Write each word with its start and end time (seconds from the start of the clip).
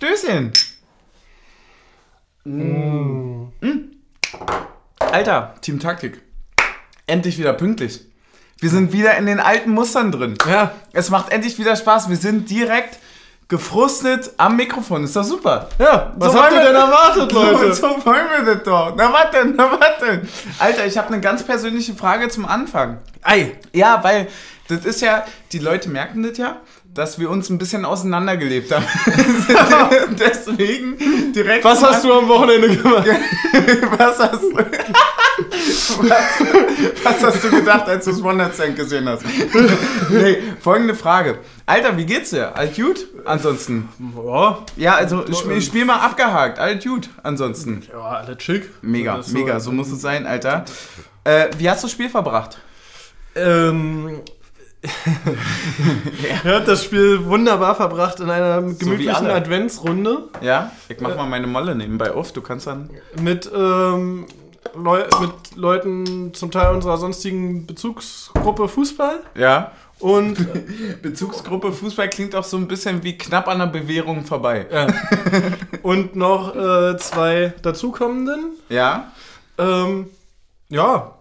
Stößchen. 0.00 0.50
Mm. 2.44 3.48
Mm. 3.60 3.90
Alter, 4.98 5.54
Team 5.60 5.78
Taktik. 5.78 6.22
Endlich 7.06 7.36
wieder 7.36 7.52
pünktlich. 7.52 8.06
Wir 8.60 8.70
sind 8.70 8.92
wieder 8.92 9.18
in 9.18 9.26
den 9.26 9.40
alten 9.40 9.72
Mustern 9.72 10.10
drin. 10.10 10.38
Ja. 10.48 10.72
Es 10.94 11.10
macht 11.10 11.30
endlich 11.30 11.58
wieder 11.58 11.76
Spaß. 11.76 12.08
Wir 12.08 12.16
sind 12.16 12.48
direkt 12.48 12.98
gefrustet 13.48 14.30
am 14.38 14.56
Mikrofon. 14.56 15.04
Ist 15.04 15.16
doch 15.16 15.24
super. 15.24 15.68
Ja, 15.78 16.14
was 16.16 16.32
So 16.32 16.42
habt 16.42 16.52
ihr 16.54 16.62
denn 16.62 16.76
erwartet, 16.76 17.32
Leute? 17.32 17.74
So, 17.74 17.88
so 17.98 18.06
wollen 18.06 18.26
wir 18.38 18.54
das 18.54 18.62
doch. 18.62 18.94
Na 18.96 19.12
was 19.12 19.30
denn, 19.32 19.54
na 19.54 19.70
was 19.70 19.98
denn? 20.00 20.26
Alter, 20.60 20.86
ich 20.86 20.96
habe 20.96 21.08
eine 21.08 21.20
ganz 21.20 21.42
persönliche 21.42 21.92
Frage 21.92 22.30
zum 22.30 22.46
Anfang. 22.46 23.00
Ei. 23.20 23.58
Ja, 23.74 24.02
weil 24.02 24.28
das 24.68 24.86
ist 24.86 25.02
ja, 25.02 25.26
die 25.52 25.58
Leute 25.58 25.90
merken 25.90 26.22
das 26.22 26.38
ja, 26.38 26.56
dass 26.94 27.18
wir 27.18 27.30
uns 27.30 27.50
ein 27.50 27.58
bisschen 27.58 27.84
auseinandergelebt 27.84 28.72
haben. 28.72 28.84
Deswegen 30.18 31.32
direkt. 31.32 31.64
Was 31.64 31.82
hast 31.82 32.04
du 32.04 32.12
am 32.12 32.28
Wochenende 32.28 32.76
gemacht? 32.76 33.06
was 33.96 34.18
hast 34.18 34.42
du. 34.42 34.56
was, 34.56 34.66
was 37.04 37.22
hast 37.22 37.44
du 37.44 37.50
gedacht, 37.50 37.88
als 37.88 38.04
du 38.04 38.10
das 38.10 38.22
Wondercent 38.22 38.76
gesehen 38.76 39.08
hast? 39.08 39.22
nee, 40.10 40.38
folgende 40.60 40.94
Frage. 40.94 41.38
Alter, 41.64 41.96
wie 41.96 42.06
geht's 42.06 42.30
dir? 42.30 42.56
Alt 42.56 42.74
gut? 42.74 43.06
Ansonsten. 43.24 43.88
Ja, 44.16 44.58
Ja, 44.76 44.94
also 44.96 45.24
Spiel, 45.32 45.62
Spiel 45.62 45.84
mal 45.84 46.00
abgehakt. 46.00 46.58
Alt 46.58 46.84
gut. 46.84 47.08
Ansonsten. 47.22 47.82
ja 47.92 48.00
alle 48.00 48.38
schick. 48.40 48.68
Mega, 48.82 49.18
Das 49.18 49.28
ist 49.28 49.32
mega. 49.32 49.60
So 49.60 49.70
muss 49.70 49.90
es 49.90 50.00
sein, 50.00 50.26
Alter. 50.26 50.64
Äh, 51.22 51.48
wie 51.58 51.70
hast 51.70 51.82
du 51.82 51.86
das 51.86 51.92
Spiel 51.92 52.08
verbracht? 52.08 52.58
Ähm, 53.36 54.20
er 56.44 56.56
hat 56.56 56.68
das 56.68 56.84
Spiel 56.84 57.24
wunderbar 57.26 57.74
verbracht 57.74 58.20
in 58.20 58.30
einer 58.30 58.62
gemütlichen 58.62 59.14
alle. 59.14 59.34
Adventsrunde 59.34 60.28
Ja? 60.40 60.72
Ich 60.88 61.00
mach 61.00 61.16
mal 61.16 61.26
meine 61.26 61.46
Molle 61.46 61.74
nebenbei 61.74 62.12
auf. 62.12 62.32
Du 62.32 62.40
kannst 62.40 62.66
dann. 62.66 62.88
mit, 63.20 63.50
ähm, 63.54 64.26
Leu 64.74 65.02
mit 65.20 65.56
Leuten 65.56 66.32
zum 66.32 66.50
Teil 66.50 66.74
unserer 66.74 66.96
sonstigen 66.96 67.66
Bezugsgruppe 67.66 68.68
Fußball 68.68 69.20
Ja? 69.34 69.72
und 69.98 70.36
Bezugsgruppe 71.02 71.72
Fußball 71.72 72.08
klingt 72.08 72.34
auch 72.34 72.44
so 72.44 72.56
ein 72.56 72.68
bisschen 72.68 73.02
wie 73.02 73.18
knapp 73.18 73.48
an 73.48 73.58
der 73.58 73.66
Bewährung 73.66 74.24
vorbei. 74.24 74.66
ja, 74.70 74.86
und 75.82 76.16
noch 76.16 76.54
äh, 76.56 76.96
zwei 76.96 77.52
dazukommenden. 77.62 78.52
Ja? 78.68 79.12
Ähm, 79.58 80.08
ja, 80.68 81.14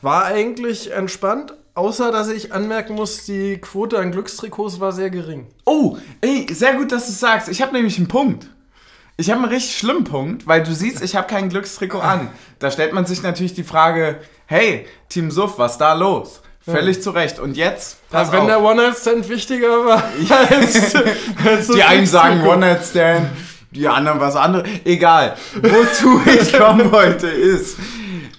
war 0.00 0.24
eigentlich 0.24 0.92
entspannt, 0.92 1.54
außer 1.74 2.12
dass 2.12 2.28
ich 2.28 2.52
anmerken 2.52 2.94
muss, 2.94 3.24
die 3.24 3.58
Quote 3.58 3.98
an 3.98 4.12
Glückstrikots 4.12 4.80
war 4.80 4.92
sehr 4.92 5.10
gering. 5.10 5.46
Oh, 5.64 5.96
ey, 6.20 6.46
sehr 6.52 6.74
gut, 6.74 6.92
dass 6.92 7.06
du 7.06 7.12
es 7.12 7.20
sagst. 7.20 7.48
Ich 7.48 7.62
habe 7.62 7.72
nämlich 7.72 7.98
einen 7.98 8.08
Punkt. 8.08 8.48
Ich 9.16 9.30
habe 9.30 9.42
einen 9.42 9.52
richtig 9.52 9.76
schlimmen 9.76 10.04
Punkt, 10.04 10.46
weil 10.46 10.62
du 10.62 10.74
siehst, 10.74 11.02
ich 11.02 11.14
habe 11.14 11.26
kein 11.26 11.48
Glückstrikot 11.48 12.00
an. 12.00 12.30
Da 12.58 12.70
stellt 12.70 12.92
man 12.92 13.06
sich 13.06 13.22
natürlich 13.22 13.54
die 13.54 13.62
Frage, 13.62 14.20
hey, 14.46 14.86
Team 15.08 15.30
Suff, 15.30 15.58
was 15.58 15.78
da 15.78 15.92
los? 15.92 16.40
Völlig 16.64 17.02
zu 17.02 17.10
Recht. 17.10 17.38
Und 17.38 17.56
jetzt, 17.56 18.08
pass 18.08 18.30
wenn 18.30 18.40
auf. 18.40 18.46
der 18.46 18.62
One-Night-Stand 18.62 19.28
wichtiger 19.28 19.84
war 19.84 20.02
als, 20.50 20.94
als 21.44 21.68
die 21.68 21.82
einen 21.82 22.06
sagen. 22.06 22.46
One-Night-Stand, 22.46 23.28
die 23.72 23.86
anderen 23.88 24.20
was 24.20 24.36
anderes. 24.36 24.68
Egal. 24.84 25.36
Wozu 25.60 26.20
ich 26.40 26.52
kommen 26.52 26.90
wollte 26.92 27.26
ist, 27.26 27.76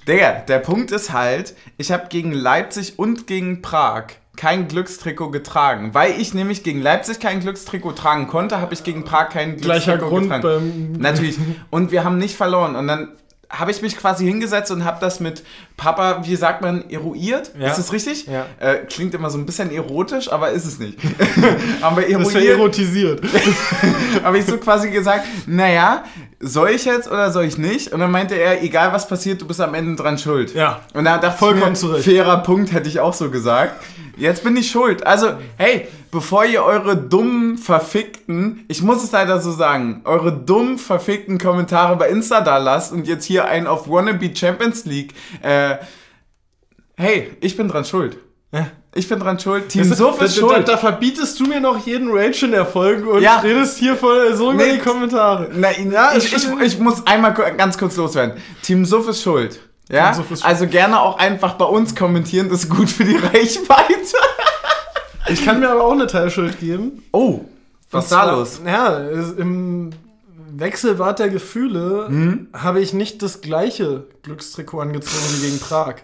Digga, 0.07 0.43
der 0.47 0.59
Punkt 0.59 0.91
ist 0.91 1.13
halt, 1.13 1.55
ich 1.77 1.91
habe 1.91 2.07
gegen 2.09 2.33
Leipzig 2.33 2.99
und 2.99 3.27
gegen 3.27 3.61
Prag 3.61 4.07
kein 4.35 4.67
Glückstrikot 4.67 5.29
getragen. 5.29 5.93
Weil 5.93 6.19
ich 6.19 6.33
nämlich 6.33 6.63
gegen 6.63 6.81
Leipzig 6.81 7.19
kein 7.19 7.39
Glückstrikot 7.39 7.93
tragen 7.93 8.27
konnte, 8.27 8.59
habe 8.59 8.73
ich 8.73 8.83
gegen 8.83 9.05
Prag 9.05 9.29
kein 9.29 9.57
Gleicher 9.57 9.97
Glückstrikot 9.97 10.09
Grund 10.09 10.31
getragen. 10.31 10.93
beim. 10.93 11.01
Natürlich. 11.01 11.37
Und 11.69 11.91
wir 11.91 12.03
haben 12.03 12.17
nicht 12.17 12.35
verloren. 12.35 12.75
Und 12.75 12.87
dann 12.87 13.09
habe 13.55 13.69
ich 13.69 13.81
mich 13.83 13.95
quasi 13.95 14.25
hingesetzt 14.25 14.71
und 14.71 14.83
habe 14.83 14.97
das 14.99 15.19
mit 15.19 15.43
Papa, 15.77 16.21
wie 16.25 16.35
sagt 16.35 16.61
man, 16.63 16.89
eruiert? 16.89 17.51
Ja. 17.59 17.67
Ist 17.69 17.78
das 17.78 17.94
richtig? 17.94 18.25
Ja. 18.25 18.45
Äh, 18.59 18.78
klingt 18.89 19.13
immer 19.13 19.29
so 19.29 19.38
ein 19.38 19.45
bisschen 19.45 19.72
erotisch, 19.72 20.31
aber 20.31 20.50
ist 20.51 20.66
es 20.66 20.79
nicht. 20.79 20.97
haben 21.81 21.95
wir 21.95 22.03
Das 22.17 22.33
eruiert. 22.33 22.57
erotisiert. 22.57 23.22
habe 24.23 24.39
ich 24.39 24.45
so 24.45 24.57
quasi 24.57 24.89
gesagt, 24.89 25.25
naja, 25.45 26.03
soll 26.39 26.72
ich 26.72 26.85
jetzt 26.85 27.09
oder 27.09 27.31
soll 27.31 27.45
ich 27.45 27.57
nicht? 27.59 27.94
Und 27.94 28.00
dann 28.00 28.09
meinte 28.11 28.35
er, 28.35 28.63
egal 28.63 28.91
was 28.91 29.07
passiert, 29.07 29.41
du 29.41 29.47
bist 29.47 29.61
am 29.61 29.73
Ende 29.75 30.01
dran 30.01 30.17
schuld. 30.17 30.53
Ja. 30.55 30.81
Und 30.94 31.05
da 31.05 31.17
dachte 31.19 31.38
Vollkommen 31.38 31.73
ich 31.73 31.79
zu 31.79 31.88
mir, 31.88 31.94
Recht. 31.95 32.05
fairer 32.05 32.38
Punkt 32.44 32.72
hätte 32.73 32.89
ich 32.89 32.99
auch 32.99 33.13
so 33.13 33.29
gesagt. 33.29 33.81
Jetzt 34.16 34.44
bin 34.44 34.56
ich 34.57 34.69
schuld. 34.69 35.06
Also, 35.06 35.34
hey, 35.57 35.88
bevor 36.12 36.46
ihr 36.46 36.63
eure 36.63 36.96
dummen, 36.96 37.57
verfickten, 37.57 38.63
ich 38.68 38.81
muss 38.84 39.03
es 39.03 39.12
leider 39.12 39.40
so 39.41 39.51
sagen, 39.51 40.01
eure 40.06 40.31
dummen, 40.31 40.78
verfickten 40.78 41.38
Kommentare 41.40 41.96
bei 41.96 42.09
Insta 42.09 42.41
da 42.41 42.57
lasst 42.57 42.91
und 42.94 43.07
jetzt 43.07 43.25
hier 43.25 43.46
einen 43.46 43.66
auf 43.68 43.90
Wannabe 43.90 44.29
Champions 44.35 44.85
League, 44.85 45.13
äh, 45.41 45.78
hey, 46.97 47.31
ich 47.41 47.57
bin 47.57 47.68
dran 47.68 47.85
schuld. 47.85 48.18
Ja. 48.52 48.68
Ich 48.96 49.09
bin 49.09 49.19
dran 49.19 49.40
schuld. 49.40 49.69
Team 49.69 49.90
Da, 49.90 49.96
Suff 49.96 50.19
da, 50.19 50.25
ist 50.25 50.38
da, 50.38 50.41
schuld. 50.47 50.68
da 50.68 50.78
verbietest 50.78 51.40
du 51.40 51.46
mir 51.47 51.59
noch 51.59 51.84
jeden 51.88 52.09
Rage 52.12 52.46
in 52.46 52.52
der 52.52 52.68
Folge 52.68 53.09
und 53.09 53.23
Ja. 53.23 53.40
redest 53.40 53.79
hier 53.79 53.96
voll 53.96 54.35
so 54.35 54.52
über 54.52 54.63
Nee. 54.63 54.73
die 54.73 54.78
Kommentare. 54.79 55.50
Nein, 55.52 55.91
Ja, 55.91 56.16
ich, 56.16 56.31
ich, 56.31 56.47
ich 56.62 56.78
muss 56.78 57.06
einmal 57.07 57.34
ganz 57.34 57.75
kurz 57.79 57.96
loswerden. 57.97 58.38
Team 58.62 58.85
Suff 58.85 59.07
ist 59.07 59.23
schuld. 59.23 59.59
Ja? 59.93 60.13
Also 60.41 60.67
gerne 60.67 60.99
auch 60.99 61.17
einfach 61.17 61.53
bei 61.53 61.65
uns 61.65 61.95
kommentieren, 61.95 62.49
das 62.49 62.63
ist 62.65 62.69
gut 62.69 62.89
für 62.89 63.03
die 63.05 63.15
Reichweite. 63.33 64.17
Ich 65.27 65.45
kann 65.45 65.59
mir 65.59 65.69
aber 65.69 65.83
auch 65.85 65.91
eine 65.93 66.07
Teilschuld 66.07 66.59
geben. 66.59 67.03
Oh, 67.11 67.41
was 67.91 68.05
ist 68.05 68.11
da 68.11 68.31
los? 68.31 68.59
Ja, 68.65 68.97
im 69.37 69.91
Wechselbad 70.55 71.19
der 71.19 71.29
Gefühle 71.29 72.07
Hm? 72.07 72.47
habe 72.53 72.81
ich 72.81 72.93
nicht 72.93 73.21
das 73.21 73.41
gleiche 73.41 74.05
Glückstrikot 74.23 74.81
angezogen 74.81 75.23
wie 75.37 75.45
gegen 75.47 75.59
Prag. 75.59 75.95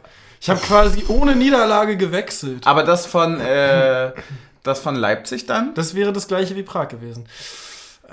Ich 0.41 0.49
habe 0.49 0.59
quasi 0.61 1.03
ohne 1.09 1.35
Niederlage 1.35 1.97
gewechselt. 1.97 2.65
Aber 2.65 2.83
das 2.83 3.05
von, 3.05 3.39
äh, 3.41 4.11
das 4.63 4.79
von 4.79 4.95
Leipzig 4.95 5.45
dann? 5.47 5.73
Das 5.73 5.95
wäre 5.95 6.13
das 6.13 6.27
gleiche 6.27 6.55
wie 6.55 6.63
Prag 6.63 6.87
gewesen. 6.87 7.25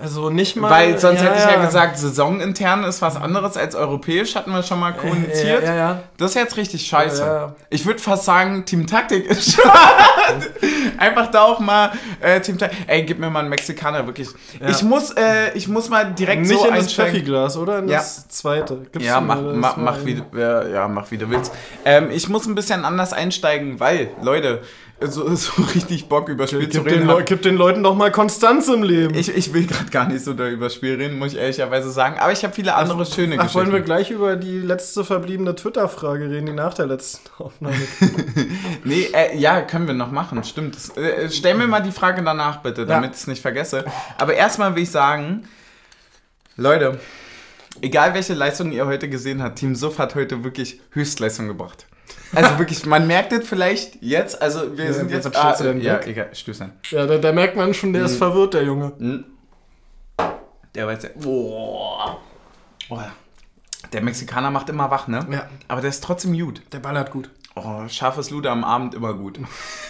Also 0.00 0.30
nicht 0.30 0.56
mal. 0.56 0.70
Weil 0.70 0.98
sonst 0.98 1.22
hätte 1.22 1.36
ich 1.38 1.44
ja 1.44 1.64
gesagt, 1.64 1.98
saisonintern 1.98 2.84
ist 2.84 3.00
was 3.02 3.16
anderes 3.16 3.56
als 3.56 3.74
europäisch, 3.74 4.34
hatten 4.34 4.50
wir 4.52 4.62
schon 4.62 4.78
mal 4.80 4.92
kommuniziert. 4.92 5.62
Ja, 5.62 5.68
ja, 5.70 5.74
ja. 5.76 6.02
Das 6.18 6.30
ist 6.30 6.34
jetzt 6.34 6.56
richtig 6.56 6.86
scheiße. 6.86 7.22
Ja, 7.22 7.34
ja. 7.34 7.54
Ich 7.70 7.86
würde 7.86 7.98
fast 7.98 8.24
sagen, 8.24 8.64
Team 8.64 8.86
Taktik 8.86 9.26
ist 9.26 9.52
schade. 9.52 10.46
Einfach 10.98 11.30
da 11.30 11.42
auch 11.42 11.60
mal 11.60 11.92
äh, 12.20 12.40
Team 12.40 12.58
Taktik. 12.58 12.78
Ey, 12.86 13.04
gib 13.04 13.18
mir 13.18 13.30
mal 13.30 13.40
einen 13.40 13.48
Mexikaner, 13.48 14.06
wirklich. 14.06 14.28
Ja. 14.60 14.68
Ich, 14.68 14.82
muss, 14.82 15.10
äh, 15.12 15.52
ich 15.54 15.68
muss 15.68 15.88
mal 15.88 16.12
direkt 16.12 16.42
Nicht 16.42 16.58
so 16.60 16.66
in 16.68 16.74
das. 16.74 16.92
Pfeffi-Glas, 16.92 17.56
oder? 17.56 17.78
In 17.78 17.88
Ja. 17.88 17.98
das 17.98 18.28
zweite. 18.28 18.86
Gibst 18.92 19.06
Ja, 19.06 19.20
mach, 19.20 19.40
mach, 19.40 19.76
mal 19.76 19.92
mach, 19.92 20.04
wie, 20.04 20.14
du- 20.14 20.38
ja, 20.38 20.66
ja, 20.66 20.88
mach 20.88 21.10
wie 21.10 21.18
du 21.18 21.30
willst. 21.30 21.52
Ähm, 21.84 22.10
ich 22.10 22.28
muss 22.28 22.46
ein 22.46 22.54
bisschen 22.54 22.84
anders 22.84 23.12
einsteigen, 23.12 23.80
weil, 23.80 24.10
Leute, 24.22 24.62
so, 25.00 25.34
so 25.34 25.62
richtig 25.74 26.08
Bock 26.08 26.28
über 26.28 26.46
Spiel 26.46 26.68
zu 26.68 26.82
Gib 26.82 26.84
den, 26.88 26.98
reden. 27.00 27.08
Hab- 27.10 27.26
gib 27.26 27.42
den 27.42 27.56
Leuten 27.56 27.82
doch 27.82 27.94
mal 27.94 28.10
Konstanz 28.10 28.68
im 28.68 28.82
Leben. 28.82 29.14
Ich, 29.14 29.28
ich 29.28 29.52
will 29.52 29.66
gerade 29.66 29.90
gar 29.90 30.08
nicht 30.08 30.24
so 30.24 30.32
da 30.32 30.48
über 30.48 30.70
Spiel 30.70 30.94
reden, 30.94 31.18
muss 31.18 31.32
ich 31.32 31.38
ehrlicherweise 31.38 31.90
sagen. 31.90 32.18
Aber 32.18 32.32
ich 32.32 32.42
habe 32.44 32.54
viele 32.54 32.74
andere 32.74 33.04
schöne 33.04 33.36
Ach, 33.38 33.54
wollen 33.54 33.66
wir 33.66 33.80
Geschichten. 33.80 33.84
gleich 33.86 34.10
über 34.10 34.36
die 34.36 34.58
letzte 34.58 35.04
verbliebene 35.04 35.54
Twitter-Frage 35.54 36.30
reden, 36.30 36.46
die 36.46 36.52
nach 36.52 36.74
der 36.74 36.86
letzten 36.86 37.28
Aufnahme 37.42 37.76
Nee, 38.84 39.08
äh, 39.12 39.36
ja, 39.36 39.60
können 39.62 39.86
wir 39.86 39.94
noch 39.94 40.10
machen, 40.10 40.42
stimmt. 40.44 40.76
Das, 40.76 40.96
äh, 40.96 41.28
stell 41.30 41.54
mir 41.54 41.66
mal 41.66 41.80
die 41.80 41.92
Frage 41.92 42.22
danach 42.22 42.58
bitte, 42.62 42.86
damit 42.86 43.10
ich 43.12 43.16
es 43.18 43.26
nicht 43.26 43.42
vergesse. 43.42 43.84
Aber 44.18 44.34
erstmal 44.34 44.74
will 44.76 44.82
ich 44.82 44.90
sagen, 44.90 45.46
Leute, 46.56 46.98
egal 47.82 48.14
welche 48.14 48.32
Leistung 48.32 48.72
ihr 48.72 48.86
heute 48.86 49.08
gesehen 49.10 49.42
habt, 49.42 49.58
Team 49.58 49.74
Suff 49.74 49.98
hat 49.98 50.14
heute 50.14 50.42
wirklich 50.42 50.80
Höchstleistung 50.92 51.48
gebracht. 51.48 51.86
Also 52.34 52.58
wirklich, 52.58 52.84
man 52.86 53.06
merkt 53.06 53.32
es 53.32 53.48
vielleicht 53.48 54.02
jetzt, 54.02 54.40
also 54.42 54.76
wir 54.76 54.86
Ja, 54.86 54.92
sind 54.92 55.10
jetzt 55.10 55.34
Ah, 55.36 55.52
den 55.54 55.80
ja, 55.80 55.94
weg. 55.94 56.06
egal, 56.08 56.34
Stößern. 56.34 56.72
Ja, 56.90 57.06
da, 57.06 57.18
da 57.18 57.32
merkt 57.32 57.56
man 57.56 57.72
schon, 57.72 57.92
der 57.92 58.02
Mhm. 58.02 58.06
ist 58.08 58.16
verwirrt, 58.16 58.54
der 58.54 58.64
Junge. 58.64 58.92
Der 60.74 60.86
weiß 60.86 61.02
ja... 61.04 61.08
Boah. 61.16 62.20
Boah. 62.88 63.12
Der 63.92 64.02
Mexikaner 64.02 64.50
macht 64.50 64.68
immer 64.68 64.90
wach, 64.90 65.08
ne? 65.08 65.26
Ja. 65.30 65.48
Aber 65.68 65.80
der 65.80 65.90
ist 65.90 66.02
trotzdem 66.04 66.36
gut. 66.38 66.60
Der 66.72 66.80
ballert 66.80 67.10
gut. 67.10 67.30
Oh, 67.54 67.88
scharfes 67.88 68.30
Luder 68.30 68.50
am 68.50 68.64
Abend 68.64 68.94
immer 68.94 69.14
gut. 69.14 69.38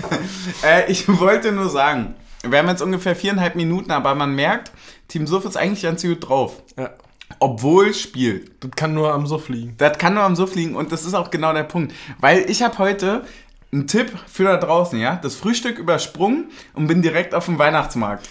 äh, 0.63 0.91
ich 0.91 1.09
wollte 1.09 1.51
nur 1.51 1.69
sagen, 1.69 2.15
wir 2.45 2.59
haben 2.59 2.69
jetzt 2.69 2.83
ungefähr 2.83 3.17
viereinhalb 3.17 3.57
Minuten, 3.57 3.91
aber 3.91 4.15
man 4.15 4.35
merkt, 4.37 4.71
Team 5.09 5.27
Suff 5.27 5.45
ist 5.47 5.57
eigentlich 5.57 5.83
ganz 5.83 6.03
gut 6.03 6.29
drauf. 6.29 6.63
Ja. 6.79 6.91
Obwohl 7.39 7.93
spielt. 7.93 8.53
Das 8.63 8.71
kann 8.73 8.95
nur 8.95 9.13
am 9.13 9.27
Suff 9.27 9.49
liegen. 9.49 9.75
Das 9.79 9.99
kann 9.99 10.15
nur 10.15 10.23
am 10.23 10.37
Suff 10.37 10.55
liegen 10.55 10.77
und 10.77 10.93
das 10.93 11.05
ist 11.05 11.15
auch 11.15 11.31
genau 11.31 11.53
der 11.53 11.65
Punkt. 11.65 11.95
Weil 12.21 12.49
ich 12.49 12.63
habe 12.63 12.79
heute 12.79 13.25
einen 13.73 13.87
Tipp 13.87 14.13
für 14.27 14.45
da 14.45 14.57
draußen, 14.57 14.99
ja? 14.99 15.17
Das 15.17 15.35
Frühstück 15.35 15.79
übersprungen 15.79 16.51
und 16.75 16.87
bin 16.87 17.03
direkt 17.03 17.35
auf 17.35 17.47
dem 17.47 17.59
Weihnachtsmarkt. 17.59 18.29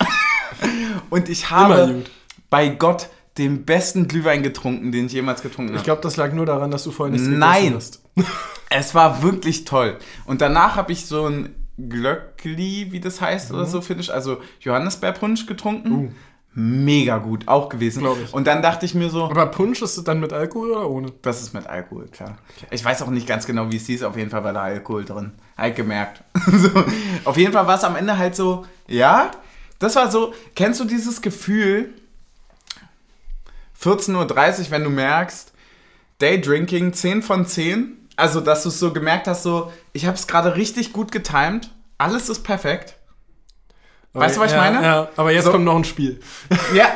und 1.10 1.30
ich 1.30 1.50
habe 1.50 2.04
bei 2.50 2.70
Gott 2.70 3.10
den 3.38 3.66
besten 3.66 4.08
Glühwein 4.08 4.44
getrunken, 4.44 4.92
den 4.92 5.08
ich 5.08 5.12
jemals 5.12 5.42
getrunken 5.42 5.72
habe. 5.72 5.80
Ich 5.80 5.84
glaube, 5.84 6.02
das 6.02 6.16
lag 6.16 6.32
nur 6.32 6.46
daran, 6.46 6.72
dass 6.72 6.84
du 6.84 6.92
vorhin 6.92 7.14
nichts 7.14 7.28
Nein. 7.28 7.74
gegessen 7.74 7.76
hast. 7.76 8.02
Es 8.72 8.96
war 8.96 9.22
wirklich 9.22 9.64
toll. 9.64 10.00
Und 10.26 10.42
danach 10.42 10.76
habe 10.76 10.92
ich 10.92 11.06
so 11.06 11.28
ein 11.28 11.54
Glöckli, 11.78 12.88
wie 12.92 13.00
das 13.00 13.22
heißt, 13.22 13.52
oder 13.52 13.66
so 13.66 13.80
finnisch, 13.80 14.10
also 14.10 14.42
Johannisbeerpunsch 14.60 15.46
getrunken. 15.46 16.16
Mega 16.56 17.18
gut 17.18 17.48
auch 17.48 17.68
gewesen. 17.68 18.00
Glaub 18.00 18.18
ich. 18.24 18.34
Und 18.34 18.48
dann 18.48 18.62
dachte 18.62 18.86
ich 18.86 18.96
mir 18.96 19.10
so, 19.10 19.25
Aber 19.25 19.48
Punsch 19.48 19.81
ist 19.81 19.98
es 19.98 20.04
dann 20.06 20.22
mit 20.22 20.31
Alkohol 20.31 20.72
oder 20.72 20.90
ohne? 20.90 21.12
das 21.22 21.42
ist 21.42 21.54
mit 21.54 21.68
Alkohol, 21.68 22.07
klar. 22.07 22.38
Ich 22.72 22.84
weiß 22.84 23.02
auch 23.02 23.10
nicht 23.10 23.28
ganz 23.28 23.46
genau, 23.46 23.69
wie 23.72 23.75
es 23.75 23.86
hieß, 23.86 24.04
auf 24.04 24.16
jeden 24.16 24.30
Fall 24.30 24.44
war 24.44 24.54
da 24.54 24.62
Alkohol 24.62 25.04
drin. 25.04 25.34
Halt 25.57 25.75
gemerkt. 25.75 26.24
so. 26.52 26.69
Auf 27.25 27.38
jeden 27.38 27.52
Fall 27.52 27.68
war 27.68 27.75
es 27.75 27.84
am 27.84 27.98
Ende 27.98 28.18
halt 28.18 28.36
so, 28.36 28.66
ja, 28.88 29.31
das 29.80 29.98
war 29.98 30.10
so, 30.10 30.34
kennst 30.56 30.80
du 30.80 30.86
dieses 30.86 31.22
Gefühl, 31.22 31.94
14.30 33.81 34.16
Uhr, 34.16 34.72
wenn 34.72 34.84
du 34.86 34.90
merkst, 34.90 35.51
Daydrinking 36.19 36.94
10 36.94 37.22
von 37.22 37.46
10, 37.46 37.98
also 38.16 38.40
dass 38.40 38.63
du 38.63 38.69
es 38.69 38.80
so 38.80 38.94
gemerkt 38.94 39.28
hast, 39.28 39.44
so, 39.44 39.74
ich 39.92 40.06
habe 40.06 40.16
es 40.16 40.28
gerade 40.28 40.56
richtig 40.56 40.94
gut 40.94 41.12
getimed, 41.12 41.69
alles 41.98 42.30
ist 42.30 42.44
perfekt. 42.44 42.95
Weißt 44.20 44.38
du, 44.38 44.42
was 44.42 44.52
ich 44.52 44.58
ja, 44.58 44.64
meine? 44.64 44.86
Ja, 44.86 45.08
aber 45.16 45.32
jetzt 45.32 45.46
So. 45.46 45.52
kommt 45.52 45.66
noch 45.66 45.76
ein 45.76 45.84
Spiel. 45.84 46.20
Ja. 46.74 46.88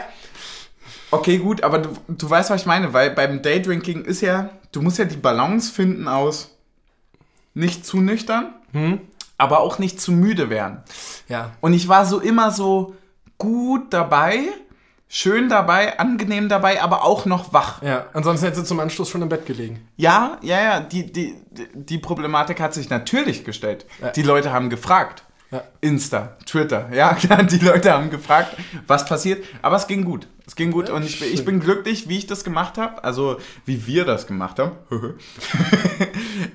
Okay, 1.12 1.38
gut, 1.40 1.64
aber 1.64 1.80
du, 1.80 1.90
du 2.08 2.30
weißt, 2.30 2.50
was 2.50 2.62
ich 2.62 2.68
meine, 2.68 2.94
weil 2.94 3.10
beim 3.12 3.42
Daydrinking 3.42 4.06
ist 4.06 4.22
ja, 4.22 4.50
du 4.72 4.82
musst 4.82 5.00
ja 5.00 5.06
die 5.06 5.18
Balance 5.18 5.72
finden 5.72 6.08
aus 6.08 6.56
nicht 7.56 7.86
zu 7.86 7.98
nüchtern, 8.00 8.54
aber 9.38 9.60
auch 9.60 9.80
nicht 9.80 10.00
zu 10.00 10.12
müde 10.12 10.50
werden. 10.50 10.84
Ja. 11.28 11.52
Und 11.62 11.74
ich 11.74 11.88
war 11.88 12.06
so 12.06 12.20
immer 12.20 12.52
so 12.52 12.96
gut 13.40 13.92
dabei, 13.92 14.44
schön 15.08 15.50
dabei, 15.50 15.98
angenehm 15.98 16.48
dabei, 16.48 16.82
aber 16.82 17.04
auch 17.04 17.26
noch 17.26 17.52
wach. 17.54 17.82
Ja, 17.82 18.06
ansonsten 18.14 18.46
hättest 18.46 18.64
du 18.64 18.68
zum 18.68 18.80
Anschluss 18.80 19.10
schon 19.10 19.24
im 19.24 19.30
Bett 19.30 19.48
gelegen. 19.48 19.88
Ja, 19.98 20.38
ja, 20.42 20.62
ja, 20.62 20.80
die, 20.80 21.12
die, 21.12 21.36
die 21.74 21.98
Problematik 21.98 22.60
hat 22.60 22.76
sich 22.76 22.90
natürlich 22.92 23.44
gestellt. 23.44 23.86
Ja. 24.02 24.12
Die 24.12 24.22
Leute 24.22 24.54
haben 24.54 24.70
gefragt. 24.70 25.24
Ja. 25.52 25.64
Insta, 25.82 26.38
Twitter, 26.46 26.90
ja, 26.94 27.14
klar, 27.16 27.42
die 27.44 27.58
Leute 27.58 27.92
haben 27.92 28.10
gefragt, 28.12 28.56
was 28.86 29.06
passiert, 29.06 29.44
aber 29.64 29.78
es 29.78 29.88
ging 29.88 30.04
gut. 30.06 30.28
Es 30.46 30.56
ging 30.56 30.72
gut 30.72 30.90
und 30.90 31.04
ich, 31.04 31.20
bin- 31.20 31.32
ich 31.34 31.46
bin 31.46 31.60
glücklich, 31.60 32.08
wie 32.10 32.18
ich 32.18 32.26
das 32.28 32.44
gemacht 32.44 32.78
habe, 32.80 33.04
also 33.04 33.38
wie 33.66 33.86
wir 33.88 34.04
das 34.06 34.26
gemacht 34.28 34.58
haben. 34.60 34.72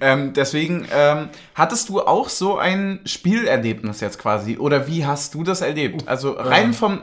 ähm, 0.00 0.32
deswegen, 0.32 0.86
ähm, 0.92 1.28
hattest 1.54 1.88
du 1.88 2.00
auch 2.02 2.28
so 2.28 2.58
ein 2.58 3.00
Spielerlebnis 3.04 4.00
jetzt 4.00 4.18
quasi 4.18 4.58
oder 4.58 4.86
wie 4.86 5.06
hast 5.06 5.34
du 5.34 5.42
das 5.44 5.60
erlebt? 5.60 6.06
Also 6.08 6.32
rein 6.32 6.72
vom, 6.72 7.00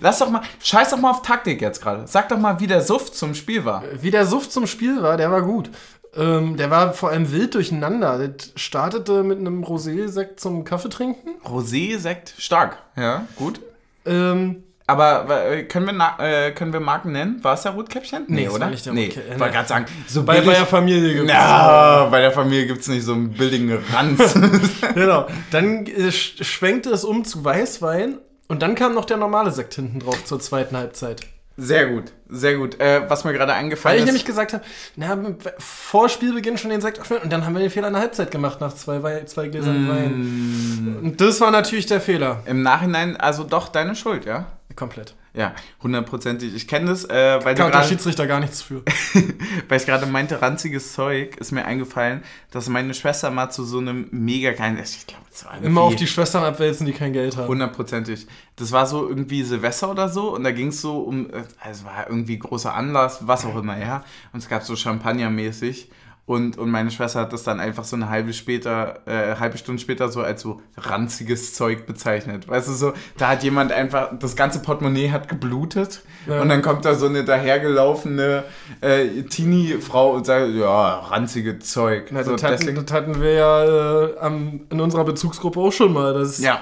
lass 0.00 0.18
doch 0.18 0.30
mal, 0.30 0.42
scheiß 0.62 0.90
doch 0.90 0.98
mal 0.98 1.10
auf 1.10 1.22
Taktik 1.22 1.60
jetzt 1.60 1.82
gerade. 1.82 2.06
Sag 2.06 2.28
doch 2.28 2.38
mal, 2.38 2.60
wie 2.60 2.66
der 2.66 2.82
Suft 2.82 3.14
zum 3.16 3.34
Spiel 3.34 3.64
war. 3.64 3.82
Wie 4.00 4.10
der 4.10 4.26
Suft 4.26 4.52
zum 4.52 4.66
Spiel 4.66 5.02
war, 5.02 5.16
der 5.16 5.30
war 5.30 5.42
gut. 5.42 5.70
Ähm, 6.18 6.56
der 6.56 6.70
war 6.70 6.92
vor 6.94 7.10
allem 7.10 7.32
wild 7.32 7.54
durcheinander. 7.54 8.18
Das 8.28 8.50
startete 8.56 9.22
mit 9.22 9.38
einem 9.38 9.62
Rosé-Sekt 9.64 10.40
zum 10.40 10.64
Kaffee 10.64 10.88
trinken. 10.88 11.30
Rosé-Sekt, 11.46 12.34
stark. 12.38 12.78
Ja, 12.96 13.26
gut. 13.36 13.60
Ähm, 14.04 14.64
Aber 14.86 15.28
äh, 15.50 15.62
können 15.64 15.86
wir, 15.86 16.14
äh, 16.18 16.50
können 16.52 16.72
wir 16.72 16.80
Marken 16.80 17.12
nennen? 17.12 17.44
War 17.44 17.54
es 17.54 17.62
der 17.62 17.72
Rotkäppchen? 17.72 18.24
Nee, 18.26 18.46
es 18.46 18.58
war 18.58 18.70
nicht 18.70 18.84
der 18.86 18.94
nee, 18.94 19.06
ich 19.08 19.38
wollte 19.38 19.52
gerade 19.54 19.68
sagen, 19.68 19.84
so 20.08 20.22
bei, 20.24 20.34
bei 20.36 20.40
billig. 20.40 20.56
der 20.56 20.66
Familie 20.66 21.14
gibt's 21.14 21.32
Na, 21.32 22.06
bei 22.06 22.20
der 22.20 22.32
Familie 22.32 22.66
gibt 22.66 22.80
es 22.80 22.88
nicht 22.88 23.04
so 23.04 23.12
einen 23.12 23.30
billigen 23.32 23.78
Ranz. 23.92 24.34
Genau. 24.94 25.26
Dann 25.50 25.86
äh, 25.86 26.10
sch 26.10 26.42
schwenkte 26.42 26.90
es 26.90 27.04
um 27.04 27.24
zu 27.24 27.44
Weißwein 27.44 28.16
und 28.48 28.62
dann 28.62 28.74
kam 28.74 28.94
noch 28.94 29.04
der 29.04 29.18
normale 29.18 29.50
Sekt 29.52 29.74
hinten 29.74 30.00
drauf 30.00 30.24
zur 30.24 30.40
zweiten 30.40 30.76
Halbzeit. 30.76 31.20
Sehr 31.60 31.86
gut, 31.88 32.12
sehr 32.28 32.54
gut. 32.56 32.80
Äh, 32.80 33.02
was 33.10 33.24
mir 33.24 33.32
gerade 33.32 33.50
Weil 33.52 33.58
eingefallen 33.58 33.96
ich 33.96 34.02
ist. 34.02 34.06
nämlich 34.06 34.24
gesagt 34.24 34.52
habe, 34.52 34.64
na, 34.96 35.18
vor 35.58 36.08
Spielbeginn 36.08 36.56
schon 36.56 36.70
den 36.70 36.80
Sekt 36.80 37.00
öffnen 37.00 37.18
und 37.18 37.30
dann 37.32 37.44
haben 37.44 37.52
wir 37.54 37.60
den 37.60 37.70
Fehler 37.70 37.88
in 37.88 37.94
der 37.94 38.02
Halbzeit 38.02 38.30
gemacht 38.30 38.60
nach 38.60 38.72
zwei, 38.74 39.02
Wei 39.02 39.24
zwei 39.24 39.48
Gläsern 39.48 39.86
Mm. 39.86 39.88
Wein. 39.90 40.96
Und 41.02 41.20
das 41.20 41.40
war 41.40 41.50
natürlich 41.50 41.86
der 41.86 42.00
Fehler. 42.00 42.42
Im 42.46 42.62
Nachhinein, 42.62 43.16
also 43.16 43.42
doch 43.44 43.68
deine 43.68 43.94
Schuld, 43.96 44.24
ja? 44.24 44.46
Komplett. 44.76 45.14
Ja, 45.38 45.54
hundertprozentig. 45.84 46.52
Ich 46.52 46.66
kenne 46.66 46.86
das, 46.86 47.04
äh, 47.04 47.38
weil, 47.44 47.54
Kann 47.54 47.70
der 47.70 47.84
Schiedsrichter 47.84 48.26
gar 48.26 48.40
nichts 48.40 48.60
für. 48.60 48.82
weil 49.68 49.78
ich 49.78 49.86
gerade 49.86 50.04
meinte, 50.06 50.42
ranziges 50.42 50.94
Zeug, 50.94 51.36
ist 51.36 51.52
mir 51.52 51.64
eingefallen, 51.64 52.24
dass 52.50 52.68
meine 52.68 52.92
Schwester 52.92 53.30
mal 53.30 53.48
zu 53.48 53.62
so 53.62 53.78
einem 53.78 54.08
mega 54.10 54.50
geilen, 54.50 54.80
ich 54.82 55.06
glaube, 55.06 55.24
es 55.32 55.44
war 55.44 55.62
Immer 55.62 55.82
auf 55.82 55.94
die 55.94 56.08
Schwestern 56.08 56.42
abwälzen, 56.42 56.86
die 56.86 56.92
kein 56.92 57.12
Geld 57.12 57.36
haben. 57.36 57.46
Hundertprozentig. 57.46 58.26
Das 58.56 58.72
war 58.72 58.86
so 58.86 59.08
irgendwie 59.08 59.44
Silvester 59.44 59.92
oder 59.92 60.08
so 60.08 60.34
und 60.34 60.42
da 60.42 60.50
ging 60.50 60.68
es 60.68 60.80
so 60.80 60.98
um, 61.02 61.28
also 61.60 61.84
war 61.84 62.08
irgendwie 62.08 62.36
großer 62.36 62.74
Anlass, 62.74 63.28
was 63.28 63.44
auch 63.44 63.56
immer, 63.56 63.78
ja. 63.78 64.04
Und 64.32 64.40
es 64.40 64.48
gab 64.48 64.64
so 64.64 64.74
Champagner-mäßig 64.74 65.88
und, 66.28 66.58
und 66.58 66.70
meine 66.70 66.90
Schwester 66.90 67.20
hat 67.20 67.32
das 67.32 67.42
dann 67.42 67.58
einfach 67.58 67.84
so 67.84 67.96
eine 67.96 68.10
halbe 68.10 68.34
später, 68.34 69.00
äh, 69.06 69.36
halbe 69.36 69.56
Stunde 69.56 69.80
später 69.80 70.10
so 70.10 70.20
als 70.20 70.42
so 70.42 70.60
ranziges 70.76 71.54
Zeug 71.54 71.86
bezeichnet. 71.86 72.46
Weißt 72.46 72.68
du, 72.68 72.72
so, 72.74 72.92
da 73.16 73.30
hat 73.30 73.42
jemand 73.42 73.72
einfach, 73.72 74.10
das 74.18 74.36
ganze 74.36 74.60
Portemonnaie 74.60 75.10
hat 75.10 75.30
geblutet 75.30 76.02
Ja. 76.26 76.42
und 76.42 76.50
dann 76.50 76.60
kommt 76.60 76.84
da 76.84 76.94
so 76.96 77.06
eine 77.06 77.24
dahergelaufene 77.24 78.44
äh, 78.82 79.22
Teenie-Frau 79.22 80.10
und 80.10 80.26
sagt, 80.26 80.50
ja, 80.50 80.98
ranzige 80.98 81.60
Zeug. 81.60 82.08
Na, 82.10 82.22
so, 82.22 82.32
das, 82.36 82.42
hatten, 82.42 82.74
das 82.74 82.92
hatten 82.92 83.22
wir 83.22 83.32
ja 83.32 83.64
äh, 84.04 84.18
am, 84.18 84.60
in 84.68 84.82
unserer 84.82 85.04
Bezugsgruppe 85.04 85.58
auch 85.58 85.72
schon 85.72 85.94
mal. 85.94 86.12
Dass, 86.12 86.40
ja. 86.40 86.60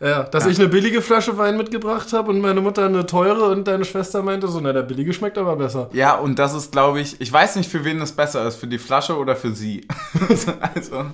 Ja, 0.00 0.22
dass 0.24 0.44
Ja. 0.44 0.50
ich 0.50 0.58
eine 0.58 0.68
billige 0.68 1.02
Flasche 1.02 1.36
Wein 1.38 1.56
mitgebracht 1.56 2.12
habe 2.12 2.30
und 2.30 2.40
meine 2.40 2.60
Mutter 2.60 2.86
eine 2.86 3.06
teure 3.06 3.46
und 3.50 3.68
deine 3.68 3.84
Schwester 3.84 4.22
meinte 4.22 4.48
so, 4.48 4.60
na, 4.60 4.72
der 4.72 4.82
billige 4.82 5.12
schmeckt 5.12 5.38
aber 5.38 5.56
besser. 5.56 5.90
Ja, 5.92 6.14
und 6.16 6.38
das 6.38 6.54
ist, 6.54 6.72
glaube 6.72 7.00
ich, 7.00 7.20
ich 7.20 7.32
weiß 7.32 7.56
nicht, 7.56 7.70
für 7.70 7.84
wen 7.84 7.98
das 8.00 8.12
besser 8.12 8.46
ist, 8.48 8.56
für 8.56 8.66
die 8.66 8.78
Flasche 8.78 9.16
oder 9.16 9.36
für 9.36 9.52
sie. 9.52 9.86
also, 10.74 11.04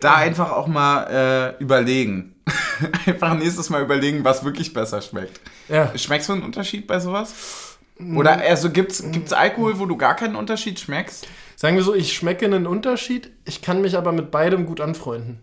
da 0.00 0.14
einfach 0.16 0.52
auch 0.52 0.66
mal 0.66 1.54
äh, 1.58 1.62
überlegen. 1.62 2.34
einfach 3.06 3.34
nächstes 3.34 3.70
Mal 3.70 3.82
überlegen, 3.82 4.24
was 4.24 4.44
wirklich 4.44 4.72
besser 4.72 5.00
schmeckt. 5.02 5.40
Ja. 5.68 5.96
Schmeckst 5.96 6.28
du 6.28 6.32
einen 6.34 6.42
Unterschied 6.42 6.86
bei 6.86 6.98
sowas? 7.00 7.76
Oder 8.14 8.38
also 8.38 8.70
gibt's, 8.70 9.02
gibt's 9.10 9.32
Alkohol, 9.32 9.78
wo 9.80 9.86
du 9.86 9.96
gar 9.96 10.14
keinen 10.14 10.36
Unterschied 10.36 10.78
schmeckst? 10.78 11.26
Sagen 11.56 11.76
wir 11.76 11.82
so, 11.82 11.92
ich 11.94 12.12
schmecke 12.12 12.44
einen 12.46 12.68
Unterschied, 12.68 13.30
ich 13.44 13.60
kann 13.60 13.80
mich 13.82 13.96
aber 13.98 14.12
mit 14.12 14.30
beidem 14.30 14.66
gut 14.66 14.80
anfreunden. 14.80 15.40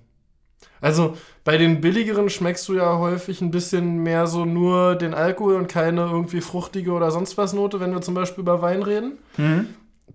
Also 0.81 1.17
bei 1.43 1.57
den 1.57 1.81
billigeren 1.81 2.29
schmeckst 2.29 2.67
du 2.67 2.73
ja 2.73 2.97
häufig 2.97 3.41
ein 3.41 3.51
bisschen 3.51 4.03
mehr 4.03 4.27
so 4.27 4.45
nur 4.45 4.95
den 4.95 5.13
Alkohol 5.13 5.55
und 5.55 5.67
keine 5.67 6.01
irgendwie 6.01 6.41
fruchtige 6.41 6.91
oder 6.91 7.11
sonst 7.11 7.37
was 7.37 7.53
Note, 7.53 7.79
wenn 7.79 7.91
wir 7.91 8.01
zum 8.01 8.13
Beispiel 8.13 8.41
über 8.41 8.61
Wein 8.61 8.83
reden. 8.83 9.17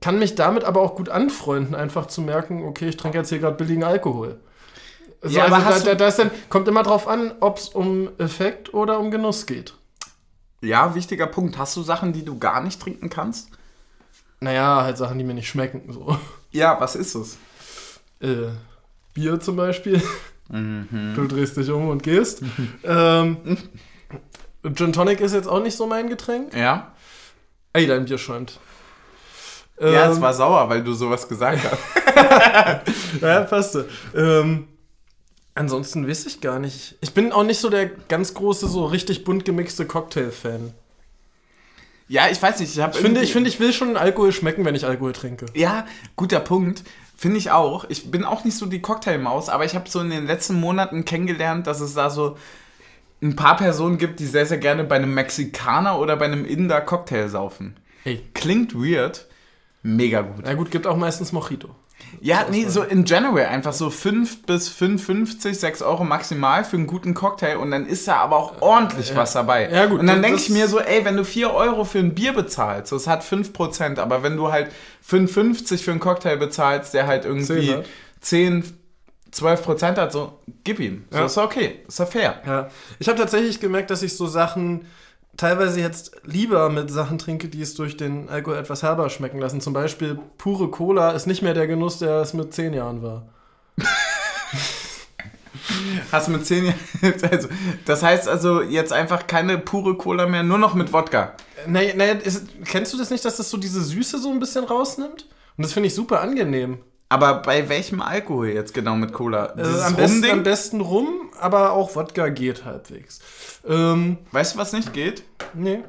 Kann 0.01 0.19
mich 0.19 0.35
damit 0.35 0.65
aber 0.65 0.81
auch 0.81 0.95
gut 0.95 1.09
anfreunden, 1.09 1.75
einfach 1.75 2.07
zu 2.07 2.23
merken, 2.23 2.65
okay, 2.65 2.89
ich 2.89 2.97
trinke 2.97 3.19
jetzt 3.19 3.29
hier 3.31 3.39
gerade 3.39 3.57
billigen 3.57 3.85
Alkohol. 3.85 4.39
Also, 5.23 5.37
Ja, 5.37 5.47
aber 5.47 5.57
also 5.57 5.67
hast 5.67 5.87
da, 5.87 5.91
da, 5.91 6.07
das 6.07 6.17
dann, 6.17 6.31
kommt 6.49 6.69
immer 6.69 6.83
drauf 6.83 7.07
an, 7.09 7.33
ob 7.41 7.59
es 7.59 7.69
um 7.69 8.09
Effekt 8.19 8.73
oder 8.73 8.99
um 8.99 9.11
Genuss 9.11 9.47
geht. 9.47 9.75
Ja, 10.63 10.95
wichtiger 10.95 11.27
Punkt. 11.27 11.59
Hast 11.59 11.77
du 11.77 11.83
Sachen, 11.83 12.13
die 12.13 12.25
du 12.25 12.39
gar 12.39 12.63
nicht 12.63 12.81
trinken 12.81 13.11
kannst? 13.11 13.51
Naja, 14.41 14.83
halt 14.83 14.97
Sachen, 14.97 15.19
die 15.19 15.25
mir 15.25 15.35
nicht 15.35 15.49
schmecken. 15.49 15.93
So. 15.93 16.17
Ja, 16.51 16.81
was 16.81 16.97
ist 16.97 17.15
es? 17.15 17.39
äh, 18.21 18.49
Bier 19.15 19.41
zum 19.41 19.57
Beispiel. 19.57 20.01
Mhm. 20.51 21.13
Du 21.15 21.27
drehst 21.27 21.57
dich 21.57 21.71
um 21.71 21.89
und 21.89 22.03
gehst. 22.03 22.43
ähm, 22.85 23.57
Gin 24.75 24.93
Tonic 24.93 25.21
ist 25.21 25.33
jetzt 25.33 25.49
auch 25.49 25.63
nicht 25.63 25.77
so 25.77 25.87
mein 25.87 26.09
Getränk. 26.09 26.55
Ja? 26.55 26.93
Ey, 27.73 27.87
dein 27.87 28.05
Bier 28.05 28.19
schäumt. 28.19 28.59
ja, 29.81 30.07
Ähm, 30.07 30.13
es 30.13 30.21
war 30.21 30.35
sauer, 30.35 30.69
weil 30.69 30.83
du 30.83 30.93
sowas 30.93 31.29
gesagt 31.29 31.61
hast. 31.65 31.79
Ja, 33.23 33.41
passte. 33.43 33.89
Ähm, 34.15 34.69
ansonsten 35.55 36.07
weiß 36.09 36.27
ich 36.27 36.41
gar 36.41 36.59
nicht. 36.59 36.97
Ich 37.01 37.13
bin 37.15 37.33
auch 37.33 37.45
nicht 37.45 37.59
so 37.61 37.71
der 37.71 37.87
ganz 37.87 38.35
große, 38.35 38.67
so 38.69 38.85
richtig 38.87 39.25
bunt 39.25 39.45
gemixte 39.45 39.87
Cocktail-Fan. 39.87 40.73
Ja, 42.09 42.29
ich 42.31 42.43
weiß 42.43 42.59
nicht. 42.61 42.77
Ich, 42.77 42.85
Ich 42.85 42.97
finde, 42.97 43.23
ich 43.23 43.33
finde, 43.33 43.49
ich 43.49 43.61
will 43.61 43.73
schon 43.73 43.97
Alkohol 43.97 44.33
schmecken, 44.33 44.65
wenn 44.65 44.75
ich 44.75 44.85
Alkohol 44.85 45.13
trinke. 45.13 45.47
Ja, 45.55 45.87
guter 46.17 46.41
Punkt. 46.41 46.83
Finde 47.21 47.37
ich 47.37 47.51
auch. 47.51 47.85
Ich 47.91 48.11
bin 48.11 48.25
auch 48.25 48.45
nicht 48.45 48.57
so 48.57 48.65
die 48.65 48.81
Cocktailmaus, 48.81 49.51
aber 49.51 49.67
ich 49.67 49.75
habe 49.75 49.91
so 49.91 50.01
in 50.01 50.09
den 50.09 50.27
letzten 50.27 50.59
Monaten 50.59 51.05
kennengelernt, 51.05 51.67
dass 51.67 51.83
es 51.83 51.93
da 51.93 52.09
so 52.09 52.39
ein 53.21 53.37
paar 53.37 53.59
Personen 53.59 53.99
gibt, 53.99 54.21
die 54.21 54.25
sehr, 54.25 54.47
sehr 54.47 54.57
gerne 54.57 54.85
bei 54.85 54.97
einem 54.97 55.13
Mexikaner 55.13 55.99
oder 55.99 56.17
bei 56.17 56.25
einem 56.25 56.47
Inder 56.47 56.81
Cocktail 56.81 57.29
saufen. 57.29 57.77
Ey. 58.05 58.25
Klingt 58.33 58.75
weird. 58.75 59.27
Mega 59.83 60.23
gut. 60.23 60.45
Na 60.45 60.55
gut, 60.55 60.71
gibt 60.71 60.87
auch 60.87 60.97
meistens 60.97 61.31
Mojito. 61.31 61.69
Ja, 62.21 62.45
nee, 62.51 62.67
so 62.67 62.83
in 62.83 63.05
general 63.05 63.47
einfach 63.47 63.73
so 63.73 63.89
5 63.89 64.43
bis 64.43 64.69
5,50, 64.71 65.55
6 65.55 65.83
Euro 65.83 66.05
maximal 66.05 66.65
für 66.65 66.77
einen 66.77 66.87
guten 66.87 67.15
Cocktail 67.15 67.57
und 67.57 67.71
dann 67.71 67.87
ist 67.87 68.07
da 68.09 68.17
aber 68.17 68.37
auch 68.37 68.61
ordentlich 68.61 69.15
was 69.17 69.33
dabei. 69.33 69.71
Ja, 69.71 69.87
gut, 69.87 70.01
und 70.01 70.07
dann 70.07 70.23
denke 70.23 70.39
ich 70.39 70.51
mir 70.51 70.69
so, 70.69 70.81
ey, 70.81 71.05
wenn 71.05 71.17
du 71.17 71.25
4 71.25 71.53
Euro 71.53 71.85
für 71.85 71.99
ein 71.99 72.15
Bier 72.15 72.33
bezahlst, 72.33 72.93
das 72.93 73.07
hat 73.07 73.23
5%, 73.23 73.99
aber 73.99 74.23
wenn 74.23 74.37
du 74.37 74.53
halt 74.53 74.71
5,50 75.09 75.83
für 75.83 75.91
einen 75.93 76.01
Cocktail 76.01 76.37
bezahlst, 76.37 76.95
der 76.95 77.07
halt 77.07 77.25
irgendwie 77.25 77.69
10 77.69 77.77
hat. 77.79 77.85
10, 78.21 78.65
12% 79.33 79.97
hat, 79.97 80.13
so, 80.13 80.41
gib 80.65 80.81
ihm. 80.81 81.05
So 81.11 81.19
Ja. 81.19 81.27
ist 81.27 81.39
okay, 81.39 81.81
ist 81.87 81.99
ja 81.99 82.07
fair. 82.07 82.43
Ja. 82.47 82.71
Ich 82.99 83.09
habe 83.09 83.19
tatsächlich 83.19 83.61
gemerkt, 83.61 83.91
dass 83.91 84.03
ich 84.03 84.17
so 84.17 84.27
Sachen 84.27 84.87
teilweise 85.41 85.81
jetzt 85.81 86.21
lieber 86.25 86.69
mit 86.69 86.91
Sachen 86.91 87.17
trinke, 87.19 87.49
die 87.49 87.63
es 87.63 87.75
durch 87.75 87.97
den 87.97 88.29
Alkohol 88.29 88.59
etwas 88.59 88.83
herber 88.83 89.09
schmecken 89.09 89.39
lassen. 89.39 89.63
Zum 89.63 89.73
Beispiel 89.73 90.19
pure 90.37 90.71
Cola 90.71 91.13
ist 91.13 91.27
nicht 91.27 91.41
mehr 91.41 91.55
der 91.55 91.67
Genuss, 91.67 91.99
der 91.99 92.17
es 92.21 92.35
mit 92.35 92.53
zehn 92.53 92.75
Jahren 92.75 93.03
war. 93.03 93.27
Hast 96.13 96.29
du 96.29 96.33
mit 96.33 96.45
10 96.45 96.67
Jahren. 96.67 96.79
Also, 97.31 97.49
das 97.85 98.03
heißt 98.03 98.29
also 98.29 98.61
jetzt 98.63 98.93
einfach 98.93 99.27
keine 99.27 99.59
pure 99.59 99.97
Cola 99.97 100.27
mehr, 100.27 100.43
nur 100.43 100.59
noch 100.59 100.75
mit 100.75 100.93
Wodka. 100.93 101.35
Naja, 101.67 101.95
naja 101.95 102.15
ist, 102.15 102.47
kennst 102.65 102.93
du 102.93 102.99
das 102.99 103.11
nicht, 103.11 103.25
dass 103.25 103.37
das 103.37 103.51
so 103.51 103.57
diese 103.57 103.83
Süße 103.83 104.19
so 104.19 104.31
ein 104.31 104.41
bisschen 104.41 104.65
rausnimmt? 104.65 105.27
Und 105.57 105.65
das 105.65 105.73
finde 105.73 105.87
ich 105.87 105.95
super 105.95 106.21
angenehm. 106.21 106.79
Aber 107.13 107.43
bei 107.43 107.69
welchem 107.69 108.01
Alkohol 108.01 108.51
jetzt 108.51 108.73
genau 108.73 108.95
mit 108.95 109.13
Cola? 109.13 109.47
Also 109.57 109.83
am, 109.83 109.97
besten, 109.97 110.31
am 110.31 110.43
besten 110.45 110.81
rum, 110.81 111.33
aber 111.41 111.73
auch 111.73 111.97
Wodka 111.97 112.29
geht 112.29 112.65
halbwegs. 112.65 113.19
Ähm, 113.69 114.19
weißt 114.31 114.55
du, 114.55 114.59
was 114.59 114.73
nicht 114.73 114.93
geht? 114.93 115.25
Nee. 115.53 115.81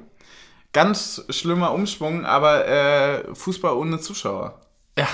Ganz 0.74 1.24
schlimmer 1.30 1.74
Umschwung, 1.74 2.26
aber 2.26 2.68
äh, 2.68 3.36
Fußball 3.36 3.74
ohne 3.74 4.00
Zuschauer. 4.00 4.62
Ja. 4.98 5.08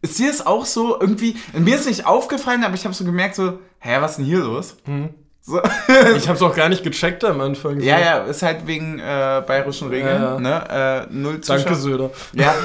Ist 0.00 0.18
dir 0.18 0.28
das 0.28 0.46
auch 0.46 0.64
so 0.64 0.98
irgendwie? 0.98 1.36
Mir 1.52 1.76
ist 1.76 1.86
nicht 1.86 2.06
aufgefallen, 2.06 2.64
aber 2.64 2.74
ich 2.74 2.84
habe 2.84 2.94
so 2.94 3.04
gemerkt, 3.04 3.34
so, 3.34 3.58
hä, 3.80 3.98
was 4.00 4.12
ist 4.12 4.16
denn 4.20 4.24
hier 4.24 4.38
los? 4.38 4.78
Mhm. 4.86 5.10
So. 5.42 5.60
ich 6.16 6.28
habe 6.28 6.36
es 6.36 6.42
auch 6.42 6.56
gar 6.56 6.70
nicht 6.70 6.82
gecheckt 6.82 7.24
am 7.24 7.42
Anfang. 7.42 7.78
Ja, 7.80 7.98
ja, 8.00 8.18
ist 8.24 8.42
halt 8.42 8.66
wegen 8.66 8.98
äh, 9.00 9.42
bayerischen 9.46 9.90
Regeln. 9.90 10.22
Ja, 10.22 10.34
ja. 10.34 10.40
Ne? 10.40 11.08
Äh, 11.10 11.12
null 11.12 11.42
Zuschauer. 11.42 11.64
Danke, 11.64 11.78
Söder. 11.78 12.10
Ja. 12.32 12.54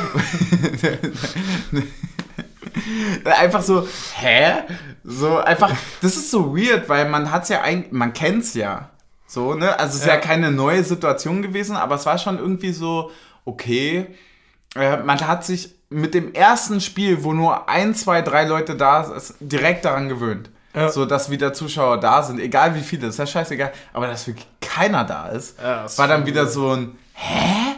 einfach 3.25 3.61
so, 3.61 3.87
hä? 4.15 4.63
So 5.03 5.37
einfach, 5.37 5.71
das 6.01 6.15
ist 6.15 6.31
so 6.31 6.55
weird, 6.55 6.89
weil 6.89 7.09
man 7.09 7.31
hat's 7.31 7.49
ja 7.49 7.61
eigentlich, 7.61 7.91
man 7.91 8.13
kennt's 8.13 8.53
ja. 8.53 8.89
So, 9.27 9.53
ne? 9.53 9.77
Also 9.77 9.95
es 9.95 10.01
ist 10.01 10.07
ja. 10.07 10.15
ja 10.15 10.19
keine 10.19 10.51
neue 10.51 10.83
Situation 10.83 11.41
gewesen, 11.41 11.75
aber 11.75 11.95
es 11.95 12.05
war 12.05 12.17
schon 12.17 12.39
irgendwie 12.39 12.71
so, 12.71 13.11
okay, 13.45 14.07
äh, 14.75 14.97
man 14.97 15.19
hat 15.27 15.45
sich 15.45 15.75
mit 15.89 16.13
dem 16.13 16.33
ersten 16.33 16.81
Spiel, 16.81 17.23
wo 17.23 17.33
nur 17.33 17.69
ein, 17.69 17.95
zwei, 17.95 18.21
drei 18.21 18.45
Leute 18.45 18.75
da 18.75 19.03
sind, 19.03 19.35
direkt 19.39 19.85
daran 19.85 20.09
gewöhnt. 20.09 20.49
Ja. 20.73 20.89
So, 20.89 21.05
dass 21.05 21.29
wieder 21.29 21.53
Zuschauer 21.53 21.99
da 21.99 22.21
sind, 22.21 22.39
egal 22.39 22.75
wie 22.75 22.81
viele, 22.81 23.07
ist 23.07 23.17
ja 23.17 23.25
scheißegal, 23.25 23.71
aber 23.93 24.07
dass 24.07 24.27
wirklich 24.27 24.47
keiner 24.61 25.03
da 25.05 25.27
ist, 25.29 25.59
ja, 25.59 25.85
war 25.97 26.07
dann 26.07 26.25
wieder 26.25 26.45
so 26.45 26.71
ein, 26.71 26.97
hä? 27.13 27.76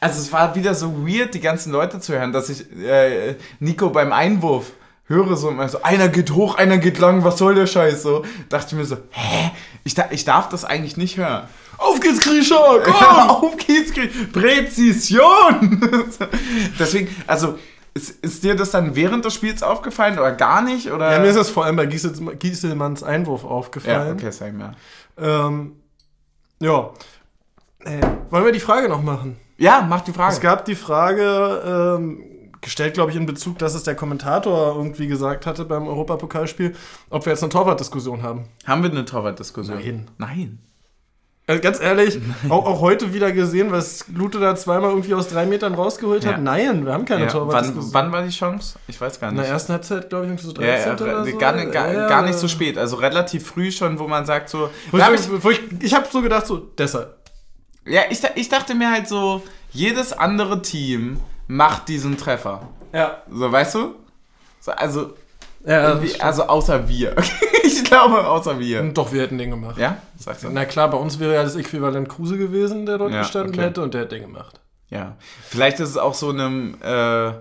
Also 0.00 0.20
es 0.20 0.32
war 0.32 0.54
wieder 0.54 0.74
so 0.74 1.06
weird, 1.06 1.34
die 1.34 1.40
ganzen 1.40 1.72
Leute 1.72 2.00
zu 2.00 2.12
hören, 2.12 2.32
dass 2.32 2.48
ich 2.48 2.70
äh, 2.76 3.36
Nico 3.58 3.90
beim 3.90 4.12
Einwurf 4.12 4.72
höre 5.08 5.36
so, 5.36 5.52
so, 5.68 5.82
einer 5.82 6.08
geht 6.08 6.32
hoch, 6.32 6.56
einer 6.56 6.78
geht 6.78 6.98
lang, 6.98 7.24
was 7.24 7.38
soll 7.38 7.54
der 7.54 7.66
Scheiß? 7.66 8.02
So, 8.02 8.24
dachte 8.48 8.68
ich 8.68 8.72
mir 8.74 8.84
so, 8.84 8.98
hä? 9.10 9.50
Ich, 9.84 9.96
ich 10.10 10.24
darf 10.24 10.50
das 10.50 10.64
eigentlich 10.64 10.96
nicht 10.96 11.16
hören. 11.16 11.48
Auf 11.78 12.00
geht's, 12.00 12.20
Grisha! 12.20 12.78
Komm! 12.84 12.94
Auf 13.30 13.56
geht's, 13.56 13.92
Grisha! 13.92 14.10
Präzision! 14.32 15.80
Deswegen, 16.78 17.08
also, 17.26 17.58
ist, 17.94 18.22
ist, 18.22 18.44
dir 18.44 18.54
das 18.54 18.70
dann 18.70 18.94
während 18.94 19.24
des 19.24 19.34
Spiels 19.34 19.62
aufgefallen 19.62 20.18
oder 20.18 20.32
gar 20.32 20.60
nicht? 20.62 20.92
Oder? 20.92 21.10
Ja, 21.10 21.18
mir 21.20 21.28
ist 21.28 21.38
das 21.38 21.48
vor 21.48 21.64
allem 21.64 21.76
bei 21.76 21.86
Giesel, 21.86 22.12
Gieselmanns 22.36 23.02
Einwurf 23.02 23.44
aufgefallen. 23.44 24.08
Ja, 24.08 24.12
okay, 24.12 24.30
sag 24.30 24.52
mir. 24.52 24.74
Ähm, 25.16 25.72
ja. 26.60 26.90
Äh, 27.80 28.00
wollen 28.30 28.44
wir 28.44 28.52
die 28.52 28.60
Frage 28.60 28.88
noch 28.88 29.02
machen? 29.02 29.38
Ja, 29.58 29.84
mach 29.86 30.00
die 30.02 30.12
Frage. 30.12 30.32
Es 30.32 30.40
gab 30.40 30.64
die 30.64 30.76
Frage, 30.76 31.98
ähm, 31.98 32.38
gestellt, 32.60 32.94
glaube 32.94 33.10
ich, 33.10 33.16
in 33.16 33.26
Bezug, 33.26 33.58
dass 33.58 33.74
es 33.74 33.82
der 33.82 33.94
Kommentator 33.94 34.76
irgendwie 34.76 35.06
gesagt 35.06 35.46
hatte 35.46 35.64
beim 35.64 35.86
Europapokalspiel, 35.86 36.74
ob 37.10 37.26
wir 37.26 37.32
jetzt 37.32 37.42
eine 37.42 37.50
Torwartdiskussion 37.50 38.22
haben. 38.22 38.46
Haben 38.66 38.82
wir 38.82 38.90
eine 38.90 39.04
Torwartdiskussion? 39.04 39.78
Nein. 39.78 40.08
Nein. 40.18 40.58
Also 41.46 41.62
ganz 41.62 41.80
ehrlich, 41.80 42.20
auch, 42.50 42.66
auch, 42.66 42.80
heute 42.82 43.14
wieder 43.14 43.32
gesehen, 43.32 43.72
was 43.72 44.04
Lute 44.14 44.38
da 44.38 44.54
zweimal 44.54 44.90
irgendwie 44.90 45.14
aus 45.14 45.28
drei 45.28 45.46
Metern 45.46 45.74
rausgeholt 45.74 46.26
hat. 46.26 46.32
Ja. 46.32 46.38
Nein, 46.38 46.84
wir 46.84 46.92
haben 46.92 47.06
keine 47.06 47.22
ja. 47.22 47.30
Torwartdiskussion. 47.30 47.94
Wann, 47.94 48.06
wann, 48.06 48.12
war 48.12 48.22
die 48.22 48.34
Chance? 48.34 48.78
Ich 48.86 49.00
weiß 49.00 49.18
gar 49.18 49.30
nicht. 49.30 49.38
In 49.38 49.44
der 49.44 49.52
ersten 49.52 49.72
Halbzeit, 49.72 50.10
glaube 50.10 50.26
ich, 50.26 50.30
irgendwie 50.30 50.46
so 50.46 50.52
13 50.52 50.86
ja, 50.86 50.92
oder 50.92 51.24
so. 51.24 51.38
Gar, 51.38 51.66
gar, 51.66 52.08
gar, 52.08 52.22
nicht 52.22 52.38
so 52.38 52.48
spät, 52.48 52.76
also 52.76 52.96
relativ 52.96 53.46
früh 53.46 53.72
schon, 53.72 53.98
wo 53.98 54.06
man 54.06 54.26
sagt 54.26 54.50
so... 54.50 54.68
Wo 54.90 54.98
ich, 54.98 55.42
wo 55.42 55.50
ich, 55.50 55.60
ich 55.80 55.94
habe 55.94 56.06
so 56.10 56.20
gedacht, 56.20 56.46
so, 56.46 56.58
deshalb. 56.58 57.17
Ja, 57.88 58.02
ich, 58.10 58.20
ich 58.34 58.48
dachte 58.48 58.74
mir 58.74 58.90
halt 58.90 59.08
so, 59.08 59.42
jedes 59.72 60.12
andere 60.12 60.62
Team 60.62 61.20
macht 61.46 61.88
diesen 61.88 62.16
Treffer. 62.16 62.68
Ja. 62.92 63.22
So, 63.30 63.50
weißt 63.50 63.74
du? 63.74 63.94
So, 64.60 64.72
also, 64.72 65.14
ja, 65.64 65.98
also 66.20 66.44
außer 66.44 66.88
wir. 66.88 67.16
ich 67.64 67.84
glaube, 67.84 68.26
außer 68.26 68.58
wir. 68.58 68.82
Doch, 68.92 69.12
wir 69.12 69.22
hätten 69.22 69.38
den 69.38 69.50
gemacht. 69.50 69.78
Ja? 69.78 69.98
Sagst 70.16 70.44
du? 70.44 70.50
Na 70.50 70.64
klar, 70.64 70.90
bei 70.90 70.98
uns 70.98 71.18
wäre 71.18 71.34
ja 71.34 71.42
das 71.42 71.56
Äquivalent 71.56 72.08
Kruse 72.08 72.38
gewesen, 72.38 72.86
der 72.86 72.98
dort 72.98 73.12
ja, 73.12 73.20
gestanden 73.20 73.54
okay. 73.54 73.64
hätte 73.64 73.82
und 73.82 73.94
der 73.94 74.02
hätte 74.02 74.16
den 74.16 74.32
gemacht. 74.32 74.60
Ja. 74.88 75.16
Vielleicht 75.48 75.80
ist 75.80 75.90
es 75.90 75.96
auch 75.96 76.14
so 76.14 76.30
einem, 76.30 76.76
äh, 76.82 77.32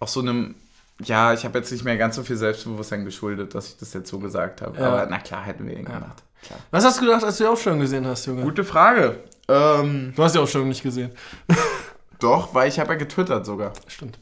auch 0.00 0.08
so 0.08 0.20
einem, 0.20 0.54
ja, 1.02 1.32
ich 1.32 1.44
habe 1.44 1.58
jetzt 1.58 1.72
nicht 1.72 1.84
mehr 1.84 1.96
ganz 1.96 2.16
so 2.16 2.22
viel 2.22 2.36
Selbstbewusstsein 2.36 3.04
geschuldet, 3.04 3.54
dass 3.54 3.68
ich 3.68 3.76
das 3.78 3.94
jetzt 3.94 4.10
so 4.10 4.18
gesagt 4.18 4.60
habe. 4.60 4.78
Ja. 4.78 4.88
Aber 4.88 5.06
na 5.08 5.18
klar, 5.18 5.42
hätten 5.42 5.66
wir 5.66 5.74
ihn 5.74 5.86
ja. 5.86 5.94
gemacht. 5.94 6.22
Klar. 6.42 6.58
Was 6.70 6.84
hast 6.84 7.00
du 7.00 7.06
gedacht, 7.06 7.24
als 7.24 7.38
du 7.38 7.44
die 7.44 7.48
Aufstellung 7.48 7.80
gesehen 7.80 8.06
hast, 8.06 8.26
Junge? 8.26 8.42
Gute 8.42 8.64
Frage. 8.64 9.20
Ähm, 9.48 10.12
du 10.14 10.22
hast 10.22 10.34
die 10.34 10.38
Aufstellung 10.38 10.68
nicht 10.68 10.82
gesehen. 10.82 11.10
Doch, 12.20 12.54
weil 12.54 12.68
ich 12.68 12.78
habe 12.78 12.92
ja 12.92 12.98
getwittert 12.98 13.44
sogar. 13.44 13.72
Stimmt. 13.88 14.18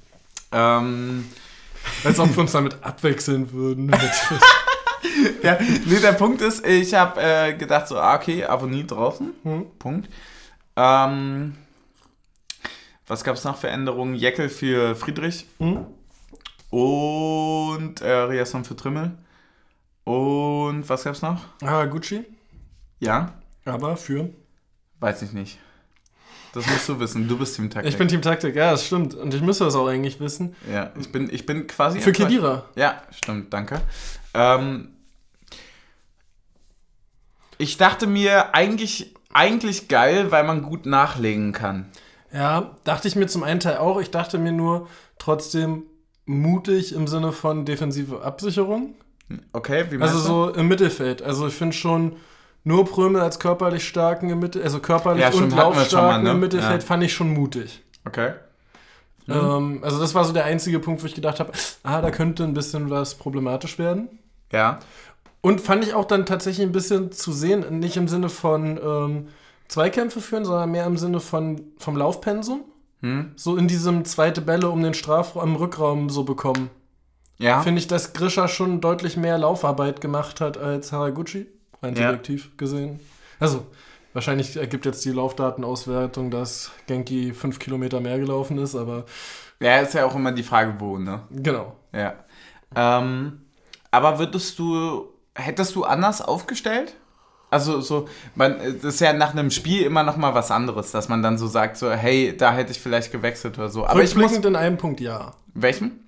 Ähm, 0.53 1.29
Als 2.05 2.19
ob 2.19 2.35
wir 2.35 2.43
uns 2.43 2.53
damit 2.53 2.83
abwechseln 2.83 3.53
würden. 3.53 3.91
ja, 5.43 5.59
nee, 5.87 6.01
der 6.01 6.13
Punkt 6.13 6.41
ist, 6.41 6.67
ich 6.67 6.95
habe 6.95 7.21
äh, 7.21 7.55
gedacht 7.55 7.89
so, 7.89 7.99
ah, 7.99 8.17
okay, 8.17 8.45
Avonie 8.45 8.87
draußen. 8.87 9.33
Hm. 9.43 9.67
Punkt. 9.79 10.09
Ähm, 10.77 11.57
was 13.07 13.25
gab 13.25 13.37
es 13.37 13.45
noch 13.45 13.59
für 13.59 13.69
Änderungen? 13.69 14.15
Jeckel 14.15 14.49
für 14.49 14.95
Friedrich. 14.95 15.47
Hm. 15.59 15.87
Und 16.71 18.01
äh, 18.01 18.11
Riasson 18.11 18.65
für 18.65 18.77
Trimmel. 18.77 19.19
Und 20.05 20.89
was 20.89 21.05
gab 21.05 21.15
es 21.15 21.23
noch? 21.23 21.45
Ah, 21.63 21.85
Gucci. 21.85 22.25
Ja. 23.01 23.35
Aber 23.65 23.97
für? 23.97 24.31
Weiß 25.01 25.23
ich 25.23 25.33
nicht. 25.33 25.59
Das 26.53 26.67
musst 26.67 26.89
du 26.89 26.99
wissen. 26.99 27.29
Du 27.29 27.39
bist 27.39 27.57
Team 27.57 27.71
Taktik. 27.71 27.93
Ich 27.93 27.99
bin 27.99 28.09
Team 28.09 28.23
Taktik, 28.23 28.57
ja, 28.57 28.73
das 28.73 28.87
stimmt. 28.87 29.15
Und 29.15 29.33
ich 29.33 29.41
müsste 29.41 29.65
das 29.65 29.75
auch 29.75 29.87
eigentlich 29.87 30.21
wissen. 30.21 30.55
Ja, 30.71 30.93
ich 30.99 31.11
bin, 31.13 31.33
ich 31.33 31.47
bin 31.47 31.67
quasi. 31.67 32.01
Für 32.01 32.13
Kedira. 32.13 32.65
Ja, 32.75 33.03
stimmt, 33.11 33.53
danke. 33.53 33.81
Ähm, 34.35 34.89
ich 37.57 37.77
dachte 37.77 38.07
mir, 38.07 38.55
eigentlich, 38.55 39.15
eigentlich 39.33 39.89
geil, 39.89 40.31
weil 40.33 40.45
man 40.45 40.63
gut 40.63 40.87
nachlegen 40.87 41.53
kann. 41.53 41.87
Ja, 42.33 42.77
dachte 42.85 43.09
ich 43.09 43.17
mir 43.17 43.27
zum 43.27 43.43
einen 43.43 43.61
Teil 43.61 43.79
auch. 43.79 44.01
Ich 44.01 44.11
dachte 44.11 44.39
mir 44.39 44.53
nur 44.53 44.89
trotzdem 45.19 45.85
mutig 46.27 46.93
im 46.93 47.07
Sinne 47.07 47.33
von 47.33 47.65
defensive 47.65 48.23
Absicherung. 48.23 48.95
Okay, 49.53 49.87
wie 49.91 49.99
meinst 49.99 50.15
Also 50.15 50.27
so 50.27 50.51
im 50.53 50.69
Mittelfeld. 50.69 51.23
Also 51.23 51.47
ich 51.47 51.55
finde 51.55 51.77
schon 51.77 52.17
nur 52.65 52.85
Prömel 52.85 53.21
als 53.21 53.39
körperlich 53.39 53.87
starken 53.87 54.29
im 54.31 54.39
Mittel, 54.39 54.63
also 54.63 54.81
körperlich 54.81 55.23
ja, 55.23 55.31
und 55.31 55.51
laufstarken 55.51 56.25
ne? 56.25 56.31
im 56.33 56.41
Mittelfeld 56.41 56.83
ja. 56.83 56.87
fand 56.87 57.03
ich 57.03 57.13
schon 57.13 57.33
mutig. 57.33 57.83
Okay. 58.07 58.33
Mhm. 59.27 59.35
Ähm, 59.35 59.79
also 59.83 59.99
das 59.99 60.15
war 60.15 60.25
so 60.25 60.33
der 60.33 60.45
einzige 60.45 60.79
Punkt, 60.79 61.03
wo 61.03 61.07
ich 61.07 61.15
gedacht 61.15 61.41
habe, 61.41 61.53
ah, 61.83 62.01
da 62.01 62.11
könnte 62.11 62.45
ein 62.45 62.55
bisschen 62.55 62.91
was 62.91 63.15
problematisch 63.15 63.79
werden. 63.79 64.09
Ja. 64.53 64.81
Und 65.41 65.61
fand 65.61 65.85
ich 65.85 65.95
auch 65.95 66.05
dann 66.05 66.27
tatsächlich 66.27 66.67
ein 66.67 66.73
bisschen 66.73 67.13
zu 67.13 67.33
sehen, 67.33 67.79
nicht 67.79 67.97
im 67.97 68.09
Sinne 68.09 68.29
von 68.29 68.79
ähm, 68.83 69.29
Zweikämpfe 69.69 70.21
führen, 70.21 70.45
sondern 70.45 70.71
mehr 70.71 70.85
im 70.85 70.99
Sinne 70.99 71.21
von 71.21 71.63
vom 71.79 71.97
Laufpensum. 71.97 72.65
Hm. 73.01 73.33
So 73.37 73.57
in 73.57 73.67
diesem 73.67 74.05
zweite 74.05 74.43
Bälle 74.43 74.69
um 74.69 74.83
den 74.83 74.93
Strafraum 74.93 75.51
im 75.51 75.57
Rückraum 75.57 76.11
so 76.11 76.25
bekommen. 76.25 76.69
Ja. 77.39 77.63
Finde 77.63 77.81
ich, 77.81 77.87
dass 77.87 78.13
Grisha 78.13 78.49
schon 78.49 78.83
deutlich 78.83 79.17
mehr 79.17 79.39
Laufarbeit 79.39 80.03
gemacht 80.03 80.43
hat 80.43 80.59
als 80.59 80.93
Haraguchi 80.93 81.47
rein 81.83 81.95
ja. 81.95 82.09
subjektiv 82.09 82.57
gesehen. 82.57 83.01
Also, 83.39 83.67
wahrscheinlich 84.13 84.57
ergibt 84.57 84.87
jetzt 84.87 85.05
die 85.05 85.13
Laufdatenauswertung, 85.13 86.31
dass 86.31 86.71
Genki 86.87 87.33
fünf 87.33 87.59
Kilometer 87.59 88.01
mehr 88.01 88.19
gelaufen 88.19 88.59
ist, 88.59 88.75
aber. 88.75 89.05
Ja, 89.61 89.79
ist 89.79 89.95
ja 89.95 90.07
auch 90.07 90.15
immer 90.15 90.33
die 90.33 90.43
Frage, 90.43 90.75
wo, 90.79 90.99
ne? 90.99 91.23
Genau. 91.31 91.77
Ja. 91.93 92.15
Ähm, 92.75 93.43
aber 93.91 94.19
würdest 94.19 94.59
du, 94.59 95.09
hättest 95.35 95.75
du 95.75 95.85
anders 95.85 96.23
aufgestellt? 96.23 96.97
Also 97.51 97.81
so, 97.81 98.09
man, 98.37 98.59
das 98.81 98.95
ist 98.95 99.01
ja 99.01 99.13
nach 99.13 99.33
einem 99.33 99.51
Spiel 99.51 99.83
immer 99.83 100.05
noch 100.05 100.17
mal 100.17 100.35
was 100.35 100.53
anderes, 100.53 100.93
dass 100.93 101.09
man 101.09 101.21
dann 101.21 101.37
so 101.37 101.49
sagt, 101.49 101.77
so, 101.77 101.91
hey, 101.91 102.37
da 102.37 102.53
hätte 102.53 102.71
ich 102.71 102.81
vielleicht 102.81 103.11
gewechselt 103.11 103.59
oder 103.59 103.69
so. 103.69 103.85
Aber 103.85 104.03
ich 104.05 104.15
muss 104.15 104.33
in 104.33 104.55
einem 104.55 104.77
Punkt 104.77 105.01
ja. 105.01 105.35
Welchen? 105.53 106.07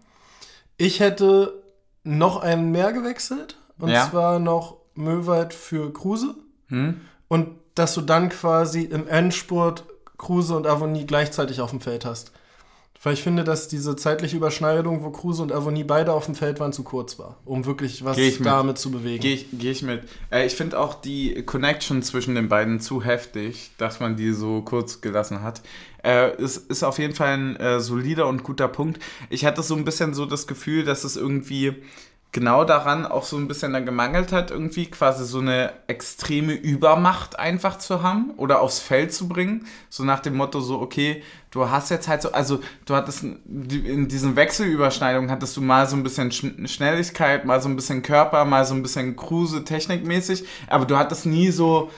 Ich 0.77 1.01
hätte 1.01 1.63
noch 2.05 2.41
einen 2.41 2.71
mehr 2.71 2.93
gewechselt 2.93 3.57
und 3.79 3.91
ja. 3.91 4.09
zwar 4.09 4.39
noch 4.39 4.82
Möwald 4.95 5.55
für 5.55 5.93
Kruse. 5.93 6.35
Hm. 6.69 7.01
Und 7.29 7.49
dass 7.75 7.95
du 7.95 8.01
dann 8.03 8.29
quasi 8.29 8.83
im 8.83 9.09
Endspurt 9.09 9.85
Kruse 10.19 10.57
und 10.57 10.67
Avonie 10.67 11.07
gleichzeitig 11.07 11.61
auf 11.61 11.71
dem 11.71 11.81
Feld 11.81 12.05
hast. 12.05 12.33
Weil 13.05 13.15
ich 13.15 13.23
finde, 13.23 13.43
dass 13.43 13.67
diese 13.67 13.97
zeitliche 13.97 14.37
Überschneidung, 14.37 15.03
wo 15.03 15.11
Kruse 15.11 15.43
und 15.43 15.51
Avonie 15.51 15.83
beide 15.83 16.13
auf 16.13 16.27
dem 16.27 16.37
Feld 16.37 16.61
waren, 16.61 16.73
zu 16.73 16.85
kurz 16.85 17.19
war, 17.19 17.37
um 17.45 17.67
wirklich 17.67 18.05
was 18.05 18.17
damit 18.39 18.79
zu 18.79 18.93
bewegen. 18.93 19.21
Gehe 19.21 19.35
ich, 19.35 19.47
geh 19.51 19.73
ich 19.73 19.83
mit. 19.83 20.05
Äh, 20.31 20.47
ich 20.47 20.55
finde 20.55 20.79
auch 20.79 20.95
die 20.95 21.43
Connection 21.43 22.05
zwischen 22.05 22.37
den 22.37 22.49
beiden 22.49 22.79
zu 22.79 23.03
heftig, 23.03 23.73
dass 23.77 23.99
man 23.99 24.15
die 24.15 24.31
so 24.31 24.63
kurz 24.63 25.01
gelassen 25.01 25.43
hat. 25.43 25.63
Äh, 26.05 26.31
es 26.41 26.57
ist 26.57 26.85
auf 26.85 27.01
jeden 27.01 27.15
Fall 27.15 27.37
ein 27.37 27.57
äh, 27.57 27.81
solider 27.81 28.29
und 28.29 28.45
guter 28.45 28.69
Punkt. 28.69 29.03
Ich 29.31 29.45
hatte 29.45 29.63
so 29.63 29.75
ein 29.75 29.85
bisschen 29.85 30.15
so 30.15 30.25
das 30.25 30.47
Gefühl, 30.47 30.85
dass 30.85 31.03
es 31.03 31.17
irgendwie 31.17 31.83
genau 32.33 32.65
daran 32.65 33.05
auch 33.05 33.25
so 33.25 33.37
ein 33.37 33.47
bisschen 33.47 33.75
dann 33.75 33.85
gemangelt 33.85 34.33
hat, 34.33 34.51
irgendwie 34.51 34.87
quasi 34.87 35.25
so 35.27 35.39
eine 35.39 35.75
extreme 35.87 36.55
Übermacht 36.55 37.39
einfach 37.39 37.77
zu 37.77 38.03
haben 38.03 38.31
oder 38.39 38.61
aufs 38.61 38.79
Feld 38.79 39.13
zu 39.13 39.29
bringen. 39.29 39.67
So 39.91 40.03
nach 40.03 40.21
dem 40.21 40.37
Motto, 40.37 40.61
so, 40.61 40.81
okay, 40.81 41.23
du 41.51 41.69
hast 41.69 41.91
jetzt 41.91 42.09
halt 42.09 42.23
so, 42.23 42.33
also 42.33 42.61
du 42.87 42.95
hattest 42.95 43.23
in 43.23 44.09
diesen 44.09 44.35
Wechselüberschneidungen 44.35 45.31
hattest 45.31 45.57
du 45.59 45.61
mal 45.61 45.87
so 45.87 45.95
ein 45.95 46.03
bisschen 46.03 46.33
Schnelligkeit, 46.33 47.45
mal 47.45 47.61
so 47.61 47.69
ein 47.69 47.77
bisschen 47.77 48.03
Körper, 48.03 48.47
mal 48.47 48.65
so 48.65 48.75
ein 48.75 48.83
bisschen 48.83 49.15
Kruse, 49.15 49.65
technikmäßig, 49.65 50.47
aber 50.69 50.87
du 50.87 50.97
hattest 50.97 51.27
nie 51.27 51.51
so 51.51 51.91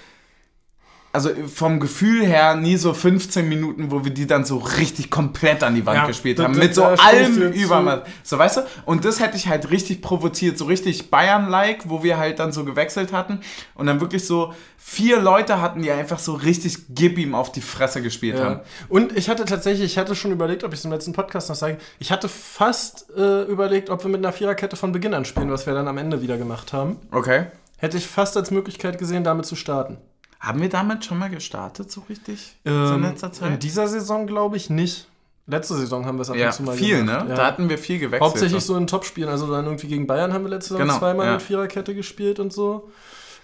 also 1.14 1.30
vom 1.46 1.78
Gefühl 1.78 2.26
her 2.26 2.56
nie 2.56 2.76
so 2.76 2.92
15 2.92 3.48
Minuten, 3.48 3.92
wo 3.92 4.04
wir 4.04 4.12
die 4.12 4.26
dann 4.26 4.44
so 4.44 4.58
richtig 4.58 5.10
komplett 5.10 5.62
an 5.62 5.76
die 5.76 5.86
Wand 5.86 5.98
ja, 5.98 6.06
gespielt 6.06 6.40
haben. 6.40 6.58
mit 6.58 6.74
so 6.74 6.82
allem 6.82 7.52
über. 7.52 8.04
So, 8.24 8.36
weißt 8.36 8.56
du? 8.56 8.60
Und 8.84 9.04
das 9.04 9.20
hätte 9.20 9.36
ich 9.36 9.46
halt 9.46 9.70
richtig 9.70 10.02
provoziert, 10.02 10.58
so 10.58 10.64
richtig 10.64 11.10
Bayern-like, 11.10 11.88
wo 11.88 12.02
wir 12.02 12.18
halt 12.18 12.40
dann 12.40 12.50
so 12.50 12.64
gewechselt 12.64 13.12
hatten 13.12 13.38
und 13.76 13.86
dann 13.86 14.00
wirklich 14.00 14.26
so 14.26 14.54
vier 14.76 15.20
Leute 15.20 15.60
hatten, 15.60 15.82
die 15.82 15.92
einfach 15.92 16.18
so 16.18 16.34
richtig 16.34 16.78
Gib 16.88 17.16
ihm 17.16 17.36
auf 17.36 17.52
die 17.52 17.60
Fresse 17.60 18.02
gespielt 18.02 18.36
ja. 18.36 18.44
haben. 18.44 18.60
Und 18.88 19.16
ich 19.16 19.28
hatte 19.28 19.44
tatsächlich, 19.44 19.92
ich 19.92 19.98
hatte 19.98 20.16
schon 20.16 20.32
überlegt, 20.32 20.64
ob 20.64 20.72
ich 20.72 20.80
es 20.80 20.84
im 20.84 20.90
letzten 20.90 21.12
Podcast 21.12 21.48
noch 21.48 21.56
sage, 21.56 21.78
ich 22.00 22.10
hatte 22.10 22.28
fast 22.28 23.06
äh, 23.16 23.42
überlegt, 23.44 23.88
ob 23.88 24.02
wir 24.02 24.10
mit 24.10 24.18
einer 24.18 24.32
Viererkette 24.32 24.74
von 24.74 24.90
Beginn 24.90 25.14
an 25.14 25.24
spielen, 25.24 25.52
was 25.52 25.64
wir 25.66 25.74
dann 25.74 25.86
am 25.86 25.96
Ende 25.96 26.22
wieder 26.22 26.38
gemacht 26.38 26.72
haben. 26.72 26.96
Okay. 27.12 27.46
Hätte 27.76 27.98
ich 27.98 28.06
fast 28.08 28.36
als 28.36 28.50
Möglichkeit 28.50 28.98
gesehen, 28.98 29.22
damit 29.22 29.46
zu 29.46 29.54
starten. 29.54 29.98
Haben 30.44 30.60
wir 30.60 30.68
damit 30.68 31.04
schon 31.04 31.18
mal 31.18 31.30
gestartet, 31.30 31.90
so 31.90 32.02
richtig? 32.08 32.56
Ähm, 32.66 32.96
in 32.96 33.02
letzter 33.02 33.32
Zeit? 33.32 33.52
In 33.52 33.58
dieser 33.60 33.88
Saison 33.88 34.26
glaube 34.26 34.58
ich 34.58 34.68
nicht. 34.68 35.08
Letzte 35.46 35.74
Saison 35.74 36.04
haben 36.04 36.16
wir 36.16 36.22
es 36.22 36.30
ab 36.30 36.36
ja, 36.36 36.48
und 36.48 36.52
zu 36.52 36.62
mal 36.62 36.76
viel, 36.76 36.98
gemacht. 36.98 37.24
ne? 37.24 37.30
Ja. 37.30 37.36
Da 37.36 37.46
hatten 37.46 37.70
wir 37.70 37.78
viel 37.78 37.98
gewechselt. 37.98 38.22
Hauptsächlich 38.22 38.62
so 38.62 38.76
in 38.76 38.86
Topspielen. 38.86 39.30
Also 39.30 39.50
dann 39.50 39.64
irgendwie 39.64 39.88
gegen 39.88 40.06
Bayern 40.06 40.34
haben 40.34 40.44
wir 40.44 40.50
letzte 40.50 40.74
Saison 40.74 40.86
genau, 40.86 40.98
zweimal 40.98 41.26
ja. 41.26 41.32
mit 41.32 41.42
Viererkette 41.42 41.94
gespielt 41.94 42.40
und 42.40 42.52
so. 42.52 42.90